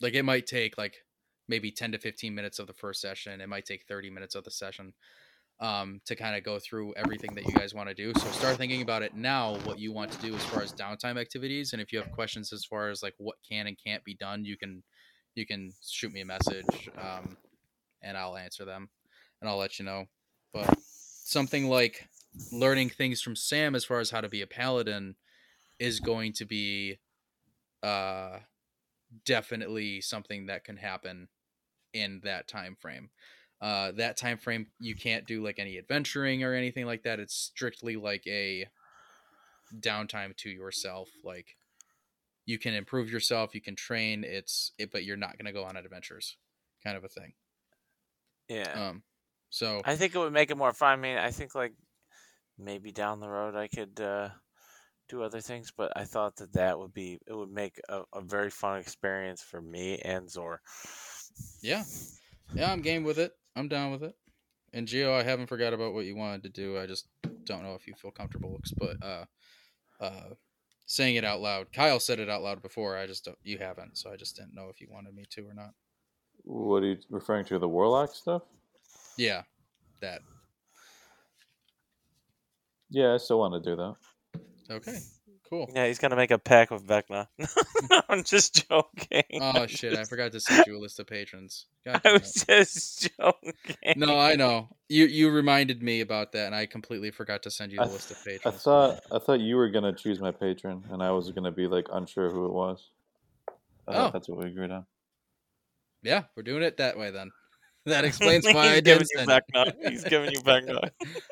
like 0.00 0.14
it 0.14 0.24
might 0.24 0.46
take 0.46 0.78
like 0.78 1.04
maybe 1.48 1.70
10 1.70 1.92
to 1.92 1.98
15 1.98 2.34
minutes 2.34 2.58
of 2.58 2.66
the 2.66 2.72
first 2.72 3.00
session. 3.00 3.40
It 3.40 3.48
might 3.48 3.66
take 3.66 3.84
30 3.86 4.10
minutes 4.10 4.34
of 4.34 4.44
the 4.44 4.50
session 4.50 4.94
um, 5.60 6.00
to 6.06 6.16
kind 6.16 6.36
of 6.36 6.42
go 6.42 6.58
through 6.58 6.94
everything 6.96 7.34
that 7.34 7.46
you 7.46 7.52
guys 7.52 7.74
want 7.74 7.88
to 7.88 7.94
do. 7.94 8.12
So 8.18 8.26
start 8.30 8.56
thinking 8.56 8.82
about 8.82 9.02
it 9.02 9.14
now, 9.14 9.56
what 9.64 9.78
you 9.78 9.92
want 9.92 10.10
to 10.12 10.18
do 10.18 10.34
as 10.34 10.42
far 10.44 10.62
as 10.62 10.72
downtime 10.72 11.20
activities. 11.20 11.72
And 11.72 11.82
if 11.82 11.92
you 11.92 11.98
have 11.98 12.10
questions 12.12 12.52
as 12.52 12.64
far 12.64 12.88
as 12.88 13.02
like 13.02 13.14
what 13.18 13.36
can 13.46 13.66
and 13.66 13.76
can't 13.84 14.02
be 14.04 14.14
done, 14.14 14.44
you 14.44 14.56
can, 14.56 14.82
you 15.34 15.46
can 15.46 15.72
shoot 15.86 16.12
me 16.12 16.22
a 16.22 16.24
message 16.24 16.90
um, 16.98 17.36
and 18.02 18.16
I'll 18.16 18.36
answer 18.36 18.64
them 18.64 18.88
and 19.40 19.50
I'll 19.50 19.58
let 19.58 19.78
you 19.78 19.84
know. 19.84 20.06
But 20.52 20.74
something 20.80 21.68
like 21.68 22.08
learning 22.50 22.90
things 22.90 23.20
from 23.20 23.36
Sam 23.36 23.74
as 23.74 23.84
far 23.84 24.00
as 24.00 24.10
how 24.10 24.20
to 24.20 24.28
be 24.28 24.42
a 24.42 24.46
paladin 24.46 25.16
is 25.78 26.00
going 26.00 26.32
to 26.34 26.44
be 26.44 26.98
uh 27.82 28.38
definitely 29.24 30.00
something 30.00 30.46
that 30.46 30.62
can 30.62 30.76
happen 30.76 31.28
in 31.92 32.20
that 32.22 32.46
time 32.46 32.76
frame 32.78 33.10
uh 33.60 33.92
that 33.92 34.16
time 34.16 34.38
frame 34.38 34.66
you 34.78 34.94
can't 34.94 35.26
do 35.26 35.42
like 35.42 35.58
any 35.58 35.78
adventuring 35.78 36.42
or 36.42 36.54
anything 36.54 36.86
like 36.86 37.02
that 37.02 37.20
it's 37.20 37.34
strictly 37.34 37.96
like 37.96 38.26
a 38.26 38.66
downtime 39.80 40.36
to 40.36 40.50
yourself 40.50 41.08
like 41.24 41.56
you 42.46 42.58
can 42.58 42.74
improve 42.74 43.10
yourself 43.10 43.54
you 43.54 43.60
can 43.60 43.76
train 43.76 44.24
it's 44.24 44.72
it 44.78 44.90
but 44.90 45.04
you're 45.04 45.16
not 45.16 45.36
going 45.38 45.46
to 45.46 45.52
go 45.52 45.64
on 45.64 45.76
adventures 45.76 46.36
kind 46.82 46.96
of 46.96 47.04
a 47.04 47.08
thing 47.08 47.32
yeah. 48.48 48.88
um 48.88 49.02
so 49.50 49.82
I 49.84 49.96
think 49.96 50.14
it 50.14 50.18
would 50.18 50.32
make 50.32 50.50
it 50.50 50.56
more 50.56 50.72
fun. 50.72 50.92
I 50.92 50.96
mean, 50.96 51.18
I 51.18 51.32
think 51.32 51.54
like 51.54 51.74
maybe 52.56 52.92
down 52.92 53.20
the 53.20 53.28
road 53.28 53.56
I 53.56 53.66
could 53.66 54.00
uh, 54.00 54.28
do 55.08 55.22
other 55.22 55.40
things, 55.40 55.72
but 55.76 55.92
I 55.96 56.04
thought 56.04 56.36
that 56.36 56.52
that 56.52 56.78
would 56.78 56.94
be 56.94 57.18
it 57.26 57.34
would 57.34 57.50
make 57.50 57.80
a, 57.88 58.02
a 58.14 58.20
very 58.22 58.50
fun 58.50 58.78
experience 58.78 59.42
for 59.42 59.60
me 59.60 59.98
and 59.98 60.30
Zor. 60.30 60.60
yeah 61.62 61.84
yeah 62.54 62.72
i'm 62.72 62.82
game 62.82 63.04
with 63.04 63.18
it 63.18 63.32
i'm 63.56 63.68
down 63.68 63.90
with 63.90 64.02
it 64.02 64.14
and 64.72 64.86
gio 64.86 65.12
i 65.18 65.22
haven't 65.22 65.46
forgot 65.46 65.72
about 65.72 65.92
what 65.94 66.04
you 66.04 66.16
wanted 66.16 66.42
to 66.42 66.48
do 66.48 66.78
i 66.78 66.86
just 66.86 67.06
don't 67.44 67.62
know 67.62 67.74
if 67.74 67.86
you 67.86 67.94
feel 67.94 68.10
comfortable 68.10 68.60
but 68.78 68.96
uh 69.02 69.24
uh 70.00 70.30
saying 70.86 71.16
it 71.16 71.24
out 71.24 71.40
loud 71.40 71.72
kyle 71.72 72.00
said 72.00 72.18
it 72.20 72.28
out 72.28 72.42
loud 72.42 72.62
before 72.62 72.96
i 72.96 73.06
just 73.06 73.24
don't 73.24 73.38
you 73.42 73.58
haven't 73.58 73.96
so 73.96 74.10
i 74.10 74.16
just 74.16 74.36
didn't 74.36 74.54
know 74.54 74.68
if 74.68 74.80
you 74.80 74.88
wanted 74.90 75.14
me 75.14 75.24
to 75.30 75.42
or 75.46 75.54
not 75.54 75.70
What 76.44 76.82
are 76.82 76.86
you 76.86 76.96
referring 77.10 77.44
to? 77.46 77.58
The 77.58 77.68
warlock 77.68 78.14
stuff? 78.14 78.42
yeah 79.16 79.42
that 80.00 80.22
Yeah, 82.90 83.14
I 83.14 83.18
still 83.18 83.38
want 83.38 83.62
to 83.62 83.70
do 83.70 83.76
that. 83.76 83.94
okay 84.70 84.98
cool 85.50 85.68
Yeah, 85.74 85.86
he's 85.86 85.98
gonna 85.98 86.16
make 86.16 86.30
a 86.30 86.38
pack 86.38 86.70
with 86.70 86.86
Vecna. 86.86 87.26
I'm 88.08 88.22
just 88.24 88.68
joking. 88.68 89.24
oh 89.40 89.62
I'm 89.62 89.66
shit 89.68 89.96
i 89.98 90.04
forgot 90.04 90.32
to 90.32 90.40
send 90.40 90.64
you 90.66 90.76
a 90.76 90.80
list 90.80 90.98
of 91.00 91.06
patrons 91.06 91.66
God 91.84 92.00
I 92.04 92.12
was 92.12 92.36
it. 92.36 92.46
just 92.48 93.10
joking. 93.18 93.54
no 93.96 94.18
i 94.18 94.34
know 94.36 94.68
you 94.88 95.06
you 95.06 95.30
reminded 95.30 95.82
me 95.82 96.00
about 96.00 96.32
that 96.32 96.46
and 96.46 96.54
i 96.54 96.66
completely 96.66 97.10
forgot 97.10 97.42
to 97.44 97.50
send 97.50 97.72
you 97.72 97.80
I, 97.80 97.86
the 97.86 97.92
list 97.92 98.10
of 98.10 98.16
patrons. 98.24 98.40
I 98.44 98.50
patrons 98.50 98.62
thought 98.62 99.00
I 99.12 99.18
thought 99.18 99.40
you 99.40 99.56
were 99.56 99.68
gonna 99.70 99.92
choose 99.92 100.20
my 100.20 100.30
patron, 100.30 100.84
and 100.90 101.02
I 101.02 101.10
was 101.10 101.30
gonna 101.32 101.52
be 101.52 101.66
like 101.66 101.86
unsure 101.92 102.30
who 102.30 102.46
it 102.46 102.52
was. 102.52 102.90
I 103.88 103.96
Oh. 103.96 104.10
that's 104.12 104.28
what 104.28 104.38
we 104.38 104.46
agreed 104.46 104.70
on. 104.70 104.84
yeah 106.02 106.24
we're 106.36 106.42
doing 106.44 106.62
it 106.62 106.76
that 106.76 106.96
way 106.98 107.10
then 107.10 107.30
that 107.86 108.04
explains 108.04 108.44
why 108.44 108.52
He's 108.52 108.72
i 108.76 108.80
giving 108.80 109.06
didn't 109.16 109.28
you 109.28 109.34
send 109.34 109.42
it. 109.54 109.76
He's 109.90 110.04
giving 110.04 110.30
you 110.32 110.40
Vecna. 110.40 110.90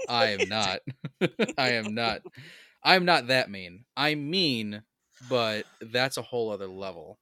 I 0.08 0.28
am 0.28 0.48
not. 0.48 0.80
I 1.58 1.72
am 1.72 1.94
not. 1.94 2.22
I'm 2.82 3.04
not 3.04 3.28
that 3.28 3.50
mean. 3.50 3.84
I'm 3.96 4.30
mean, 4.30 4.82
but 5.20 5.66
that's 5.80 6.16
a 6.16 6.22
whole 6.22 6.50
other 6.50 6.68
level. 6.68 7.18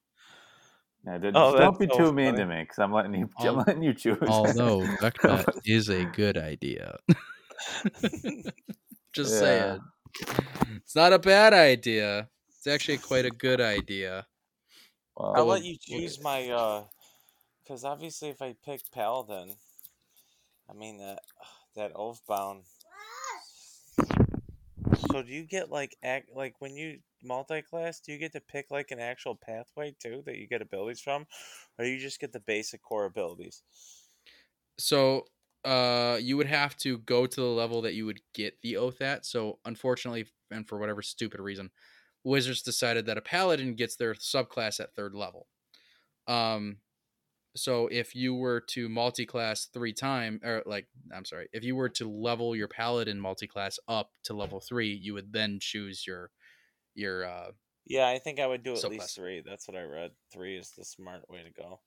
Yeah, 1.05 1.17
d- 1.19 1.31
Oh, 1.33 1.55
don't 1.55 1.79
be 1.79 1.87
that's 1.87 1.89
too 1.97 2.13
mean 2.13 2.33
funny. 2.33 2.35
to 2.35 2.45
me, 2.45 2.61
because 2.63 2.79
I'm 2.79 2.91
letting 2.91 3.13
you. 3.13 3.29
I'm 3.37 3.57
letting 3.57 3.83
you 3.83 3.93
choose. 3.93 4.19
Although 4.27 4.87
Vecna 5.01 5.45
is 5.65 5.89
a 5.89 6.05
good 6.05 6.37
idea. 6.37 6.97
Just 9.13 9.31
Yeah. 9.31 9.37
saying. 9.37 9.79
It's 10.77 10.95
not 10.95 11.13
a 11.13 11.19
bad 11.19 11.53
idea. 11.53 12.29
It's 12.49 12.67
actually 12.67 12.97
quite 12.99 13.25
a 13.25 13.31
good 13.31 13.61
idea. 13.61 14.27
Well, 15.15 15.33
I'll 15.33 15.45
let 15.45 15.63
you 15.63 15.77
choose 15.79 16.21
my 16.21 16.49
uh 16.49 16.85
because 17.63 17.85
obviously 17.85 18.29
if 18.29 18.41
I 18.41 18.55
pick 18.65 18.81
Paladin, 18.91 19.55
I 20.69 20.73
mean 20.73 20.97
that 20.99 21.23
that 21.75 21.93
Oathbound. 21.95 22.63
So 25.11 25.23
do 25.23 25.31
you 25.31 25.45
get 25.45 25.69
like 25.71 25.97
act 26.03 26.29
like 26.31 26.61
when 26.61 26.75
you 26.75 27.01
multi-class? 27.23 27.99
Do 27.99 28.11
you 28.11 28.17
get 28.19 28.33
to 28.33 28.41
pick 28.41 28.69
like 28.71 28.91
an 28.91 28.99
actual 28.99 29.35
pathway 29.35 29.95
too 29.99 30.21
that 30.25 30.37
you 30.37 30.47
get 30.47 30.61
abilities 30.61 31.01
from, 31.01 31.27
or 31.79 31.85
you 31.85 31.97
just 31.99 32.19
get 32.19 32.31
the 32.31 32.39
basic 32.39 32.81
core 32.81 33.05
abilities? 33.05 33.63
So, 34.79 35.25
uh, 35.63 36.19
you 36.21 36.37
would 36.37 36.47
have 36.47 36.77
to 36.77 36.99
go 36.99 37.25
to 37.25 37.41
the 37.41 37.47
level 37.47 37.81
that 37.81 37.93
you 37.93 38.05
would 38.05 38.21
get 38.33 38.61
the 38.61 38.77
oath 38.77 39.01
at. 39.01 39.25
So, 39.25 39.59
unfortunately, 39.65 40.27
and 40.51 40.67
for 40.67 40.77
whatever 40.77 41.01
stupid 41.01 41.39
reason, 41.39 41.71
Wizards 42.23 42.61
decided 42.61 43.05
that 43.05 43.17
a 43.17 43.21
paladin 43.21 43.75
gets 43.75 43.95
their 43.95 44.13
subclass 44.13 44.79
at 44.79 44.95
third 44.95 45.15
level. 45.15 45.47
Um, 46.27 46.79
so 47.57 47.87
if 47.87 48.15
you 48.15 48.33
were 48.35 48.61
to 48.69 48.87
multi-class 48.87 49.65
three 49.73 49.93
time, 49.93 50.39
or 50.43 50.63
like, 50.65 50.87
I'm 51.13 51.25
sorry, 51.25 51.47
if 51.51 51.63
you 51.63 51.75
were 51.75 51.89
to 51.89 52.09
level 52.09 52.55
your 52.55 52.67
paladin 52.67 53.19
multi-class 53.19 53.79
up 53.87 54.11
to 54.23 54.33
level 54.33 54.59
three, 54.59 54.93
you 54.93 55.13
would 55.13 55.33
then 55.33 55.59
choose 55.61 56.05
your 56.07 56.31
your 56.95 57.25
uh, 57.25 57.51
Yeah, 57.85 58.07
I 58.07 58.19
think 58.19 58.39
I 58.39 58.47
would 58.47 58.63
do 58.63 58.73
at 58.75 58.89
least 58.89 59.15
three. 59.15 59.41
That's 59.45 59.67
what 59.67 59.77
I 59.77 59.83
read. 59.83 60.11
Three 60.31 60.57
is 60.57 60.71
the 60.77 60.85
smart 60.85 61.29
way 61.29 61.43
to 61.43 61.51
go. 61.51 61.79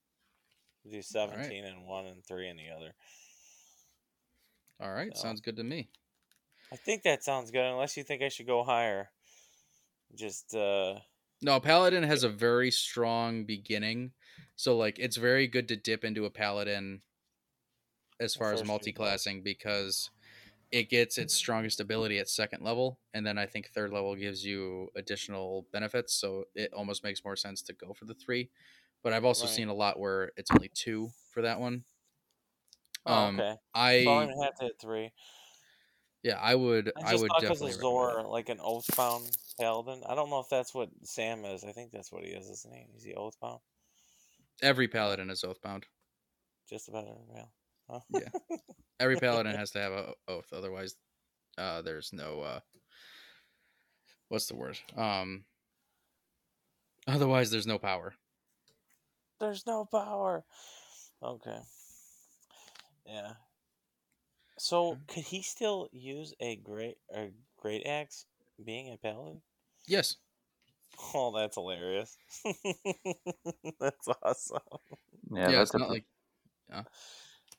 Do 0.91 1.03
seventeen 1.03 1.65
and 1.65 1.87
one 1.87 2.07
and 2.07 2.25
three 2.25 2.49
and 2.49 2.59
the 2.59 2.71
other. 2.75 2.95
All 4.81 4.93
right, 4.93 5.15
So- 5.17 5.23
sounds 5.23 5.41
good 5.41 5.57
to 5.57 5.65
me. 5.65 5.91
I 6.73 6.77
think 6.77 7.03
that 7.03 7.25
sounds 7.25 7.51
good, 7.51 7.65
unless 7.65 7.97
you 7.97 8.05
think 8.05 8.23
I 8.23 8.29
should 8.29 8.47
go 8.47 8.63
higher. 8.63 9.11
Just 10.15 10.55
uh 10.55 11.01
No, 11.43 11.59
paladin 11.61 12.03
has 12.05 12.23
a 12.23 12.29
very 12.29 12.71
strong 12.71 13.45
beginning, 13.45 14.13
so 14.57 14.77
like 14.77 14.99
it's 14.99 15.17
very 15.17 15.47
good 15.47 15.69
to 15.69 15.77
dip 15.77 16.05
into 16.05 16.25
a 16.25 16.31
paladin 16.31 17.03
as 18.21 18.35
far 18.35 18.53
as 18.53 18.63
multi-classing 18.65 19.43
because 19.43 20.11
it 20.71 20.89
gets 20.89 21.19
its 21.19 21.35
strongest 21.35 21.81
ability 21.81 22.19
at 22.19 22.29
second 22.29 22.63
level, 22.63 23.01
and 23.13 23.27
then 23.27 23.39
I 23.39 23.47
think 23.47 23.69
third 23.69 23.93
level 23.93 24.15
gives 24.15 24.45
you 24.45 24.89
additional 24.95 25.67
benefits, 25.73 26.15
so 26.15 26.45
it 26.55 26.73
almost 26.73 27.03
makes 27.03 27.25
more 27.25 27.37
sense 27.37 27.61
to 27.63 27.73
go 27.73 27.93
for 27.93 28.05
the 28.05 28.15
three. 28.15 28.51
But 29.03 29.13
I've 29.13 29.25
also 29.25 29.47
Right. 29.47 29.55
seen 29.55 29.69
a 29.69 29.75
lot 29.75 29.99
where 29.99 30.31
it's 30.37 30.51
only 30.51 30.71
two 30.75 31.11
for 31.33 31.43
that 31.43 31.59
one. 31.59 31.85
oh, 33.07 33.27
Um, 33.27 33.37
okay. 33.39 33.57
I 33.75 34.05
so 34.05 34.11
I 34.13 34.45
have 34.45 34.55
to 34.57 34.65
hit 34.67 34.81
three. 34.81 35.13
yeah, 36.23 36.39
I 36.41 36.55
would 36.55 36.93
I 36.97 37.15
I, 37.15 37.17
would 37.17 37.29
thought 37.31 37.41
definitely 37.41 37.73
of 37.73 37.81
Zor, 37.81 38.23
like 38.29 38.49
an 38.49 38.59
oathbound 38.59 39.37
paladin. 39.59 40.03
I 40.07 40.15
don't 40.15 40.31
know 40.31 40.41
if 40.41 40.49
that's 40.49 40.75
what 40.75 40.91
Sam 41.03 41.45
is. 41.45 41.65
I 41.65 41.73
think 41.73 41.93
that's 41.93 42.13
what 42.13 42.25
he 42.25 42.31
is, 42.31 42.49
isn't 42.49 42.75
he? 42.75 42.87
Is 42.97 43.03
he 43.03 43.15
oathbound? 43.15 43.61
Every 44.63 44.89
paladin 44.89 45.31
is 45.31 45.43
oathbound. 45.45 45.85
Just 46.69 46.89
about 46.89 47.07
every 47.09 47.25
male. 47.33 47.53
Huh? 47.89 48.01
Yeah. 48.09 48.31
Every 49.01 49.17
paladin 49.17 49.55
has 49.55 49.71
to 49.73 49.81
have 49.81 49.93
a 49.93 50.15
oath, 50.29 50.53
otherwise, 50.53 50.97
uh, 51.59 51.83
there's 51.83 52.13
no 52.13 52.41
uh, 52.43 52.61
what's 54.29 54.47
the 54.47 54.55
word? 54.57 54.79
Um, 54.97 55.45
otherwise, 57.07 57.51
there's 57.51 57.67
no 57.67 57.79
power. 57.79 58.15
There's 59.41 59.67
no 59.67 59.85
power. 59.87 60.45
Okay. 61.23 61.61
Yeah. 63.05 63.35
So 64.59 64.95
Mhm. 64.95 65.07
could 65.09 65.25
he 65.25 65.43
still 65.43 65.89
use 65.91 66.35
a 66.39 66.55
great 66.55 66.99
a 67.13 67.33
great 67.57 67.85
axe 67.85 68.27
being 68.63 68.89
a 68.93 68.97
paladin? 68.97 69.43
Yes, 69.87 70.17
Oh, 71.15 71.33
that's 71.35 71.57
hilarious. 71.57 72.17
that's 73.81 74.09
awesome. 74.23 74.59
Yeah, 75.33 75.51
yeah, 75.51 75.51
that's 75.51 75.71
it's 75.71 75.75
a, 75.75 75.79
not 75.79 75.91
like 75.91 76.05
I 76.71 76.85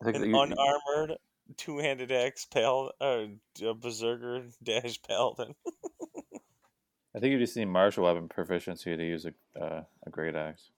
think 0.03 0.15
An 0.17 0.29
you- 0.29 0.39
unarmored 0.39 1.17
two-handed 1.57 2.11
axe 2.11 2.45
pal 2.45 2.91
uh, 3.01 3.25
a 3.63 3.73
berserker 3.73 4.43
dash 4.63 5.01
paladin. 5.01 5.55
I 7.15 7.19
think 7.19 7.33
you 7.33 7.39
just 7.39 7.57
need 7.57 7.65
martial 7.65 8.05
weapon 8.05 8.29
proficiency 8.29 8.95
to 8.95 9.03
use 9.03 9.25
a 9.25 9.33
uh, 9.61 9.83
a 10.05 10.09
great 10.09 10.35
axe. 10.35 10.71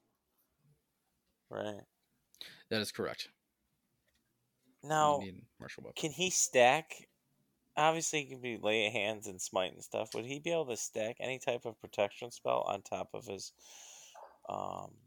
Right. 1.49 1.81
that 2.71 2.81
is 2.81 2.91
correct. 2.91 3.29
Now, 4.83 5.21
martial 5.59 5.83
weapon. 5.83 5.93
can 5.95 6.11
he 6.11 6.29
stack? 6.31 7.07
Obviously, 7.75 8.23
he 8.23 8.29
can 8.29 8.41
be 8.41 8.57
lay 8.57 8.89
hands 8.89 9.27
and 9.27 9.41
smite 9.41 9.73
and 9.73 9.83
stuff. 9.83 10.13
Would 10.13 10.25
he 10.25 10.39
be 10.39 10.51
able 10.51 10.67
to 10.67 10.77
stack 10.77 11.17
any 11.19 11.39
type 11.39 11.65
of 11.65 11.79
protection 11.79 12.31
spell 12.31 12.61
on 12.61 12.81
top 12.81 13.13
of 13.13 13.25
his? 13.25 13.53
Um, 14.47 14.97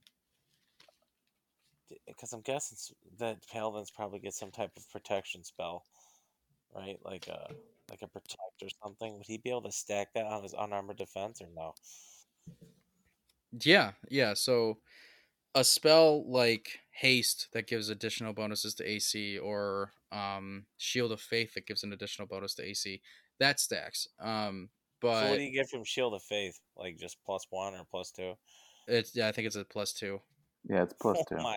because 2.07 2.33
I'm 2.33 2.41
guessing 2.41 2.79
that 3.19 3.47
paladins 3.49 3.91
probably 3.91 4.19
get 4.19 4.35
some 4.35 4.51
type 4.51 4.77
of 4.77 4.89
protection 4.91 5.45
spell, 5.45 5.85
right? 6.75 6.99
Like 7.05 7.29
a 7.29 7.55
like 7.91 8.03
a 8.03 8.09
protect 8.09 8.63
or 8.63 8.69
something. 8.83 9.17
Would 9.19 9.27
he 9.27 9.39
be 9.39 9.51
able 9.51 9.63
to 9.63 9.73
stack 9.73 10.15
that 10.15 10.27
on 10.27 10.43
his 10.43 10.55
unarmored 10.59 10.99
defense 10.99 11.43
or 11.43 11.49
no? 11.55 11.75
Yeah, 13.53 13.93
yeah. 14.11 14.35
So 14.35 14.81
a 15.55 15.65
spell 15.65 16.31
like 16.31 16.81
haste 17.01 17.49
that 17.53 17.67
gives 17.67 17.91
additional 17.91 18.33
bonuses 18.33 18.75
to 18.75 18.89
AC, 18.89 19.39
or 19.39 19.93
um, 20.13 20.65
shield 20.79 21.13
of 21.13 21.21
faith 21.21 21.53
that 21.55 21.67
gives 21.67 21.83
an 21.85 21.93
additional 21.93 22.27
bonus 22.27 22.55
to 22.55 22.65
AC, 22.65 23.01
that 23.39 23.61
stacks. 23.61 24.09
Um, 24.19 24.71
so 25.03 25.09
what 25.09 25.37
do 25.37 25.43
you 25.43 25.53
get 25.53 25.69
from 25.69 25.85
Shield 25.85 26.15
of 26.15 26.23
Faith? 26.23 26.59
Like 26.77 26.97
just 26.99 27.19
plus 27.25 27.47
one 27.51 27.75
or 27.75 27.83
plus 27.91 28.11
two? 28.11 28.33
it's 28.89 29.15
yeah, 29.15 29.29
I 29.29 29.33
think 29.33 29.47
it's 29.47 29.57
a 29.57 29.65
plus 29.65 29.93
two. 29.93 30.21
Yeah, 30.69 30.85
it's 30.85 30.95
plus 30.95 31.19
two. 31.29 31.37
Oh 31.39 31.43
my! 31.43 31.57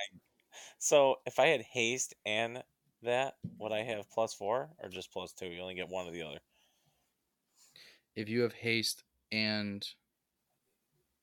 So 0.78 1.16
if 1.26 1.40
I 1.40 1.48
had 1.48 1.62
haste 1.62 2.14
and 2.26 2.62
that, 3.02 3.36
would 3.58 3.72
I 3.72 3.82
have 3.84 4.10
plus 4.12 4.34
four 4.34 4.70
or 4.84 4.90
just 4.90 5.12
plus 5.14 5.32
two? 5.32 5.48
You 5.48 5.62
only 5.62 5.74
get 5.76 5.88
one 5.90 6.06
or 6.08 6.12
the 6.12 6.22
other. 6.24 6.40
If 8.16 8.28
you 8.28 8.42
have 8.42 8.54
haste 8.54 9.04
and 9.32 9.88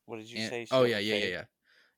What 0.06 0.16
did 0.16 0.30
you 0.30 0.38
and- 0.38 0.50
say? 0.50 0.66
oh 0.70 0.84
yeah, 0.84 0.98
yeah, 0.98 1.16
yeah, 1.16 1.26
yeah. 1.26 1.44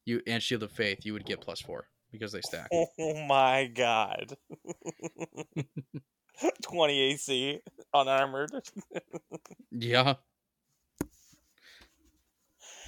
You 0.05 0.23
and 0.27 0.43
shield 0.43 0.63
of 0.65 0.73
faith, 0.73 1.07
you 1.07 1.13
would 1.13 1.27
get 1.27 1.41
plus 1.41 1.61
four 1.61 1.87
because 2.13 2.33
they 2.33 2.41
stack. 2.41 2.69
Oh 2.73 2.87
my 3.27 3.67
god! 3.67 4.37
Twenty 6.63 7.01
AC 7.13 7.61
unarmored. 7.93 8.51
yeah. 9.73 10.15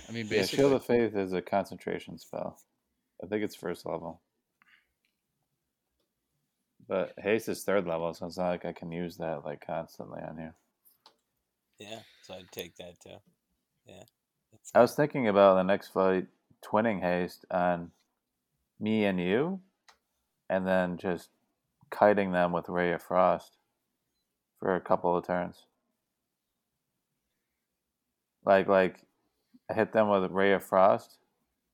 I 0.09 0.13
mean, 0.13 0.27
Yeah, 0.27 0.41
basically, 0.41 0.57
Shield 0.57 0.73
of 0.73 0.85
Faith 0.85 1.15
is 1.17 1.33
a 1.33 1.41
concentration 1.43 2.19
spell. 2.19 2.59
I 3.23 3.27
think 3.27 3.45
it's 3.45 3.55
first 3.55 3.87
level. 3.87 4.21
But 6.89 7.15
haste 7.19 7.49
is 7.49 7.63
third 7.63 7.87
level, 7.87 8.13
so 8.15 8.27
it's 8.27 8.37
not 8.39 8.49
like 8.49 8.65
I 8.65 8.73
can 8.73 8.91
use 8.91 9.17
that 9.19 9.45
like 9.45 9.65
constantly 9.65 10.21
on 10.23 10.37
here. 10.37 10.55
yeah, 11.79 12.01
so 12.23 12.35
I'd 12.35 12.51
take 12.51 12.75
that 12.77 13.01
too. 13.01 13.17
Yeah. 13.87 14.03
I 14.75 14.81
was 14.81 14.95
thinking 14.95 15.29
about 15.29 15.55
the 15.55 15.63
next 15.63 15.89
fight 15.89 16.27
twinning 16.65 17.01
haste 17.01 17.45
on 17.51 17.93
me 18.81 19.05
and 19.05 19.21
you, 19.21 19.61
and 20.49 20.67
then 20.67 20.97
just 20.97 21.31
kiting 21.91 22.33
them 22.33 22.53
with 22.53 22.69
Ray 22.69 22.93
of 22.93 23.03
Frost 23.03 23.57
for 24.59 24.75
a 24.75 24.81
couple 24.81 25.17
of 25.17 25.27
turns. 25.27 25.67
Like 28.45 28.69
like 28.69 29.07
I 29.71 29.75
hit 29.75 29.93
them 29.93 30.09
with 30.09 30.31
Ray 30.31 30.53
of 30.53 30.65
Frost, 30.65 31.19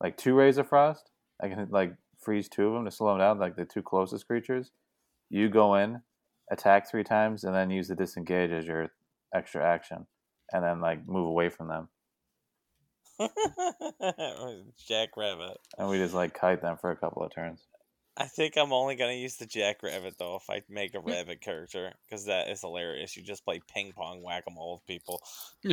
like 0.01 0.17
two 0.17 0.35
Rays 0.35 0.57
of 0.57 0.67
Frost. 0.67 1.11
I 1.41 1.47
can 1.47 1.67
like 1.71 1.93
freeze 2.19 2.49
two 2.49 2.67
of 2.67 2.73
them 2.73 2.85
to 2.85 2.91
slow 2.91 3.09
them 3.09 3.19
down, 3.19 3.39
like 3.39 3.55
the 3.55 3.65
two 3.65 3.81
closest 3.81 4.27
creatures. 4.27 4.71
You 5.29 5.49
go 5.49 5.75
in, 5.75 6.01
attack 6.51 6.89
three 6.89 7.03
times, 7.03 7.43
and 7.43 7.55
then 7.55 7.69
use 7.69 7.87
the 7.87 7.95
disengage 7.95 8.51
as 8.51 8.65
your 8.65 8.89
extra 9.33 9.65
action, 9.65 10.07
and 10.51 10.63
then 10.63 10.81
like 10.81 11.07
move 11.07 11.27
away 11.27 11.49
from 11.49 11.67
them. 11.67 11.89
Jackrabbit. 14.87 15.57
and 15.77 15.89
we 15.89 15.97
just 15.97 16.13
like 16.13 16.33
kite 16.33 16.61
them 16.61 16.77
for 16.77 16.91
a 16.91 16.95
couple 16.95 17.23
of 17.23 17.33
turns. 17.33 17.65
I 18.19 18.25
think 18.25 18.57
I'm 18.57 18.73
only 18.73 18.95
gonna 18.95 19.13
use 19.13 19.35
the 19.35 19.45
Jackrabbit 19.45 20.15
though 20.17 20.37
if 20.37 20.49
I 20.49 20.63
make 20.69 20.95
a 20.95 20.99
rabbit 20.99 21.41
character 21.41 21.93
because 22.05 22.25
that 22.25 22.49
is 22.49 22.61
hilarious. 22.61 23.15
You 23.15 23.23
just 23.23 23.45
play 23.45 23.61
ping 23.73 23.93
pong 23.95 24.23
whack 24.23 24.43
a 24.47 24.51
mole 24.51 24.81
with 24.81 24.87
people. 24.87 25.21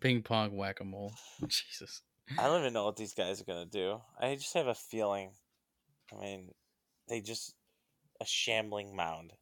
Ping 0.00 0.22
pong 0.22 0.56
whack 0.56 0.80
a 0.80 0.84
mole. 0.84 1.12
Jesus. 1.48 2.02
I 2.38 2.44
don't 2.44 2.60
even 2.60 2.72
know 2.72 2.84
what 2.84 2.96
these 2.96 3.14
guys 3.14 3.40
are 3.40 3.44
gonna 3.44 3.66
do. 3.66 4.00
I 4.20 4.34
just 4.34 4.54
have 4.54 4.66
a 4.66 4.74
feeling. 4.74 5.30
I 6.12 6.20
mean, 6.20 6.50
they 7.08 7.20
just 7.20 7.54
a 8.20 8.26
shambling 8.26 8.94
mound. 8.94 9.32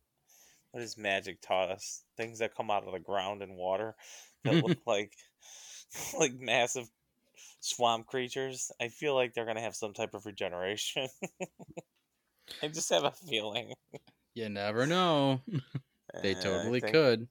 What 0.71 0.81
has 0.81 0.97
magic 0.99 1.41
taught 1.41 1.71
us? 1.71 2.03
Things 2.17 2.39
that 2.39 2.55
come 2.55 2.71
out 2.71 2.87
of 2.87 2.93
the 2.93 2.99
ground 2.99 3.43
and 3.43 3.57
water 3.57 3.95
that 4.45 4.65
look 4.65 4.79
like 4.87 5.13
like 6.19 6.35
massive 6.39 6.89
swamp 7.61 8.07
creatures. 8.07 8.71
I 8.81 8.89
feel 8.89 9.15
like 9.15 9.35
they're 9.35 9.47
gonna 9.47 9.61
have 9.61 9.75
some 9.77 9.93
type 9.95 10.15
of 10.15 10.27
regeneration. 10.27 11.09
I 12.63 12.69
just 12.69 12.91
have 12.91 13.05
a 13.05 13.11
feeling. 13.13 13.73
You 14.35 14.49
never 14.49 14.87
know. 14.87 15.41
They 16.23 16.35
Uh, 16.35 16.41
totally 16.41 16.81
think- 16.81 16.93
could. 16.95 17.29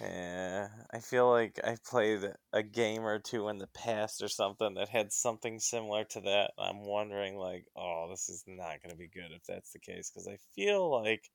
Yeah, 0.00 0.68
I 0.92 0.98
feel 0.98 1.30
like 1.30 1.58
I 1.64 1.76
played 1.88 2.20
a 2.52 2.62
game 2.62 3.02
or 3.06 3.18
two 3.18 3.48
in 3.48 3.56
the 3.58 3.68
past 3.68 4.22
or 4.22 4.28
something 4.28 4.74
that 4.74 4.88
had 4.90 5.10
something 5.12 5.58
similar 5.58 6.04
to 6.04 6.20
that. 6.22 6.50
I'm 6.58 6.84
wondering, 6.84 7.36
like, 7.36 7.64
oh, 7.76 8.08
this 8.10 8.28
is 8.28 8.44
not 8.46 8.82
going 8.82 8.90
to 8.90 8.96
be 8.96 9.08
good 9.08 9.30
if 9.32 9.44
that's 9.46 9.72
the 9.72 9.78
case, 9.78 10.10
because 10.10 10.26
I 10.28 10.36
feel 10.54 10.90
like 11.02 11.30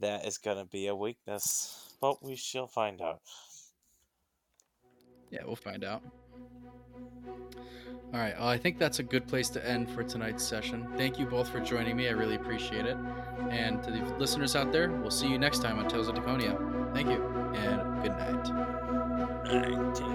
that 0.00 0.26
is 0.26 0.38
going 0.38 0.56
to 0.56 0.64
be 0.70 0.86
a 0.86 0.94
weakness. 0.96 1.96
But 2.00 2.22
we 2.24 2.34
shall 2.36 2.66
find 2.68 3.00
out. 3.02 3.20
Yeah, 5.30 5.40
we'll 5.44 5.56
find 5.56 5.84
out. 5.84 6.02
All 8.14 8.20
right. 8.20 8.34
Well, 8.38 8.48
I 8.48 8.56
think 8.56 8.78
that's 8.78 9.00
a 9.00 9.02
good 9.02 9.28
place 9.28 9.50
to 9.50 9.68
end 9.68 9.90
for 9.90 10.02
tonight's 10.02 10.42
session. 10.42 10.88
Thank 10.96 11.18
you 11.18 11.26
both 11.26 11.50
for 11.50 11.60
joining 11.60 11.94
me. 11.94 12.08
I 12.08 12.12
really 12.12 12.36
appreciate 12.36 12.86
it. 12.86 12.96
And 13.50 13.82
to 13.82 13.90
the 13.90 13.98
listeners 14.18 14.56
out 14.56 14.72
there, 14.72 14.90
we'll 14.90 15.10
see 15.10 15.28
you 15.28 15.38
next 15.38 15.60
time 15.62 15.78
on 15.78 15.88
Tales 15.88 16.08
of 16.08 16.14
Daekonia. 16.14 16.94
Thank 16.94 17.08
you, 17.08 17.22
and 17.54 18.02
good 18.02 18.12
night. 18.12 18.50
All 19.50 20.07